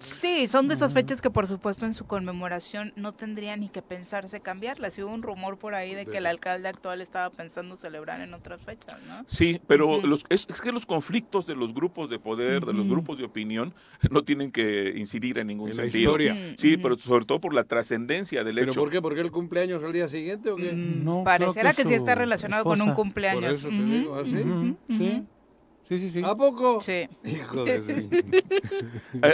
[0.00, 3.82] sí, son de esas fechas que por supuesto en su conmemoración no tendría ni que
[3.82, 4.98] pensarse cambiarlas.
[4.98, 8.60] Hubo un rumor por ahí de que el alcalde actual estaba pensando celebrar en otras
[8.62, 9.24] fechas, ¿no?
[9.26, 13.18] Sí, pero los, es, que los conflictos de los grupos de poder, de los grupos
[13.18, 13.74] de opinión,
[14.10, 16.16] no tienen que incidir en ningún sentido.
[16.56, 18.70] Sí, pero sobre todo por la trascendencia del hecho.
[18.70, 19.02] ¿Pero por qué?
[19.02, 20.72] ¿Porque el cumpleaños al día siguiente o qué?
[20.72, 23.42] Mm, no, Pareciera que, sí está relacionado con un cumpleaños.
[23.42, 24.36] Por eso te digo, ¿así?
[24.36, 24.96] ¿ah, sí.
[24.96, 25.22] Sí,
[25.88, 26.22] sí, sí.
[26.24, 26.80] ¿A poco?
[26.80, 27.08] Sí.
[27.24, 28.42] Hijo de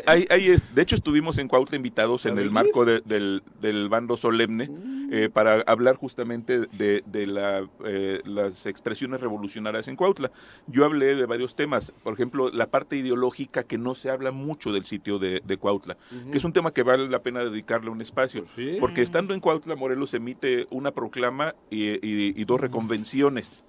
[0.07, 4.17] Ahí- es, de hecho, estuvimos en Cuautla invitados en el marco de- del, del bando
[4.17, 4.71] solemne
[5.13, 10.31] eh, para hablar justamente de, de la, eh, las expresiones revolucionarias en Cuautla.
[10.67, 14.73] Yo hablé de varios temas, por ejemplo, la parte ideológica que no se habla mucho
[14.73, 15.97] del sitio de, de Cuautla,
[16.31, 18.45] que es un tema que vale la pena dedicarle un espacio,
[18.81, 23.65] porque estando en Cuautla, Morelos emite una proclama y, y- y dos reconvenciones.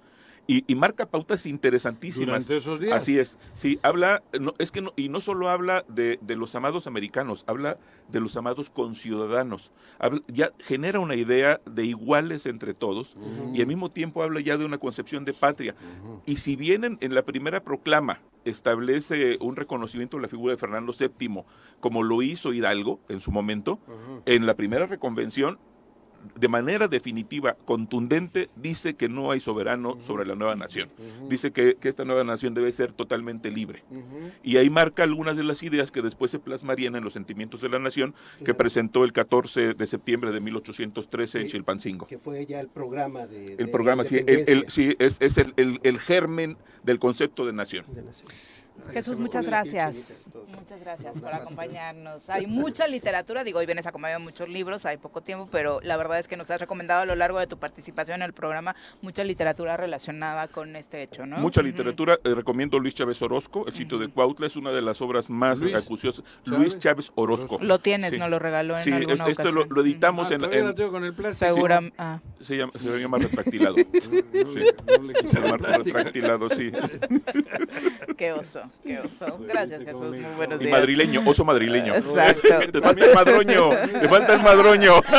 [0.51, 2.27] Y, y marca pautas interesantísimas.
[2.45, 2.93] Durante esos días.
[2.93, 3.37] Así es.
[3.53, 7.45] Sí, habla, no, es que no, y no solo habla de, de los amados americanos,
[7.47, 7.77] habla
[8.09, 9.71] de los amados conciudadanos.
[9.97, 13.15] Habla- ya genera una idea de iguales entre todos
[13.53, 15.73] y al mismo tiempo habla ya de una concepción de patria.
[16.25, 20.57] Y si bien en, en la primera proclama establece un reconocimiento de la figura de
[20.57, 21.43] Fernando VII,
[21.79, 23.79] como lo hizo Hidalgo en su momento,
[24.25, 25.57] en la primera reconvención
[26.39, 30.89] de manera definitiva, contundente, dice que no hay soberano sobre la nueva nación.
[31.29, 33.83] Dice que, que esta nueva nación debe ser totalmente libre.
[34.43, 37.69] Y ahí marca algunas de las ideas que después se plasmarían en los sentimientos de
[37.69, 42.07] la nación que presentó el 14 de septiembre de 1813 en Chilpancingo.
[42.07, 43.51] Que fue ya el programa de.
[43.53, 44.53] El de programa, sí, el- independencia.
[44.53, 47.85] el- sí, es, es el, el- el germen del concepto de nación.
[48.91, 50.25] Jesús, muchas gracias.
[50.57, 52.29] Muchas gracias por acompañarnos.
[52.29, 55.97] Hay mucha literatura, digo, hoy vienes acompañado de muchos libros, hay poco tiempo, pero la
[55.97, 58.75] verdad es que nos has recomendado a lo largo de tu participación en el programa
[59.01, 61.37] mucha literatura relacionada con este hecho, ¿no?
[61.37, 64.99] Mucha literatura, eh, recomiendo Luis Chávez Orozco, el sitio de Cuautla, es una de las
[65.01, 66.25] obras más Luis acuciosas.
[66.43, 67.59] Chávez Luis Chávez Orozco.
[67.61, 68.17] Lo tienes, Sí.
[68.19, 70.73] nos lo regaló en Sí, alguna es- esto lo, lo editamos Ah, en, en- la
[70.75, 71.53] tengo con el plástico.
[71.53, 72.19] Segura, ah.
[72.41, 73.75] Se llama, se llama retractilado.
[73.75, 74.23] Sí.
[75.33, 76.71] El marco retractilado, sí.
[78.17, 79.37] Qué oso, qué oso.
[79.41, 80.01] Gracias, Jesús.
[80.03, 80.79] Muy buenos Y días.
[80.79, 81.95] madrileño, oso madrileño.
[81.95, 82.71] Exacto.
[82.71, 84.93] Te falta el madroño, te falta el madroño.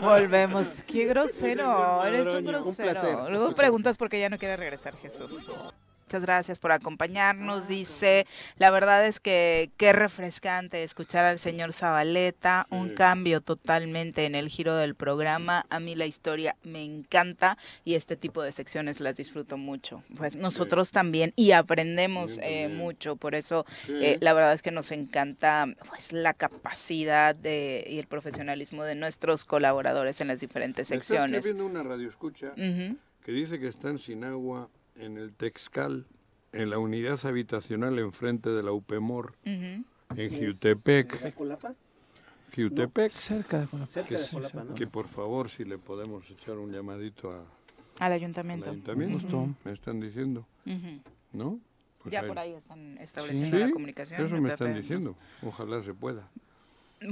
[0.00, 0.66] Volvemos.
[0.86, 3.30] Qué grosero, eres un grosero.
[3.30, 5.30] Luego preguntas por qué ya no quiere regresar Jesús.
[6.12, 7.68] Muchas gracias por acompañarnos.
[7.68, 8.26] Dice,
[8.58, 14.50] la verdad es que qué refrescante escuchar al señor Zabaleta, un cambio totalmente en el
[14.50, 15.64] giro del programa.
[15.70, 17.56] A mí la historia me encanta
[17.86, 20.02] y este tipo de secciones las disfruto mucho.
[20.14, 23.16] Pues nosotros también y aprendemos eh, mucho.
[23.16, 23.94] Por eso Sí.
[24.02, 28.96] eh, la verdad es que nos encanta pues la capacidad de, y el profesionalismo de
[28.96, 31.38] nuestros colaboradores en las diferentes Me está secciones.
[31.46, 32.98] escribiendo una radioescucha Ujú.
[33.24, 34.68] que dice que están sin agua
[35.02, 36.06] en el Texcal,
[36.52, 39.84] en la unidad habitacional enfrente de la UPEMOR, en
[40.14, 41.20] Jiutepec.
[41.22, 41.74] ¿De Colapa?
[42.52, 43.10] Jiutepec.
[43.12, 43.86] Cerca de Colapa.
[43.90, 44.74] Cerca Que, de Colapa, ¿no?
[44.74, 47.46] que por favor, si le podemos echar un llamadito a, Al
[47.98, 48.70] al ayuntamiento.
[48.70, 49.14] ayuntamiento.
[49.14, 49.48] Gusto.
[49.64, 50.46] Me están diciendo.
[51.32, 51.58] ¿no?
[52.02, 54.24] Pues ya ahí- por ahí están estableciendo Sí, la comunicación.
[54.24, 55.16] Eso me están diciendo.
[55.42, 56.28] Ojalá se pueda.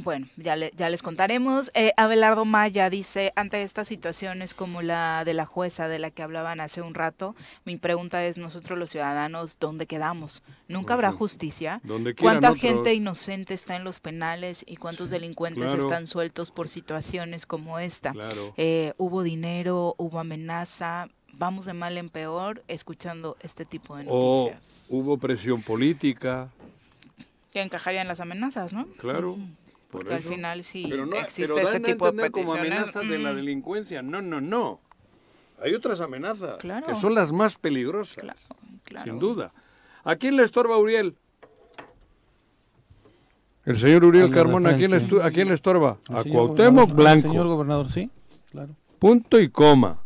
[0.05, 1.71] Bueno, ya, le- ya les contaremos.
[1.75, 6.23] Eh, Abelardo Maya dice, ante estas situaciones como la de la jueza de la que
[6.23, 7.35] hablaban hace un rato,
[7.65, 10.43] mi pregunta es, nosotros los ciudadanos, ¿dónde quedamos?
[10.69, 11.81] ¿Nunca habrá justicia?
[12.21, 12.61] ¿Cuánta otros.
[12.61, 15.83] gente inocente está en los penales y cuántos Sí, delincuentes claro.
[15.83, 18.13] están sueltos por situaciones como esta?
[18.13, 18.55] Claro.
[18.57, 24.45] Eh, hubo dinero, hubo amenaza, vamos de mal en peor escuchando este tipo de O
[24.51, 24.63] noticias.
[24.89, 26.49] hubo presión política,
[27.53, 28.87] Que encajarían las amenazas, ¿no?
[28.99, 29.37] claro.
[29.91, 33.19] Por Porque al final sí pero no, existe pero este tipo de como amenaza de
[33.19, 34.03] la mm, delincuencia.
[34.03, 34.81] No, no, no.
[35.63, 36.87] Hay otras amenazas Claro.
[36.87, 38.17] que son las más peligrosas,
[38.85, 39.05] claro.
[39.05, 39.53] sin duda.
[40.05, 41.17] ¿A quién le estorba Uriel?
[43.65, 45.17] El señor Uriel Carmona, ¿a quién, le frente.
[45.17, 45.99] estu- ¿a quién le estorba?
[46.09, 47.23] Al A Cuauhtémoc al Blanco.
[47.29, 48.11] Señor gobernador, sí,
[48.51, 48.75] claro.
[48.99, 50.01] Punto y coma.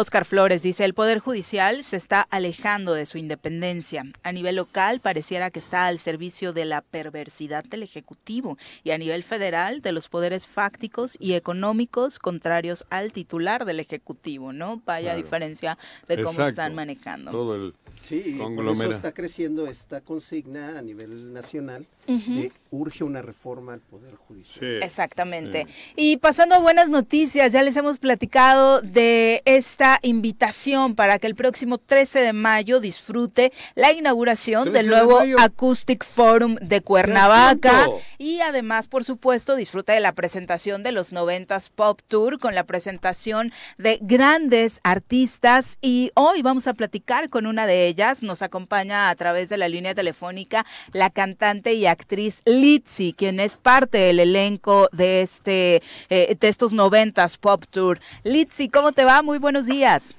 [0.00, 4.04] Oscar Flores dice, el Poder Judicial se está alejando de su independencia.
[4.22, 8.98] A nivel local pareciera que está al servicio de la perversidad del Ejecutivo y a
[8.98, 14.80] nivel federal de los poderes fácticos y económicos contrarios al titular del Ejecutivo, ¿no?
[14.86, 15.22] Vaya Claro.
[15.24, 16.48] diferencia de cómo Exacto.
[16.50, 17.32] están manejando.
[17.32, 23.04] Todo el Sí, y por eso está creciendo esta consigna a nivel nacional de urge
[23.04, 24.82] una reforma al Poder Judicial.
[24.82, 25.66] Exactamente.
[25.96, 31.34] Y pasando a buenas noticias, ya les hemos platicado de esta invitación para que el
[31.34, 35.20] próximo 13 de mayo disfrute la inauguración 13 del de nuevo.
[35.38, 37.86] Acoustic Forum de Cuernavaca
[38.18, 42.64] y además, por supuesto, disfruta de la presentación de los 90s Pop Tour con la
[42.64, 48.22] presentación de grandes artistas y hoy vamos a platicar con una de ellas.
[48.22, 53.56] Nos acompaña a través de la línea telefónica la cantante y actriz Litzy, quien es
[53.56, 58.00] parte del elenco de este eh, de estos 90s Pop Tour.
[58.24, 59.22] Litzy, ¿cómo te va?
[59.22, 60.14] Muy buenos días.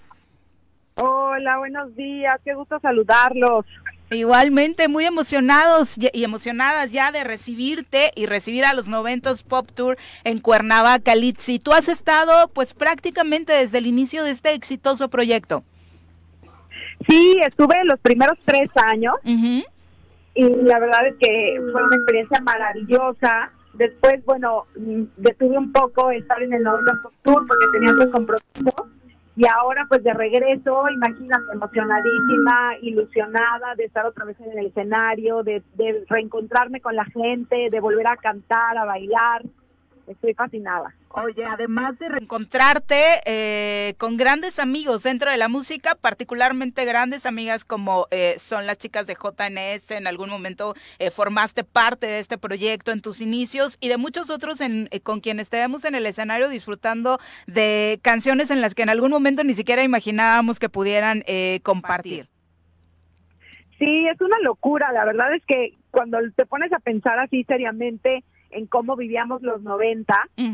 [0.96, 3.66] Hola, buenos días, qué gusto saludarlos.
[4.12, 9.98] Igualmente, muy emocionados y emocionadas ya de recibirte y recibir a los 90s Pop Tour
[10.24, 11.60] en Cuernavaca, Litzy.
[11.60, 15.64] Tú has estado pues prácticamente desde el inicio de este exitoso proyecto.
[17.08, 19.14] Sí, estuve los primeros tres años
[20.40, 23.52] y la verdad es que fue una experiencia maravillosa.
[23.74, 26.92] Después, bueno, mm, detuve un poco estar en el 90
[27.24, 28.90] Tour porque tenía otros compromisos
[29.36, 35.44] y ahora pues de regreso, imagínate, emocionadísima, ilusionada de estar otra vez en el escenario,
[35.44, 39.44] de, de reencontrarme con la gente, de volver a cantar, a bailar.
[40.10, 40.96] Estoy fascinada.
[41.10, 42.96] Oye, además de reencontrarte
[43.28, 48.80] eh, con grandes amigos dentro de la música, particularmente grandes amigas como eh, son las
[48.80, 53.78] chicas de JNS, en algún momento eh, formaste parte de este proyecto en tus inicios
[53.80, 58.00] y de muchos otros en, eh, con quienes te vemos en el escenario disfrutando de
[58.02, 62.26] canciones en las que en algún momento ni siquiera imaginábamos que pudieran eh, compartir.
[63.78, 64.92] Sí, es una locura.
[64.92, 69.62] La verdad es que cuando te pones a pensar así seriamente en cómo vivíamos los
[69.62, 70.14] 90,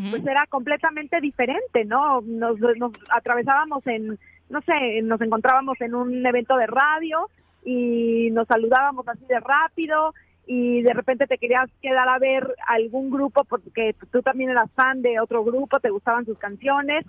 [0.10, 2.22] pues era completamente diferente, ¿no?
[2.22, 4.20] Nos, nos atravesábamos en,
[4.50, 7.30] no sé, nos encontrábamos en un evento de radio
[7.64, 10.14] y nos saludábamos así de rápido
[10.48, 15.02] y de repente te querías quedar a ver algún grupo porque tú también eras fan
[15.02, 17.06] de otro grupo, te gustaban sus canciones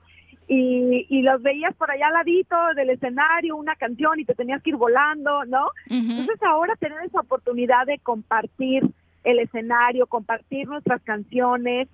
[0.49, 4.63] y, y los veías por allá al ladito del escenario, una canción y te tenías
[4.63, 5.69] que ir volando, ¿no?
[5.91, 8.85] Entonces ahora tener esa oportunidad de compartir
[9.27, 11.89] el escenario, compartir nuestras canciones,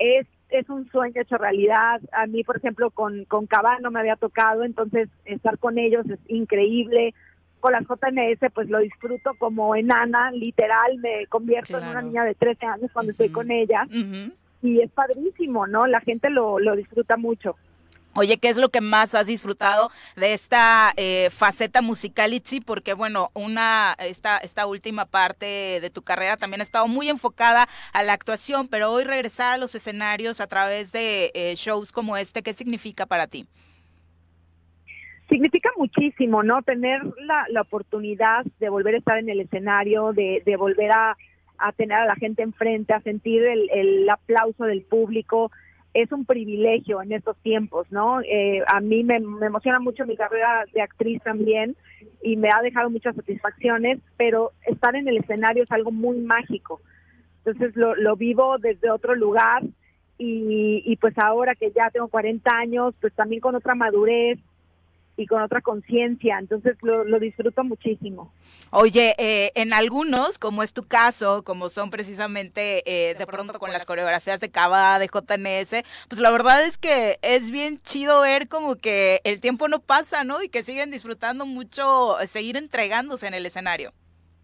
[0.00, 2.00] es, es un sueño hecho realidad.
[2.12, 6.18] A mí, por ejemplo, con, con Cabano me había tocado, entonces estar con ellos es
[6.26, 7.14] increíble.
[7.60, 12.34] Con las JNS, pues lo disfruto como enana, literal, me convierto en una niña de
[12.34, 13.88] 13 años cuando estoy con ellas.
[14.62, 15.86] Y es padrísimo, ¿no?
[15.86, 17.54] La gente lo, lo disfruta mucho.
[18.14, 22.60] Oye, ¿qué es lo que más has disfrutado de esta eh, faceta musical, Itzi?
[22.60, 27.68] Porque, bueno, una, esta, esta última parte de tu carrera también ha estado muy enfocada
[27.94, 32.18] a la actuación, pero hoy regresar a los escenarios a través de eh, shows como
[32.18, 33.46] este, ¿qué significa para ti?
[35.30, 36.60] Significa muchísimo, ¿no?
[36.60, 41.16] Tener la, la oportunidad de volver a estar en el escenario, de, de volver a,
[41.56, 45.50] a tener a la gente enfrente, a sentir el, el aplauso del público,
[45.94, 48.20] es un privilegio en estos tiempos, ¿no?
[48.22, 51.76] Eh, a mí me, me, emociona mucho mi carrera de actriz también
[52.22, 56.80] y me ha dejado muchas satisfacciones, pero estar en el escenario es algo muy mágico.
[57.44, 59.62] Entonces lo, lo vivo desde otro lugar
[60.16, 64.38] y, y pues ahora que ya tengo 40 años, pues también con otra madurez,
[65.16, 68.32] y con otra conciencia, entonces lo, lo, disfruto muchísimo.
[68.70, 73.72] Oye, eh, en algunos, como es tu caso, como son precisamente eh, de pronto con
[73.72, 78.48] las coreografías de Cava, de JNS, pues la verdad es que es bien chido ver
[78.48, 80.42] como que el tiempo no pasa, ¿no?
[80.42, 83.92] Y que siguen disfrutando mucho, seguir entregándose en el escenario,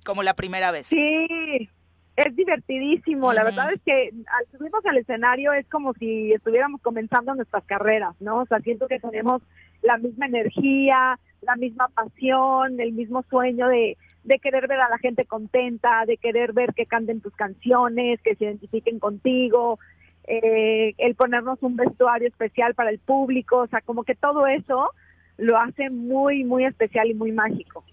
[0.04, 0.88] como la primera vez.
[0.88, 1.68] Sí,
[2.16, 3.28] es divertidísimo.
[3.28, 3.34] Uh -huh.
[3.34, 8.14] La verdad es que al subirnos al escenario es como si estuviéramos comenzando nuestras carreras,
[8.20, 8.40] ¿no?
[8.40, 9.40] O sea, siento que tenemos
[9.82, 14.98] la misma energía, la misma pasión, el mismo sueño de, de querer ver a la
[14.98, 19.78] gente contenta, de querer ver que canten tus canciones, que se identifiquen contigo,
[20.24, 24.90] eh, el ponernos un vestuario especial para el público, o sea, como que todo eso
[25.38, 27.84] lo hace muy, muy especial y muy mágico.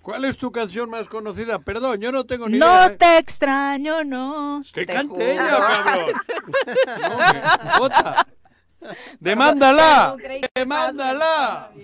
[0.00, 1.58] ¿Cuál es tu canción más conocida?
[1.60, 2.86] Perdón, yo no tengo ni no idea.
[2.86, 2.90] ¿eh?
[2.90, 4.60] No te extraño, no.
[4.72, 6.12] Que cante ella, cabrón.
[7.90, 8.32] no.
[9.20, 10.16] ¡Demándala!
[10.54, 11.70] ¡Demándala!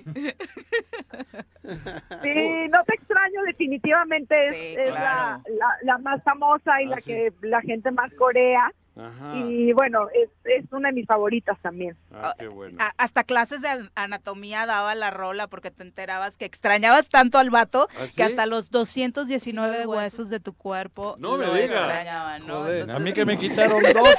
[2.22, 5.42] Sí, no te extraño, definitivamente sí, es, claro.
[5.44, 7.04] es la, la, la, más famosa y ah, la sí.
[7.04, 8.72] que la gente más corea.
[8.96, 9.36] Ajá.
[9.36, 11.94] Y bueno, es, es, una de mis favoritas también.
[12.10, 12.78] Ah, qué bueno.
[12.96, 17.88] Hasta clases de anatomía daba la rola porque te enterabas que extrañabas tanto al vato
[17.96, 18.16] ¿Ah, sí?
[18.16, 21.82] que hasta los 219 huesos de tu cuerpo no lo me digas.
[21.82, 22.60] extrañaban, ¿no?
[22.60, 24.14] Joder, a mí que me quitaron dos.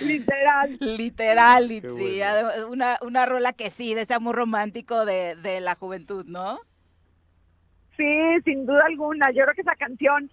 [0.00, 0.76] Literal.
[0.80, 2.20] Literal, sí.
[2.68, 6.58] Una, una rola que sí, de ese amor romántico de, de la juventud, ¿no?
[7.96, 9.30] Sí, sin duda alguna.
[9.32, 10.30] Yo creo que esa canción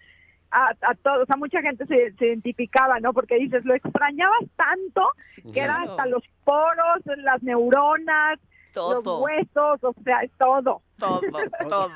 [0.51, 3.13] a, a todos, a mucha gente se, se, identificaba, ¿no?
[3.13, 5.83] Porque dices, lo extrañabas tanto que claro.
[5.83, 8.39] era hasta los poros, las neuronas,
[8.75, 9.01] todo.
[9.03, 10.81] los huesos, o sea, es todo.
[10.99, 11.21] Todo,
[11.69, 11.91] todo.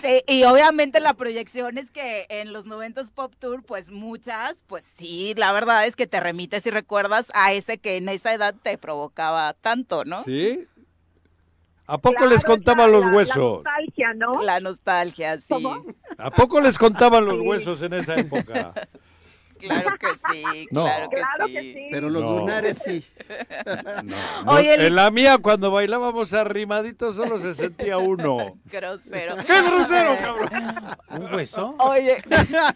[0.00, 4.84] Sí, y obviamente la proyección es que en los 90s Pop Tour, pues muchas, pues
[4.96, 8.54] sí, la verdad es que te remites y recuerdas a ese que en esa edad
[8.62, 10.22] te provocaba tanto, ¿no?
[10.24, 10.66] Sí.
[11.86, 13.36] ¿A poco claro, les contaban la, los huesos?
[13.36, 14.42] La nostalgia, ¿no?
[14.42, 15.44] La nostalgia, sí.
[15.50, 15.84] ¿Cómo?
[16.16, 17.40] ¿A poco les contaban los sí.
[17.40, 18.72] huesos en esa época?
[19.66, 20.84] Claro que sí, No.
[20.84, 21.52] claro que Claro sí.
[21.52, 21.88] que sí.
[21.90, 22.38] Pero los No.
[22.40, 23.04] lunares sí.
[24.04, 24.16] No,
[24.52, 28.58] Oye, el- en la mía, cuando bailábamos arrimaditos, solo se sentía uno.
[28.66, 29.36] Grosero.
[29.36, 30.74] ¡Qué grosero, cabrón!
[31.10, 31.74] ¿Un hueso?
[31.78, 32.18] Oye,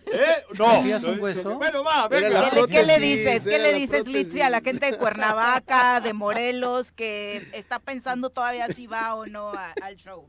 [0.07, 0.45] ¿Eh?
[0.59, 0.71] No.
[0.73, 1.57] ¿Sentías un hueso?
[1.57, 2.51] Bueno, va, venga.
[2.51, 3.45] ¿qué le- ¿qué le dices?
[3.45, 4.07] ¿Qué le dices.
[4.09, 9.27] Litsi, a la gente de Cuernavaca, de Morelos, que está pensando todavía si va o
[9.27, 10.29] no a- al show?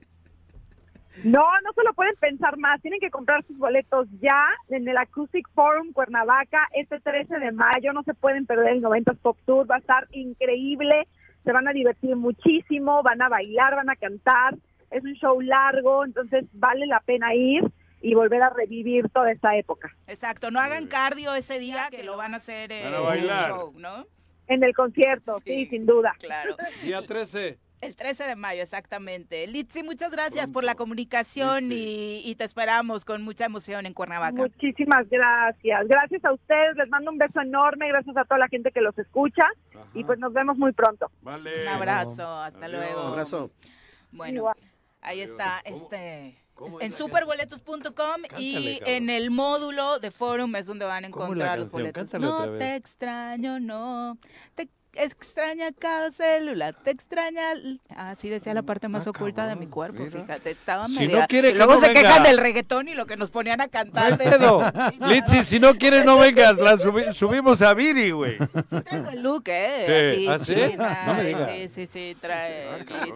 [1.23, 2.81] No, no se lo pueden pensar más.
[2.81, 7.93] Tienen que comprar sus boletos ya en el Acoustic Forum Cuernavaca este 13 de mayo.
[7.93, 9.69] No se pueden perder el 90 Pop Tour.
[9.69, 11.07] Va a estar increíble.
[11.43, 13.03] Se van a divertir muchísimo.
[13.03, 14.55] Van a bailar, van a cantar.
[14.91, 17.63] Es un show largo, entonces vale la pena ir
[18.01, 19.95] y volver a revivir toda esta época.
[20.07, 23.23] Exacto, no hagan cardio ese día que lo van a hacer eh, Van a en
[23.23, 24.07] el show, ¿no?
[24.47, 26.15] En el concierto, sí, sin duda.
[26.19, 26.55] Claro.
[26.81, 27.59] Día 13.
[27.81, 29.47] El 13 de mayo, exactamente.
[29.47, 34.33] Litsi, muchas gracias por la comunicación y, y te esperamos con mucha emoción en Cuernavaca.
[34.33, 35.87] Muchísimas gracias.
[35.87, 36.75] Gracias a ustedes.
[36.75, 37.87] Les mando un beso enorme.
[37.87, 39.43] Gracias a toda la gente que los escucha.
[39.93, 41.09] Y pues nos vemos muy pronto.
[41.21, 41.61] Vale.
[41.61, 43.01] Un abrazo, hasta luego.
[43.01, 43.51] Un abrazo.
[44.11, 44.57] Bueno, Igual.
[45.01, 46.37] ahí está este
[46.81, 51.53] en superboletos.com y en el módulo de forum es donde van a ¿Cómo es la
[51.53, 52.09] encontrar los boletos.
[52.09, 54.17] Cántale No te extraño, no.
[54.55, 57.51] Te extraña cada célula, te extraña.
[57.53, 60.21] l- Ah, sí decía la parte más oculta de mi cuerpo, mira.
[60.21, 62.01] fíjate, estaba Si media- no quiere y que luego no se venga.
[62.01, 64.17] quejan del reggaetón y lo que nos ponían a cantar.
[65.01, 66.57] Litsi, si no quieres, no vengas.
[66.57, 68.37] La subi- subimos a Viri, güey.
[68.69, 70.13] Sí traigo el look, ¿eh?
[70.15, 70.27] Sí.
[70.27, 70.71] Así, ¿Ah, sí?
[70.71, 71.51] china, No me digas.
[71.51, 72.65] Sí, sí, sí, trae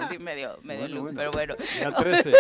[0.10, 1.56] sí, medio, medio look, pero bueno.
[1.80, 1.92] Ya
[2.24, 2.34] 13.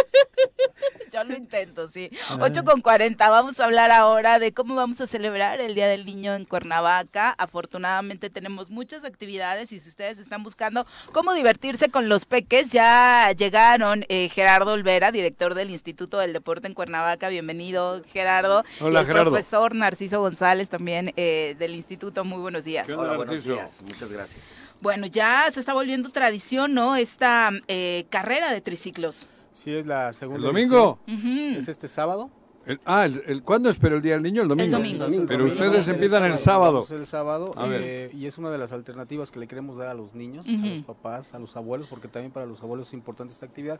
[1.11, 2.09] Yo lo intento, sí.
[2.39, 3.29] 8 con 40.
[3.29, 7.31] Vamos a hablar ahora de cómo vamos a celebrar el Día del Niño en Cuernavaca.
[7.37, 13.31] Afortunadamente tenemos muchas actividades y si ustedes están buscando cómo divertirse con los peques, ya
[13.31, 17.29] llegaron eh, Gerardo Olvera, director del Instituto del Deporte en Cuernavaca.
[17.29, 18.65] Bienvenido, Gerardo.
[18.81, 19.31] Hola, y el Gerardo.
[19.31, 22.25] profesor Narciso González también eh, del Instituto.
[22.25, 22.85] Muy buenos días.
[22.85, 23.81] ¿Qué onda, Hola, buenos días.
[23.83, 24.57] Muchas gracias.
[24.81, 26.97] Bueno, ya se está volviendo tradición, ¿no?
[26.97, 29.27] Esta eh, carrera de triciclos.
[29.53, 30.39] Sí, es la segunda.
[30.39, 30.99] ¿El domingo?
[31.07, 32.29] Es este sábado.
[32.65, 34.41] El- ah, el, el- ¿cuándo es pero el Día del Niño?
[34.43, 34.77] El domingo.
[34.77, 35.05] domingo.
[35.27, 35.91] Pero El ustedes domingo.
[35.91, 36.85] empiezan el sábado.
[36.89, 37.51] El sábado.
[37.57, 37.81] A ver.
[37.83, 40.51] eh, y es una de las alternativas que le queremos dar a los niños, a
[40.51, 43.79] los papás, a los abuelos, porque también para los abuelos es importante esta actividad.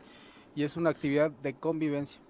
[0.54, 2.20] Y es una actividad de convivencia.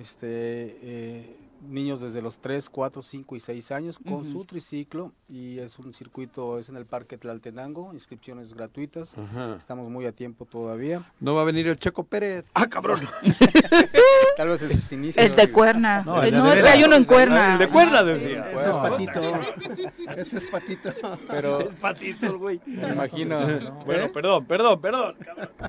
[0.00, 5.58] Este, eh, niños desde los 3, 4, 5 y 6 años con su triciclo y
[5.58, 9.16] es un circuito, es en el Parque Tlaltenango, inscripciones gratuitas.
[9.16, 9.56] Ajá.
[9.56, 11.10] Estamos muy a tiempo todavía.
[11.20, 12.44] No va a venir el Checo Pérez.
[12.54, 13.00] ¡Ah, cabrón!
[14.36, 15.24] Tal vez en sus inicios.
[15.24, 16.02] El de Cuerna.
[16.02, 17.52] No, de es que hay uno en Cuerna.
[17.54, 18.50] El de Cuerna decía.
[18.50, 19.20] Ese es patito.
[20.16, 20.92] Ese es patito.
[21.28, 22.60] Pero Es patito el güey.
[22.66, 23.38] me imagino.
[23.84, 24.10] Bueno, ¿Eh?
[24.12, 25.16] perdón, perdón, perdón.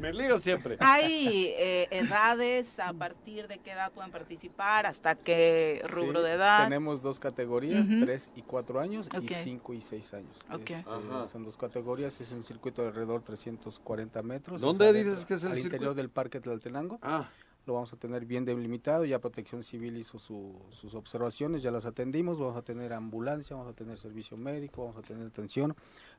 [0.02, 0.78] Me lío siempre.
[0.80, 6.34] Hay eh, edades, a partir de qué edad pueden participar, hasta qué rubro Sí, de
[6.34, 6.64] edad.
[6.64, 8.02] Tenemos dos categorías, Ujú.
[8.06, 9.24] 3 y 4 años Ok.
[9.24, 10.46] y 5 y 6 años.
[10.52, 10.70] Ok.
[10.70, 10.84] Este,
[11.30, 14.62] son dos categorías, es un circuito de alrededor 340 metros.
[14.62, 15.76] ¿Dónde dices que es el Al circuito?
[15.78, 17.00] interior del Parque Tlaltenango.
[17.02, 17.30] Ah,
[17.66, 21.86] Lo vamos a tener bien delimitado, ya Protección Civil hizo su- sus observaciones, ya las
[21.86, 25.74] atendimos, vamos a tener ambulancia, vamos a tener servicio médico, vamos a tener atención,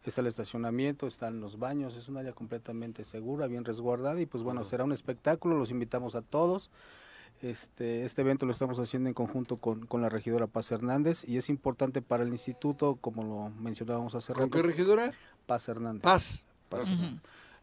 [0.05, 4.43] está el estacionamiento, están los baños, es un área completamente segura, bien resguardada y pues
[4.43, 6.71] bueno, será un espectáculo, los invitamos a todos.
[7.45, 11.37] Este, este evento lo estamos haciendo en conjunto con, con la regidora Paz Hernández y
[11.37, 14.51] es importante para el instituto, como lo mencionábamos hace ¿con rato.
[14.57, 15.11] qué regidora?
[15.45, 16.03] Paz Hernández.
[16.03, 16.43] Paz.
[16.73, 16.89] Es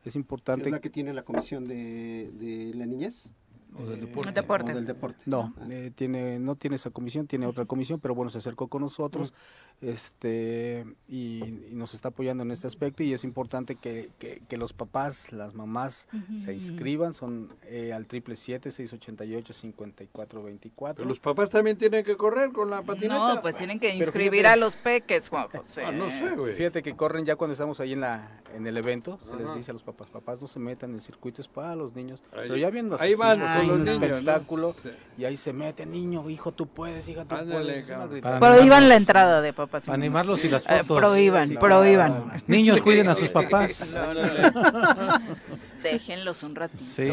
[0.06, 3.34] ¿Es importante la que tiene la comisión de, de la niñez?
[3.76, 4.32] o del El deporte.
[4.34, 4.72] deporte.
[4.72, 5.22] ¿O del deporte?
[5.26, 5.66] No, Ah.
[5.70, 9.34] eh, tiene, no tiene esa comisión, tiene otra comisión, pero bueno, se acercó con nosotros
[9.82, 14.58] este, y, y nos está apoyando en este aspecto y es importante que, que- que
[14.58, 19.54] los papás, las mamás se inscriban, son eh, al triple siete seis ochenta y ocho
[19.54, 20.98] cincuenta y cuatro veinticuatro.
[20.98, 23.36] Pero los papás también tienen que correr con la patineta.
[23.36, 25.84] No, pues tienen que Pero inscribir fíjate- a los peques, Juan José.
[25.92, 26.56] Ah, no sé, güey.
[26.56, 29.72] Fíjate que corren ya cuando estamos ahí en la en el evento, se les dice
[29.72, 32.58] a los papás, papás no se metan, el circuito es para los niños, Ahí- pero
[32.58, 34.90] ya viendo ahí van es un espectáculo Sí.
[35.18, 38.22] y ahí se mete, niño, hijo, tú puedes, hija, tú Ándale, puedes.
[38.22, 39.71] Para Prohíban la entrada de papás.
[39.88, 40.98] Animarlos y las Eh, fotos.
[40.98, 42.14] prohíban, Sí, prohíban.
[42.24, 42.42] claro.
[42.48, 43.94] Niños, cuiden a sus papás.
[43.96, 45.51] No, no, no.
[45.84, 46.84] Déjenlos un ratito.
[46.84, 47.10] Sí,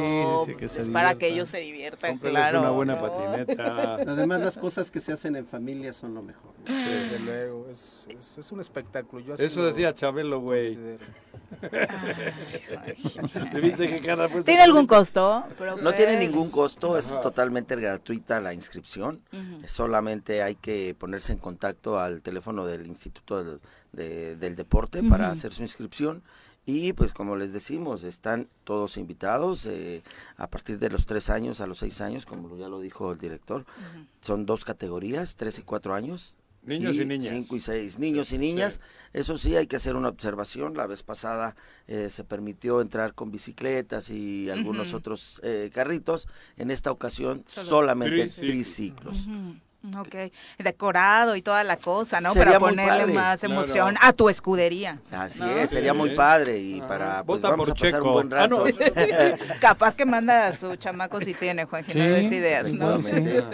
[0.47, 2.61] sí, que se es para que ellos se diviertan, Cómprales claro.
[2.61, 3.01] una buena ¿no?
[3.03, 3.95] patineta.
[4.07, 6.53] Además, las cosas que se hacen en familia son lo mejor.
[6.67, 6.75] ¿no?
[6.75, 9.25] Desde luego, es, es, es un espectáculo.
[9.25, 10.75] Yo así Eso lo decía Chabelo, güey.
[10.75, 11.05] considero.
[13.53, 15.45] ¿Te viste que cada vuelta ¿Tiene algún costo?
[15.83, 17.21] No tiene ningún costo, es Ajá.
[17.21, 19.21] totalmente gratuita la inscripción.
[19.67, 23.61] Solamente hay que ponerse en contacto al teléfono del Instituto del,
[23.93, 26.23] de- del Deporte para hacer su inscripción.
[26.71, 30.03] Y pues como les decimos, están todos invitados eh,
[30.37, 33.17] a partir de los tres años a los seis años, como ya lo dijo el
[33.19, 33.65] director.
[34.21, 36.37] Son dos categorías, tres y cuatro años.
[36.65, 37.31] Niños y niñas.
[37.33, 38.81] 5 y 6, niños y niñas.
[39.15, 40.77] Eso sí, hay que hacer una observación.
[40.77, 46.29] La vez pasada eh, se permitió entrar con bicicletas y algunos otros eh, carritos.
[46.59, 49.27] En esta ocasión Solo- solamente Triciclos.
[49.97, 52.33] Ok, decorado y toda la cosa, ¿no?
[52.33, 53.13] Sería Para ponerle padre.
[53.15, 53.55] más Claro.
[53.55, 54.99] emoción a tu escudería.
[55.13, 55.51] Así ¿no?
[55.51, 58.07] es, sería muy padre y para pues vamos por a pasar Checo.
[58.09, 58.65] un buen Ah, rato.
[58.67, 59.55] no.
[59.61, 62.99] Capaz que manda a su chamaco si tiene, Juan Sí, Ginés ideas, ¿no?
[62.99, 63.45] igualmente.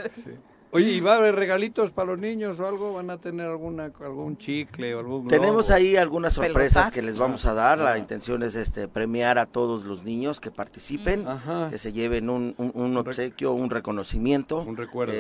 [0.75, 2.95] Oye, ¿y va a haber regalitos para los niños o algo?
[2.95, 6.91] ¿Van a tener alguna algún chicle o algún Tenemos ahí algunas sorpresas Pelotas.
[6.93, 7.79] que les vamos a dar.
[7.79, 11.25] La intención es este premiar a todos los niños que participen,
[11.71, 15.13] que se lleven un, un- un obsequio, un reconocimiento, un recuerdo,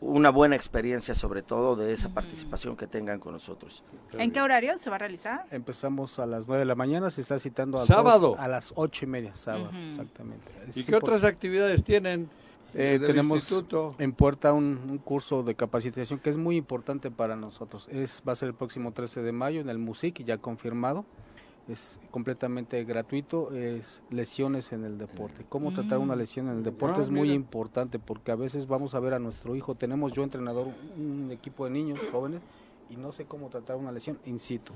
[0.00, 3.82] una buena experiencia sobre todo de esa participación que tengan con nosotros.
[4.14, 5.44] ¿En qué horario se va a realizar?
[5.50, 8.36] Empezamos a las 9 de la mañana, se está citando a ¿Sábado?
[8.38, 10.50] a las 8 y media, sábado, exactamente.
[10.74, 12.28] ¿Y qué otras actividades tienen?
[12.78, 13.94] Eh, tenemos instituto?
[13.98, 17.88] en puerta un, un curso de capacitación que es muy importante para nosotros.
[17.90, 21.04] Es va a ser el próximo 13 de mayo en el MUSIC, ya confirmado.
[21.68, 25.44] Es completamente gratuito, es lesiones en el deporte.
[25.48, 26.18] Cómo tratar una Mm.
[26.18, 27.34] lesión en el deporte Ah, es muy mira.
[27.34, 31.64] importante porque a veces vamos a ver a nuestro hijo, tenemos yo entrenador un equipo
[31.64, 32.40] de niños jóvenes
[32.88, 34.72] y no sé cómo tratar una lesión in situ.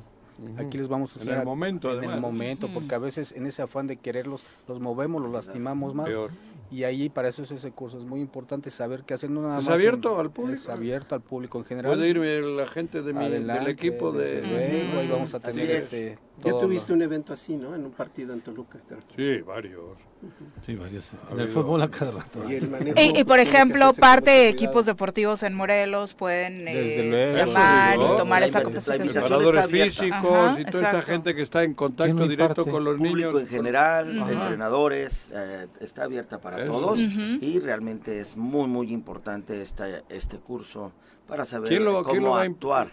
[0.57, 2.17] Aquí les vamos a En enseñar el momento, en además.
[2.17, 6.07] el momento, porque a veces en ese afán de quererlos los movemos, los lastimamos más.
[6.07, 6.31] Peor.
[6.71, 9.59] Y ahí para eso es ese curso, es muy importante saber qué hacer, no nada
[9.59, 10.55] ¿Es más abierto en- al público?
[10.55, 11.93] Es abierto al público en general.
[11.97, 14.41] Puede ir la gente de mi, del Adelante, equipo de...
[14.43, 15.85] luego, ahí vamos a Así tener es.
[15.93, 17.75] este Ya tuviste lo- un evento así, ¿no?
[17.75, 18.79] En un partido en Toluca.
[19.17, 19.99] Sí, varios.
[20.65, 21.13] Sí, varios.
[21.29, 22.43] Ha En el fútbol a cada rato.
[22.49, 22.55] Y
[22.97, 27.37] Y, y, por ejemplo, parte de equipos deportivos en Morelos pueden eh, Desde luego.
[27.37, 29.07] llamar y tomar capacitación.
[29.07, 29.95] invitación Preparadores está abierta.
[29.95, 31.03] físicos Ajá, y toda esta exacto.
[31.13, 32.71] gente que está en contacto ¿Quién directo imparte?
[32.71, 33.41] con los público niños.
[33.43, 34.33] en general, Ajá.
[34.33, 36.73] entrenadores, eh, está abierta para Eso.
[36.73, 37.21] todos Ujú.
[37.41, 40.93] y realmente es muy muy importante esta, este curso
[41.27, 42.91] para saber ¿Quién lo, quién lo cómo va a imp- actuar.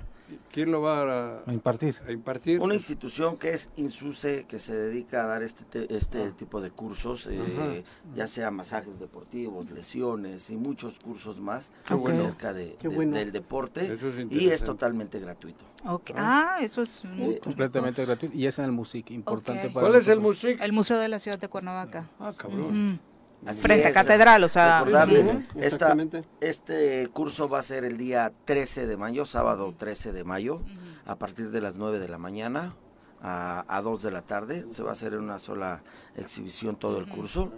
[0.51, 1.95] ¿Quién lo va a, A impartir.
[2.05, 2.59] a impartir?
[2.59, 6.33] Una institución que es Insuse, que se dedica a dar este, te- este Ah.
[6.35, 7.83] tipo de cursos, eh,
[8.15, 13.15] ya sea masajes deportivos, lesiones y muchos cursos más acerca de, Qué de- bueno.
[13.15, 15.63] del deporte Eso es y es totalmente gratuito.
[15.85, 16.11] Ok.
[16.15, 19.73] Ah, eso es muy Eh, completamente gratuito y es en el MUSIC, importante Ok.
[19.73, 20.61] para ¿Cuál es el músico?
[20.63, 22.09] El Museo de la Ciudad de Cuernavaca.
[22.19, 22.99] Ah, cabrón.
[23.45, 23.93] Así Frente a es.
[23.93, 24.79] Catedral, o sea.
[24.79, 25.95] Recordarles, esta,
[26.41, 30.61] este curso va a ser el día 13 de mayo, sábado 13 de mayo,
[31.05, 32.75] a partir de las 9 de la mañana
[33.21, 34.65] a, a 2 de la tarde.
[34.71, 35.83] Se va a hacer en una sola
[36.15, 37.51] exhibición todo el curso.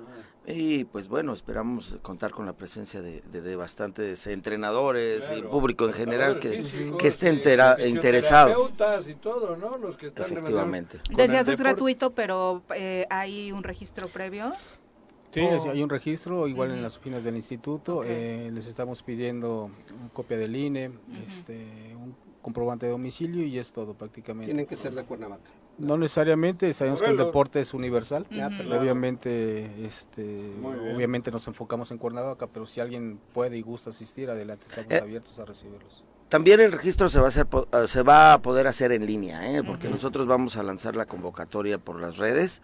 [0.45, 5.85] Y pues bueno, esperamos contar con la presencia de, de- de bastantes entrenadores y público
[5.85, 6.63] en general que,
[6.97, 8.71] que esté entera- interesado.
[9.07, 9.77] Y todo, ¿no?
[9.77, 10.99] Los que están Efectivamente.
[11.15, 14.53] Decías es gratuito, pero eh, hay un registro previo.
[15.31, 15.69] Sí, Oh.
[15.71, 18.03] hay un registro igual en las oficinas del instituto.
[18.03, 19.69] Eh, les estamos pidiendo
[19.99, 20.91] una copia del INE,
[21.27, 24.47] este, un comprobante de domicilio y es todo prácticamente.
[24.47, 25.49] Tienen que ser de Cuernavaca.
[25.77, 28.25] No necesariamente, sabemos que el deporte es universal.
[28.77, 30.51] Obviamente, este,
[30.95, 34.97] obviamente nos enfocamos en Cuernavaca, pero si alguien puede y gusta asistir, adelante, estamos Eh,
[34.97, 36.03] abiertos a recibirlos.
[36.29, 39.51] También el registro se va a hacer, eh, se va a poder hacer en línea,
[39.51, 39.63] ¿eh?
[39.63, 42.61] porque nosotros vamos a lanzar la convocatoria por las redes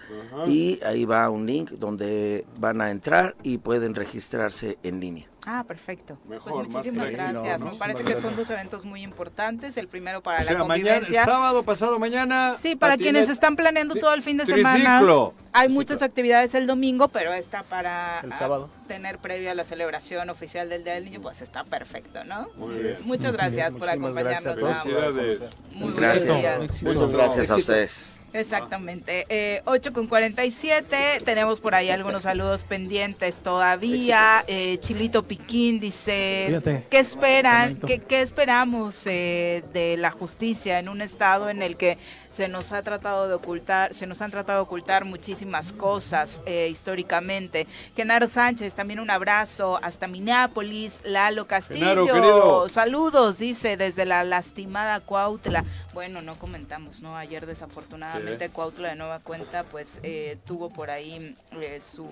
[0.47, 5.27] y ahí va un link donde van a entrar y pueden registrarse en línea.
[5.47, 6.17] Ah, perfecto.
[6.27, 7.59] Mejor, pues muchísimas gracias.
[7.59, 7.71] ¿no?
[7.71, 8.35] Me parece que son gracias.
[8.37, 9.77] dos eventos muy importantes.
[9.77, 11.23] El primero para O sea, la mañana, convivencia.
[11.25, 12.55] sábado, pasado mañana.
[12.59, 14.73] Sí, para quienes están planeando todo el fin de semana.
[14.97, 15.33] triciclo.
[15.53, 18.69] Hay muchas actividades el domingo, pero esta para El sábado.
[18.87, 22.47] tener previa la celebración oficial del Día del Niño, pues está perfecto, ¿no?
[22.57, 22.95] Muy bien.
[23.05, 24.57] Muchas gracias por gracias a acompañarnos.
[24.59, 24.85] todos.
[24.85, 25.49] a.
[25.71, 26.25] Muy Gracias.
[26.25, 26.61] buenos días.
[26.63, 26.91] Éxito.
[26.93, 28.21] Muchas gracias a ustedes.
[28.39, 29.25] Exactamente.
[29.29, 31.21] Eh, 8 con 47.
[31.23, 34.43] Tenemos por ahí algunos saludos pendientes todavía.
[34.47, 36.83] Eh, Chilito Piquín dice: Fíjate.
[36.89, 37.75] ¿Qué esperan?
[37.77, 41.97] ¿Qué, qué esperamos eh, de la justicia en un estado en el que
[42.35, 46.67] se nos ha tratado de ocultar, se nos han tratado de ocultar muchísimas cosas eh,
[46.69, 47.65] históricamente?
[47.95, 50.99] Genaro Sánchez, también un abrazo hasta Minneapolis.
[51.05, 55.63] Lalo Castillo, Genaro, saludos, dice desde la lastimada Cuautla.
[55.93, 57.15] Bueno, no comentamos, ¿no?
[57.15, 62.05] Ayer desafortunadamente Cuautla de nueva cuenta pues eh, tuvo por ahí eh, su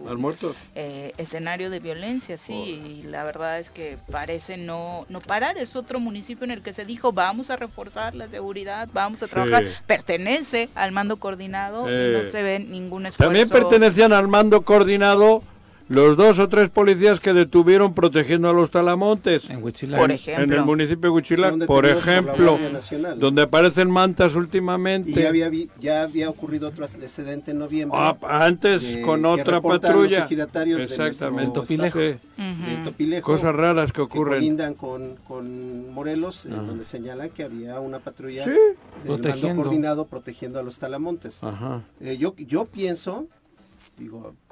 [0.74, 5.58] eh, escenario de violencia, sí, y la verdad es que parece no, no parar.
[5.58, 9.28] Es otro municipio en el que se dijo vamos a reforzar la seguridad, vamos a
[9.28, 9.68] trabajar.
[9.68, 9.74] Sí.
[10.18, 12.22] Pertenece al mando coordinado y Eh.
[12.24, 13.30] no se ve ningún esfuerzo.
[13.30, 15.42] También pertenecían al mando coordinado
[15.94, 19.50] los dos o tres policías que detuvieron protegiendo a los talamontes.
[19.50, 20.44] En Por ejemplo.
[20.44, 23.20] En el municipio de Huichilac, por por ejemplo, Nacional.
[23.20, 25.12] donde aparecen mantas Y últimamente.
[25.14, 25.50] ya había,
[25.80, 27.98] ya había ocurrido otro antecedente en noviembre.
[28.02, 30.20] Ah, antes eh, con que otra patrulla.
[30.20, 31.54] Los ejidatarios de Exactamente.
[31.60, 32.20] nuestro estado, Sí.
[32.38, 34.34] de Topilejo, Cosas raras que que ocurren.
[34.40, 36.56] colindan con, con Morelos, Ajá.
[36.62, 38.50] donde señalan que había una patrulla Sí.
[38.50, 38.58] del
[39.08, 39.64] mando Protegiendo.
[39.64, 41.44] coordinado protegiendo a los talamontes.
[41.44, 41.82] Ajá.
[42.02, 43.28] Eh, yo, yo pienso,
[43.98, 44.43] digo, de-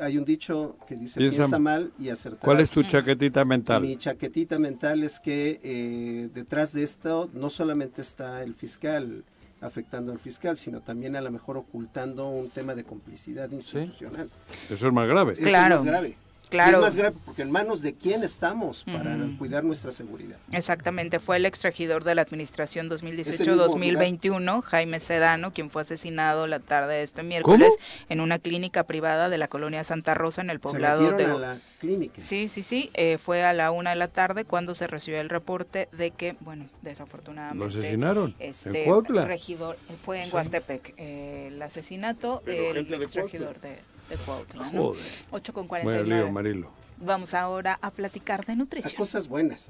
[0.00, 2.44] hay un dicho que dice Piensa- piensa, mal y acertarás.
[2.44, 3.82] ¿Cuál es tu chaquetita mental?
[3.82, 9.24] Mi chaquetita mental es que eh, detrás de esto no solamente está el fiscal
[9.60, 14.28] afectando al fiscal, sino también a lo mejor ocultando un tema de complicidad institucional.
[14.70, 15.32] Eso es más grave.
[15.38, 16.16] Eso es más grave.
[16.48, 16.72] Claro.
[16.72, 19.38] Y es más grave porque en manos de quién estamos para Ujú.
[19.38, 20.36] cuidar nuestra seguridad.
[20.52, 26.46] Exactamente, fue el exregidor de la administración Ese mismo 2018-2021, Jaime Sedano, quien fue asesinado
[26.46, 27.74] la tarde de este miércoles
[28.08, 31.58] en una clínica privada de la colonia Santa Rosa en el Se poblado de...
[31.76, 32.20] clínica.
[32.22, 35.28] Sí, sí, sí, eh, fue a la una de la tarde cuando se recibió el
[35.28, 37.74] reporte de que, bueno, desafortunadamente...
[37.74, 39.24] Lo asesinaron, en Este Cuautla.
[39.24, 40.32] regidor, eh, fue en Sí.
[40.34, 43.78] Huastepec, eh, el asesinato del gente de de,
[44.08, 44.82] de Cuautla, ¿no?
[44.88, 45.04] Joder.
[45.30, 46.22] 8 con Buen 49.
[46.24, 46.70] lío, Marilo.
[46.98, 48.94] Vamos ahora a platicar de nutrición.
[48.94, 49.68] A cosas buenas.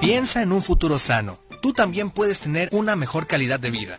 [0.00, 1.38] Piensa en un futuro sano.
[1.60, 3.98] Tú también puedes tener una mejor calidad de vida.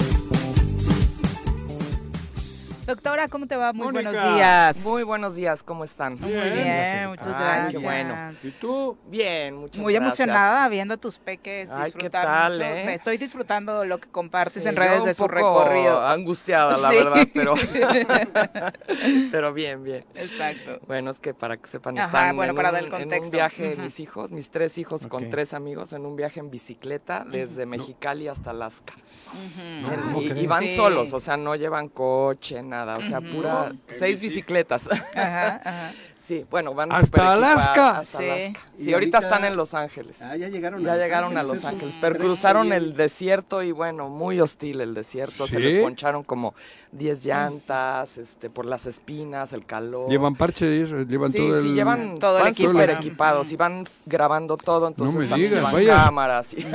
[2.91, 3.71] Doctora, ¿cómo te va?
[3.71, 4.11] Muy Mónica.
[4.11, 4.77] buenos días.
[4.83, 6.19] Muy buenos días, ¿cómo están?
[6.19, 7.71] Muy bien, muchas Ay, gracias.
[7.71, 8.15] qué bueno.
[8.43, 8.97] ¿Y tú?
[9.07, 10.19] Bien, muchas Muy gracias.
[10.27, 12.65] emocionada viendo a tus peques Ay, ¿qué tal, mucho.
[12.65, 12.83] eh?
[12.85, 16.05] Me estoy disfrutando lo que compartes Sí, en yo redes un de su poco recorrido.
[16.05, 16.95] angustiada, la Sí.
[16.97, 17.53] verdad, pero
[19.31, 20.03] pero bien, bien.
[20.13, 20.81] Exacto.
[20.85, 22.93] Bueno, es que para que sepan, Ajá, están bueno, en, para un, dar el en
[22.93, 23.31] un contexto.
[23.31, 23.83] viaje, Ujú.
[23.83, 28.27] mis hijos, mis tres hijos con tres amigos, en un viaje en bicicleta desde Mexicali
[28.27, 28.95] hasta Alaska.
[29.27, 29.93] Ujú.
[29.93, 30.75] En- ¿cómo y, van Sí.
[30.75, 34.35] solos, o sea, no llevan coche, nada, o sea, pura, seis bici.
[34.35, 34.89] bicicletas.
[35.15, 35.91] Ajá, ajá.
[36.23, 37.97] Sí, bueno, van ¿Hasta Alaska?
[37.99, 38.23] Hasta Sí.
[38.29, 38.59] Alaska.
[38.77, 40.21] Y Sí, ahorita, ahorita- están en Los Ángeles.
[40.21, 42.63] Ah, ya llegaron Ya a Los llegaron a Ángeles, Los es un Ángeles, pero cruzaron
[42.69, 42.73] bien.
[42.83, 45.47] el desierto y bueno, muy hostil el desierto.
[45.47, 45.61] Se ¿Sí?
[45.63, 46.53] les poncharon como
[46.91, 50.09] 10 llantas, este, por las espinas, el calor.
[50.11, 50.91] ¿Llevan parches?
[51.07, 51.61] ¿Llevan sí, todo el...?
[51.63, 52.97] sí, llevan Todo el equipo, súper ¿no?
[52.99, 55.95] equipados y van grabando todo, entonces me también digas, llevan vaya.
[56.05, 56.53] cámaras.
[56.53, 56.65] Y,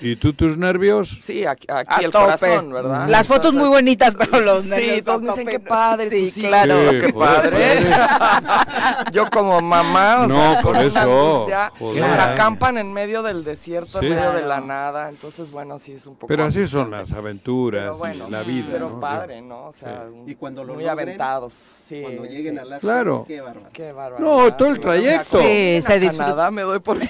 [0.12, 1.18] ¿Y tú tus nervios?
[1.22, 2.24] sí, aquí, aquí A el tope.
[2.24, 3.08] corazón, ¿verdad?
[3.08, 5.64] Las fotos muy bonitas, pero los nervios Sí, todos a me dicen qué ¿no?
[5.68, 6.76] padre, Sí, claro.
[6.98, 7.58] qué padre.
[9.12, 12.02] Yo como mamá, o No, sea, por con una eso, angustia, joder.
[12.04, 14.06] o sea, acampan en medio del desierto, Sí.
[14.06, 17.12] en medio de la nada, entonces bueno, sí es un poco Pero así son las
[17.12, 19.00] aventuras Pero bueno, y la vida, pero ¿no?
[19.00, 19.66] padre, ¿no?
[19.66, 20.14] O sea, Sí.
[20.20, 22.00] un- Y cuando lo muy logren, aventados, sí.
[22.02, 22.58] Cuando lleguen sí.
[22.58, 23.24] a Alaska, Claro.
[23.26, 23.68] qué bárbaro.
[23.72, 24.24] Qué bárbaro.
[24.24, 25.40] No, todo el trayecto.
[25.40, 26.50] Sí, se disfruta.
[26.50, 26.98] Me doy por.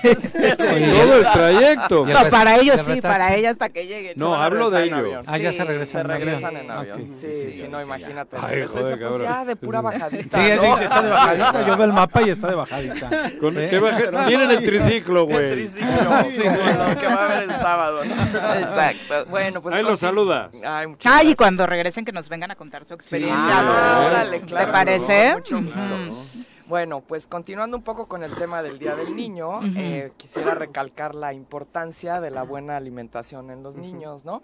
[0.58, 2.06] Todo el trayecto.
[2.06, 4.14] No, para ellos el sí, para ella hasta que lleguen.
[4.16, 5.18] No, hablo de regresar en ello.
[5.18, 5.24] avión.
[5.34, 6.28] Ah, ya se regresan Se en avión.
[6.28, 7.00] regresan en avión.
[7.02, 7.06] Ok.
[7.14, 8.36] Sí, sí, no, imagínate.
[8.40, 10.38] Ay, joder, pues ya de pura bajadita.
[10.42, 10.78] Sí, ¿no?
[10.78, 11.57] está de bajadita.
[11.66, 13.08] Yo veo el mapa y está de bajadita.
[13.40, 13.66] Con- Sí.
[13.70, 13.80] ¿qué
[14.26, 15.50] Tienen el triciclo, El güey.
[15.50, 15.88] triciclo,
[16.30, 18.14] Sí, bueno, que va a haber el sábado, ¿no?
[18.14, 19.26] Exacto.
[19.26, 20.50] Bueno, pues Ahí lo conti- saluda.
[20.64, 23.36] Ay, muchas Ay, y cuando regresen que nos vengan a contar su experiencia.
[23.58, 23.62] Ah,
[24.02, 24.06] ¿no?
[24.06, 25.34] órale, ¿Te claro, parece?
[25.34, 25.80] Mucho gusto.
[25.80, 26.26] Ujú.
[26.68, 31.14] Bueno, pues continuando un poco con el tema del Día del Niño, eh, quisiera recalcar
[31.14, 34.42] la importancia de la buena alimentación en los niños, ¿no?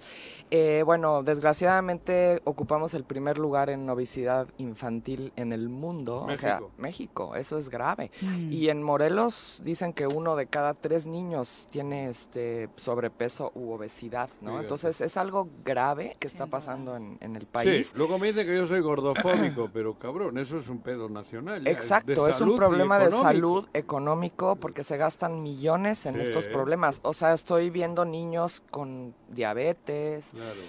[0.50, 6.54] Eh, bueno, desgraciadamente ocupamos el primer lugar en obesidad infantil en el mundo, o sea,
[6.54, 6.72] México.
[6.78, 8.10] México, eso es grave.
[8.22, 8.52] Mm.
[8.52, 14.30] Y en Morelos dicen que uno de cada tres niños tiene este sobrepeso u obesidad,
[14.40, 14.60] ¿no?
[14.60, 17.88] Entonces es algo grave que está pasando en, en el país.
[17.88, 21.62] Sí, luego me dicen que yo soy gordofóbico, pero cabrón, eso es un pedo nacional.
[21.64, 26.20] ya, Exacto, es un problema de salud económico porque se gastan millones en Sí.
[26.22, 27.00] estos problemas.
[27.02, 30.30] O sea, estoy viendo niños con diabetes.
[30.32, 30.60] Claro.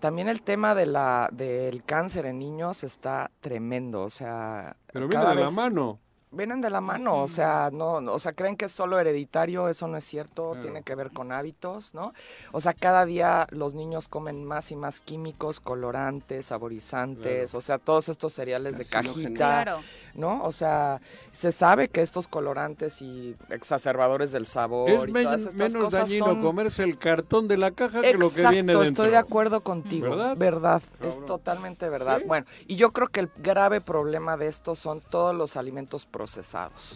[0.00, 5.26] También el tema de la del cáncer en niños está tremendo, o sea, Pero viene
[5.26, 5.98] de la mano.
[6.34, 9.68] Vienen de la mano, o sea, no, no, o sea, creen que es solo hereditario,
[9.68, 10.60] eso no es cierto, Claro.
[10.62, 12.12] tiene que ver con hábitos, ¿no?
[12.52, 17.58] O sea, cada día los niños comen más y más químicos, colorantes, saborizantes, Claro.
[17.58, 19.80] o sea, todos estos cereales de cajita, Claro.
[20.14, 20.42] ¿no?
[20.44, 21.00] O sea,
[21.32, 25.84] se sabe que estos colorantes y exacerbadores del sabor Es y men- todas estas menos
[25.84, 26.42] cosas dañino son...
[26.42, 28.82] comerse el cartón de la caja que lo que viene dentro.
[28.82, 30.10] estoy de acuerdo contigo.
[30.10, 30.36] ¿Verdad?
[30.36, 30.82] ¿Verdad?
[31.02, 32.18] es totalmente verdad.
[32.20, 32.24] Sí.
[32.26, 36.23] Bueno, y yo creo que el grave problema de esto son todos los alimentos procesados,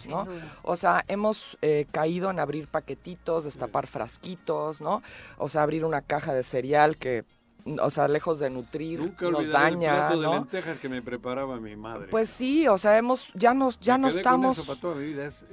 [0.09, 0.25] ¿no?
[0.25, 0.59] Sin duda.
[0.63, 5.03] O sea, hemos eh, caído en abrir paquetitos, destapar frasquitos, ¿no?
[5.37, 7.25] O sea, abrir una caja de cereal que
[7.81, 10.35] o sea, lejos de nutrir, Nunca nos daña, el plato de ¿no?
[10.35, 12.09] lentejas que me preparaba mi madre.
[12.11, 14.59] Pues sí, o sea, hemos, ya nos, ya Me no quedé con estamos.
[14.59, 15.25] eso para toda mi vida.
[15.27, 15.45] Es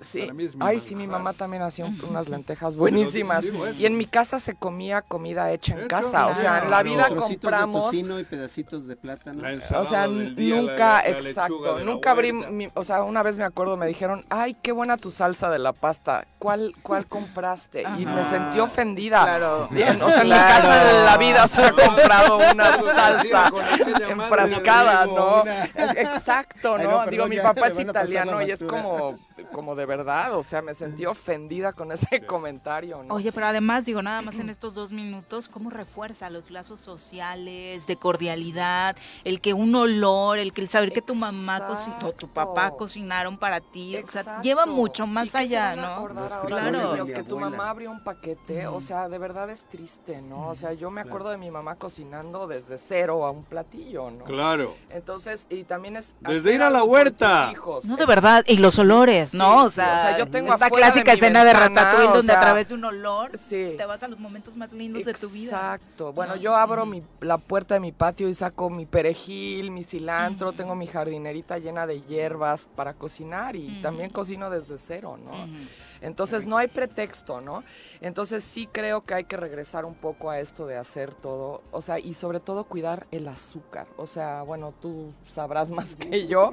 [0.00, 0.30] Sí.
[0.32, 3.44] mí es mi Ay, sí, mi mamá también hacía un- unas lentejas buenísimas.
[3.78, 6.26] Y en mi casa se comía comida hecha en Hecho, casa.
[6.28, 7.92] O sea, en la vida Trocitos de compramos.
[7.94, 9.42] y pedacitos de plátano.
[9.76, 14.24] O sea, nunca, exacto, nunca abrí, mi- o sea, una vez me acuerdo, me dijeron,
[14.30, 17.84] ay, qué buena tu salsa de la pasta, ¿cuál, cuál compraste?
[17.98, 19.22] Y me sentí ofendida.
[19.24, 19.68] Claro.
[19.70, 20.62] Bien, o sea, en mi Claro.
[20.62, 25.44] casa de la vida se ha comprado una salsa madre enfrascada, ¿no?
[25.74, 27.06] Exacto, Ay, ¿no?
[27.06, 29.18] Digo, mi papá es italiano y es como,
[29.52, 33.14] como de verdad, o sea, me sentí ofendida con ese comentario, ¿no?
[33.14, 37.86] Oye, pero además, digo, nada más en estos dos minutos, ¿cómo refuerza los lazos sociales,
[37.86, 42.28] de cordialidad, el que un olor, el que el saber que tu mamá cocinó, tu
[42.28, 46.06] papá cocinaron para ti, o sea, lleva mucho más ¿Y qué se allá, ¿no?
[46.46, 46.70] Claro.
[46.70, 50.48] los niños que tu mamá abrió un paquete, o sea, de verdad es triste, ¿no?
[50.48, 54.24] O sea, yo me acuerdo de mi mamá cocinando desde cero a un platillo, ¿no?
[54.24, 54.74] Claro.
[54.90, 57.50] Entonces, y también es Desde ir a la huerta.
[57.52, 57.84] hijos.
[57.84, 59.44] No, de verdad, y los olores, ¿no?
[59.44, 62.16] Sí, o, sí, sea, o sea, yo tengo esta de clásica escena de Ratatouille o
[62.16, 63.74] donde sea, a través de un olor sí.
[63.76, 65.52] te vas a los momentos más lindos de tu vida.
[65.52, 66.12] Exacto.
[66.12, 70.52] Bueno, yo abro mi, la puerta de mi patio y saco mi perejil, mi cilantro,
[70.52, 75.32] tengo mi jardinerita llena de hierbas para cocinar y también cocino desde cero, ¿no?
[76.02, 77.64] Entonces no hay pretexto, ¿no?
[78.00, 81.80] Entonces sí creo que hay que regresar un poco a esto de hacer todo, o
[81.80, 83.86] sea, y sobre todo cuidar el azúcar.
[83.96, 86.52] O sea, bueno, tú sabrás más que yo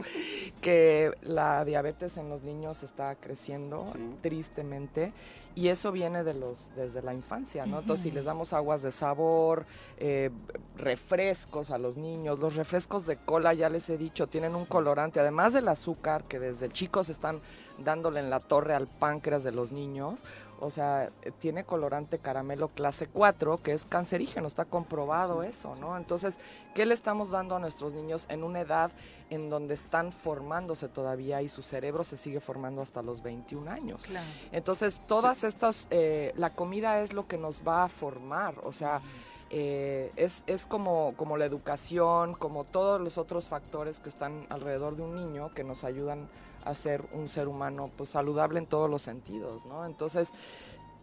[0.62, 3.86] que la diabetes en los niños está creciendo
[4.22, 5.14] tristemente
[5.60, 7.80] y eso viene de los desde la infancia, ¿no?
[7.80, 9.66] Entonces si les damos aguas de sabor,
[9.98, 10.30] eh,
[10.78, 15.20] refrescos a los niños, los refrescos de cola ya les he dicho tienen un colorante,
[15.20, 17.42] además del azúcar que desde chicos están
[17.78, 20.24] dándole en la torre al páncreas de los niños.
[20.62, 25.96] O sea, eh, tiene colorante caramelo clase 4, que es cancerígeno, está comprobado eso, ¿no?
[25.98, 26.40] Entonces,
[26.74, 28.92] ¿qué le estamos dando a nuestros niños en una edad
[29.30, 34.04] en donde están formándose todavía y su cerebro se sigue formando hasta los 21 años?
[34.04, 34.28] Claro.
[34.52, 39.02] Entonces, todas estas, eh, la comida es lo que nos va a formar, o sea,
[39.50, 44.96] eh, es, es como, como la educación, como todos los otros factores que están alrededor
[44.96, 46.30] de un niño que nos ayudan
[46.66, 49.86] a ser un ser humano pues saludable en todos los sentidos, ¿no?
[49.86, 50.34] Entonces,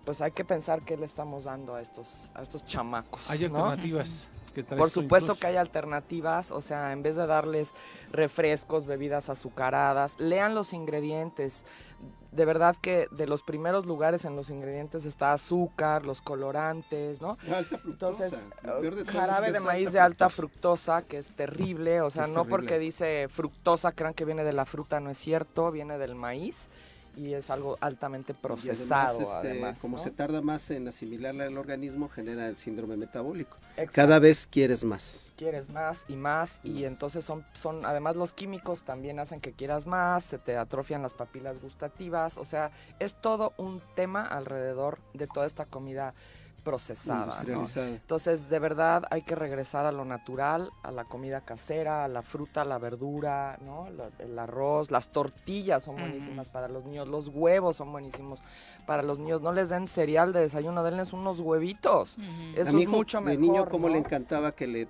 [0.05, 3.29] pues hay que pensar qué le estamos dando a estos, a estos chamacos.
[3.29, 3.65] Hay ¿no?
[3.67, 4.29] alternativas.
[4.57, 5.41] Que traes Por supuesto incluso.
[5.41, 7.75] que hay alternativas, o sea, en vez de darles
[8.11, 11.67] refrescos, bebidas azucaradas, lean los ingredientes.
[12.33, 17.39] De verdad que de los primeros lugares en los ingredientes está azúcar, los colorantes, ¿no?
[17.55, 18.25] Alta fructosa.
[18.27, 18.31] Entonces,
[18.63, 20.97] de todo es jarabe que de es maíz alta de alta fructosa.
[21.01, 22.51] fructosa, que es terrible, o sea, Es no terrible.
[22.51, 26.69] porque dice fructosa crean que viene de la fruta, no es cierto, viene del maíz
[27.17, 29.17] y es algo altamente procesado.
[29.17, 30.03] además, este, además, como ¿no?
[30.03, 33.57] se tarda más en asimilarla al organismo, genera el síndrome metabólico.
[33.71, 33.93] Exacto.
[33.95, 35.33] Cada vez quieres más.
[35.37, 39.87] quieres más y más y entonces son son además los químicos también hacen que quieras
[39.87, 45.27] más, se te atrofian las papilas gustativas, o sea, es todo un tema alrededor de
[45.27, 46.15] toda esta comida
[46.71, 47.33] procesada.
[47.77, 52.23] Entonces, de verdad hay que regresar a lo natural, a la comida casera, a la
[52.23, 53.89] fruta, a la verdura, ¿no?
[53.91, 58.41] La- el arroz, las tortillas son buenísimas para los niños, los huevos son buenísimos
[58.85, 59.41] para los niños.
[59.43, 62.17] No les den cereal de desayuno, denles unos huevitos.
[62.57, 63.41] Eso a mi es mucho mejor.
[63.41, 63.95] de niño cómo ¿no?
[63.95, 64.89] le encantaba que le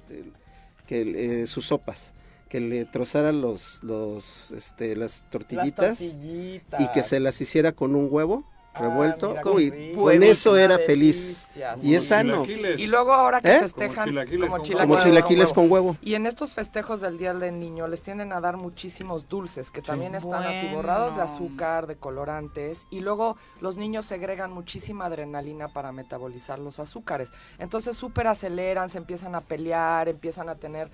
[0.86, 2.14] que eh, sus sopas
[2.48, 6.80] que le trozara los los este las tortillitas, tortillitas.
[6.80, 8.44] y que se las hiciera con un huevo
[8.78, 10.02] revuelto mira qué uy rico.
[10.02, 11.48] con eso era feliz
[11.82, 13.60] y es sano Y luego ahora que ¿Eh?
[13.60, 15.96] festejan Como chilaquiles como con chilaquiles, Como chilaquiles con huevo.
[16.02, 19.82] Y en estos festejos del Día del Niño les tienden a dar muchísimos dulces que
[19.82, 20.58] también están Bueno.
[20.58, 26.78] atiborrados de azúcar, de colorantes y luego los niños segregan muchísima adrenalina para metabolizar los
[26.78, 27.32] azúcares.
[27.58, 30.90] Entonces súper aceleran, se empiezan a pelear, empiezan a tener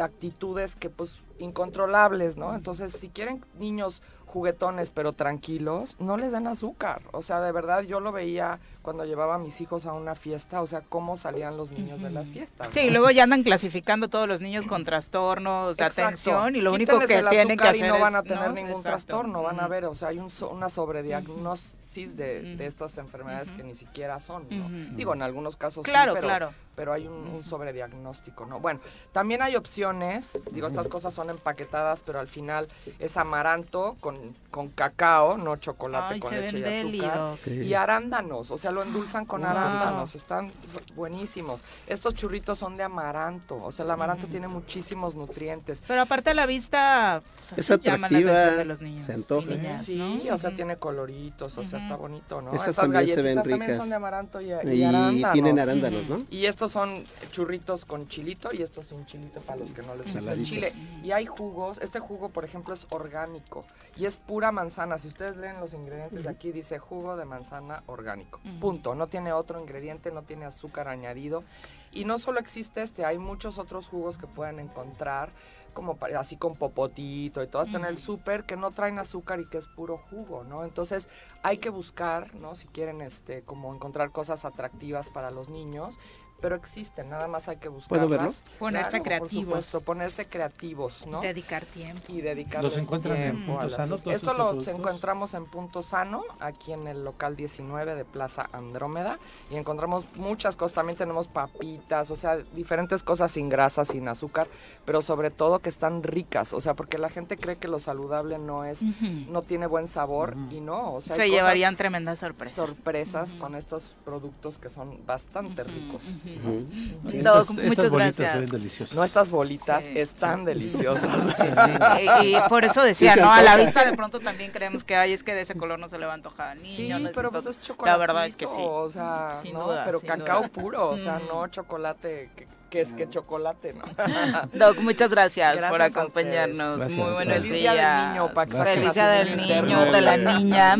[0.00, 2.54] actitudes que pues incontrolables, ¿no?
[2.54, 4.02] Entonces, si quieren niños
[4.36, 7.00] juguetones pero tranquilos, no les den azúcar.
[7.12, 10.60] O sea, de verdad yo lo veía cuando llevaba a mis hijos a una fiesta,
[10.60, 12.68] o sea, cómo salían los niños de las fiestas.
[12.72, 12.92] Sí, y ¿no?
[12.98, 16.02] luego ya andan clasificando todos los niños con trastornos de Exacto.
[16.08, 18.48] atención y lo único que el tienen que hacer y no van a es- tener
[18.48, 18.52] ¿no?
[18.54, 18.88] ningún Exacto.
[18.90, 23.62] trastorno, van a ver, o sea, hay un una sobrediagnosis de, de estas enfermedades que
[23.62, 24.66] ni siquiera son, ¿no?
[24.66, 24.96] Ujú.
[24.96, 26.50] Digo, en algunos casos sí, Claro, pero, claro.
[26.76, 28.60] Pero hay un, un sobrediagnóstico, ¿no?
[28.60, 28.80] Bueno,
[29.12, 34.14] también hay opciones, digo, estas cosas son empaquetadas, pero al final es amaranto con,
[34.50, 37.36] con cacao, no chocolate Ay, con leche y azúcar.
[37.38, 37.50] Sí.
[37.64, 39.50] y arándanos, o sea, lo endulzan con Wow.
[39.50, 41.60] arándanos, están bu- buenísimos.
[41.86, 45.82] Estos churritos son de amaranto, o sea, el amaranto tiene muchísimos nutrientes.
[45.86, 49.02] Pero aparte la vista o sea, Es sí llama la atención atractiva, de los niños
[49.02, 49.52] se antoja.
[49.52, 50.34] y niñas, Sí, ¿no?
[50.34, 52.52] o sea, tiene coloritos, o sea, está bonito, ¿no?
[52.52, 53.76] Esas Estas también se ven galletitas también ricas.
[53.78, 55.32] son de amaranto y, Y arándanos.
[55.32, 56.22] tienen arándanos, ¿no?
[56.30, 59.94] Y estos estos son churritos con chilito y estos sin chilito para los que no
[59.94, 60.72] les gusta el chile.
[61.02, 63.64] Y hay jugos, este jugo por ejemplo es orgánico
[63.96, 64.98] y es pura manzana.
[64.98, 68.40] Si ustedes leen los ingredientes de aquí dice jugo de manzana orgánico.
[68.60, 68.94] Punto.
[68.94, 71.44] No tiene otro ingrediente, no tiene azúcar añadido.
[71.92, 75.30] Y no solo existe este, hay muchos otros jugos que pueden encontrar
[75.72, 79.40] como pa- así con popotito y todo esto en el súper que no traen azúcar
[79.40, 80.64] y que es puro jugo, ¿no?
[80.64, 81.06] Entonces
[81.42, 82.54] hay que buscar, ¿no?
[82.54, 85.98] Si quieren este como encontrar cosas atractivas para los niños,
[86.40, 88.08] pero existen, nada más hay que buscarlas.
[88.08, 88.32] verlo?
[88.58, 89.30] Ponerse Claro, creativos.
[89.32, 91.20] Por supuesto, ponerse creativos, ¿no?
[91.20, 92.02] Dedicar tiempo.
[92.08, 94.74] y dedicarles ¿Los encuentran en tiempo Punto Sano, todos Esto estos lo productos?
[94.74, 99.18] encontramos en Punto Sano, aquí en el local 19 de Plaza Andrómeda.
[99.50, 100.74] Y encontramos muchas cosas.
[100.74, 104.48] También tenemos papitas, o sea, diferentes cosas sin grasa, sin azúcar,
[104.84, 106.52] pero sobre todo que están ricas.
[106.52, 110.36] O sea, porque la gente cree que lo saludable no es, no tiene buen sabor
[110.50, 110.94] y no.
[110.94, 112.56] O sea, Se llevarían tremendas sorpresas.
[112.56, 116.04] sorpresas con estos productos que son bastante ricos.
[116.34, 118.32] Doc, Estas- muchas estas bolitas gracias.
[118.32, 118.96] se ven deliciosas.
[118.96, 119.92] No estas bolitas Sí.
[119.96, 121.40] están deliciosas.
[122.22, 123.30] Y, y por eso decía, ¿no?
[123.32, 125.88] A la vista de pronto también creemos que ay, es que de ese color no
[125.88, 127.92] se le va a antojar al Sí, pero pues es chocolate.
[127.92, 128.52] La verdad es que sí.
[128.58, 130.48] O sea, Sin no, duda, pero sin cacao duda.
[130.48, 133.84] puro, o sea, no chocolate que, que es que chocolate, ¿no?
[134.52, 136.80] Doc, muchas gracias, Gracias por acompañarnos.
[136.80, 136.96] ustedes.
[136.96, 137.14] Muy Gracias.
[137.14, 138.10] buenos Feliz Día del días.
[138.12, 140.76] Niño, que Feliz Día del niño, de la niña.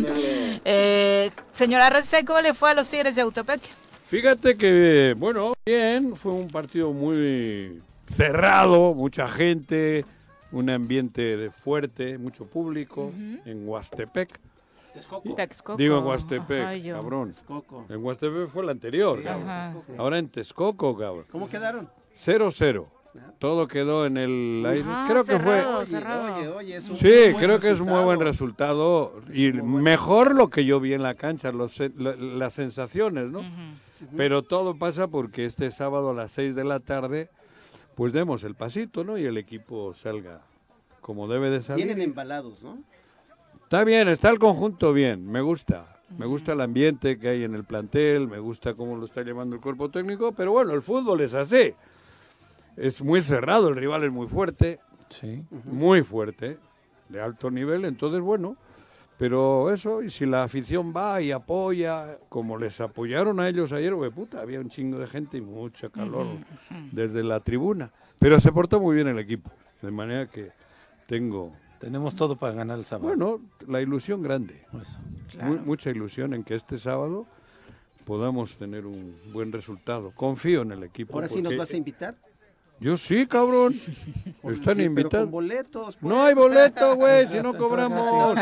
[0.65, 3.61] Eh, señora Rece, ¿cómo le fue a los Tigres de Autopec?
[4.09, 10.05] Fíjate que, bueno, bien, fue un partido muy cerrado, mucha gente,
[10.53, 13.13] un ambiente de fuerte, mucho público
[13.45, 14.39] en Huastepec.
[14.95, 15.77] Texcoco.
[15.77, 17.29] Digo en Huastepec, cabrón.
[17.29, 17.85] Texcoco.
[17.91, 19.49] En Huastepec fue el anterior, Sí, cabrón.
[19.51, 19.75] Ajá.
[19.85, 19.93] Sí.
[19.99, 21.25] Ahora en Texcoco, cabrón.
[21.31, 21.89] ¿Cómo quedaron?
[22.17, 22.87] 0-0.
[23.39, 24.85] Todo quedó en el aire.
[24.87, 25.63] Ah, creo que fue...
[25.87, 26.57] cerrado.
[26.57, 29.15] Oye, es un Sí, muy buen creo que es un muy buen resultado.
[29.33, 33.27] y buen mejor lo que yo vi en la cancha, los se- la- las sensaciones,
[33.31, 33.43] ¿no?
[34.17, 37.31] Pero todo pasa porque este sábado a las 6 de la tarde,
[37.95, 39.17] pues demos el pasito, ¿no?
[39.19, 40.41] Y el equipo salga
[41.01, 41.87] como debe de salir.
[41.87, 42.79] Vienen embalados, ¿no?
[43.63, 45.87] Está bien, está el conjunto bien, me gusta.
[46.19, 49.57] Me gusta el ambiente que hay en el plantel, me gusta cómo lo está llevando
[49.57, 51.75] el cuerpo técnico, pero bueno, el fútbol es así.
[52.77, 54.79] Es muy cerrado, el rival es muy fuerte,
[55.09, 55.43] Sí.
[55.65, 56.59] muy fuerte,
[57.09, 58.57] de alto nivel, entonces bueno,
[59.19, 63.95] pero eso, y si la afición va y apoya, como les apoyaron a ellos ayer,
[63.95, 66.27] güey, puta, había un chingo de gente y mucho calor
[66.93, 69.51] desde la tribuna, pero se portó muy bien el equipo,
[69.83, 70.51] de manera que
[71.07, 73.09] tengo, Tenemos todo para ganar el sábado.
[73.09, 74.63] bueno, la ilusión grande,
[75.43, 77.27] mu- mucha ilusión en que este sábado
[78.05, 80.13] podamos tener un buen resultado.
[80.15, 81.15] Confío en el equipo.
[81.15, 82.15] Ahora sí nos vas a invitar.
[82.79, 83.75] Yo sí, cabrón.
[84.47, 85.25] Están sí, pero invitados.
[85.25, 85.97] con boletos.
[85.97, 86.09] pues.
[86.13, 88.37] No hay boleto, güey, si no cobramos.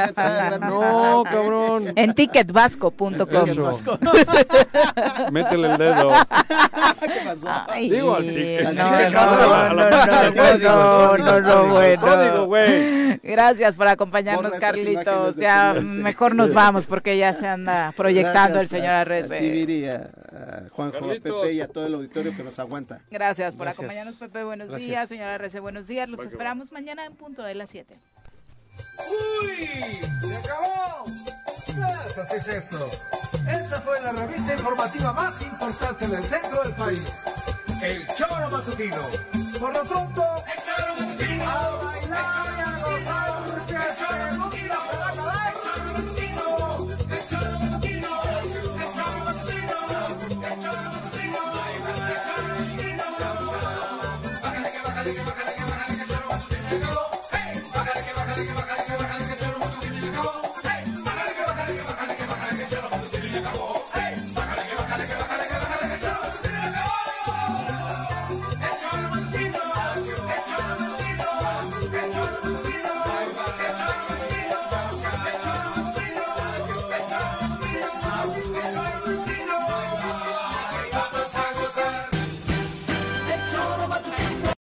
[0.61, 1.93] No, cabrón.
[1.97, 3.15] En ticketbasco.com.
[5.32, 6.12] Métele el dedo.
[7.01, 7.48] ¿Qué pasó?
[7.69, 8.65] Ay, Digo, al ticket.
[8.65, 9.90] no, no, no, no,
[10.59, 12.47] no, no, no, no, bueno.
[12.47, 13.19] Güey.
[13.23, 15.36] Gracias por acompañarnos, Carlitos.
[15.36, 19.94] Ya mejor nos vamos porque ya se anda proyectando Gracias el señor a- Arrece.
[20.35, 21.09] A Juanjo, a.
[21.09, 23.01] Pepe y a todo el auditorio que nos aguanta.
[23.11, 23.85] Gracias por Gracias.
[23.85, 24.44] acompañarnos, Pepe.
[24.44, 24.88] Buenos Gracias.
[24.88, 25.60] días, señora Arrece.
[25.60, 26.09] Buenos días.
[26.09, 27.98] Los esperamos mañana en punto de las 7.
[28.98, 29.66] ¡Uy!
[30.26, 31.05] ¡Se acabó!
[31.05, 32.90] Pues así es esto.
[33.46, 37.02] Esta fue la revista informativa más importante del centro del país.
[37.82, 39.02] El Choro Matutino.
[39.60, 41.44] Por lo pronto, el Choro Matutino.
[41.44, 43.73] A bailar y a gozar.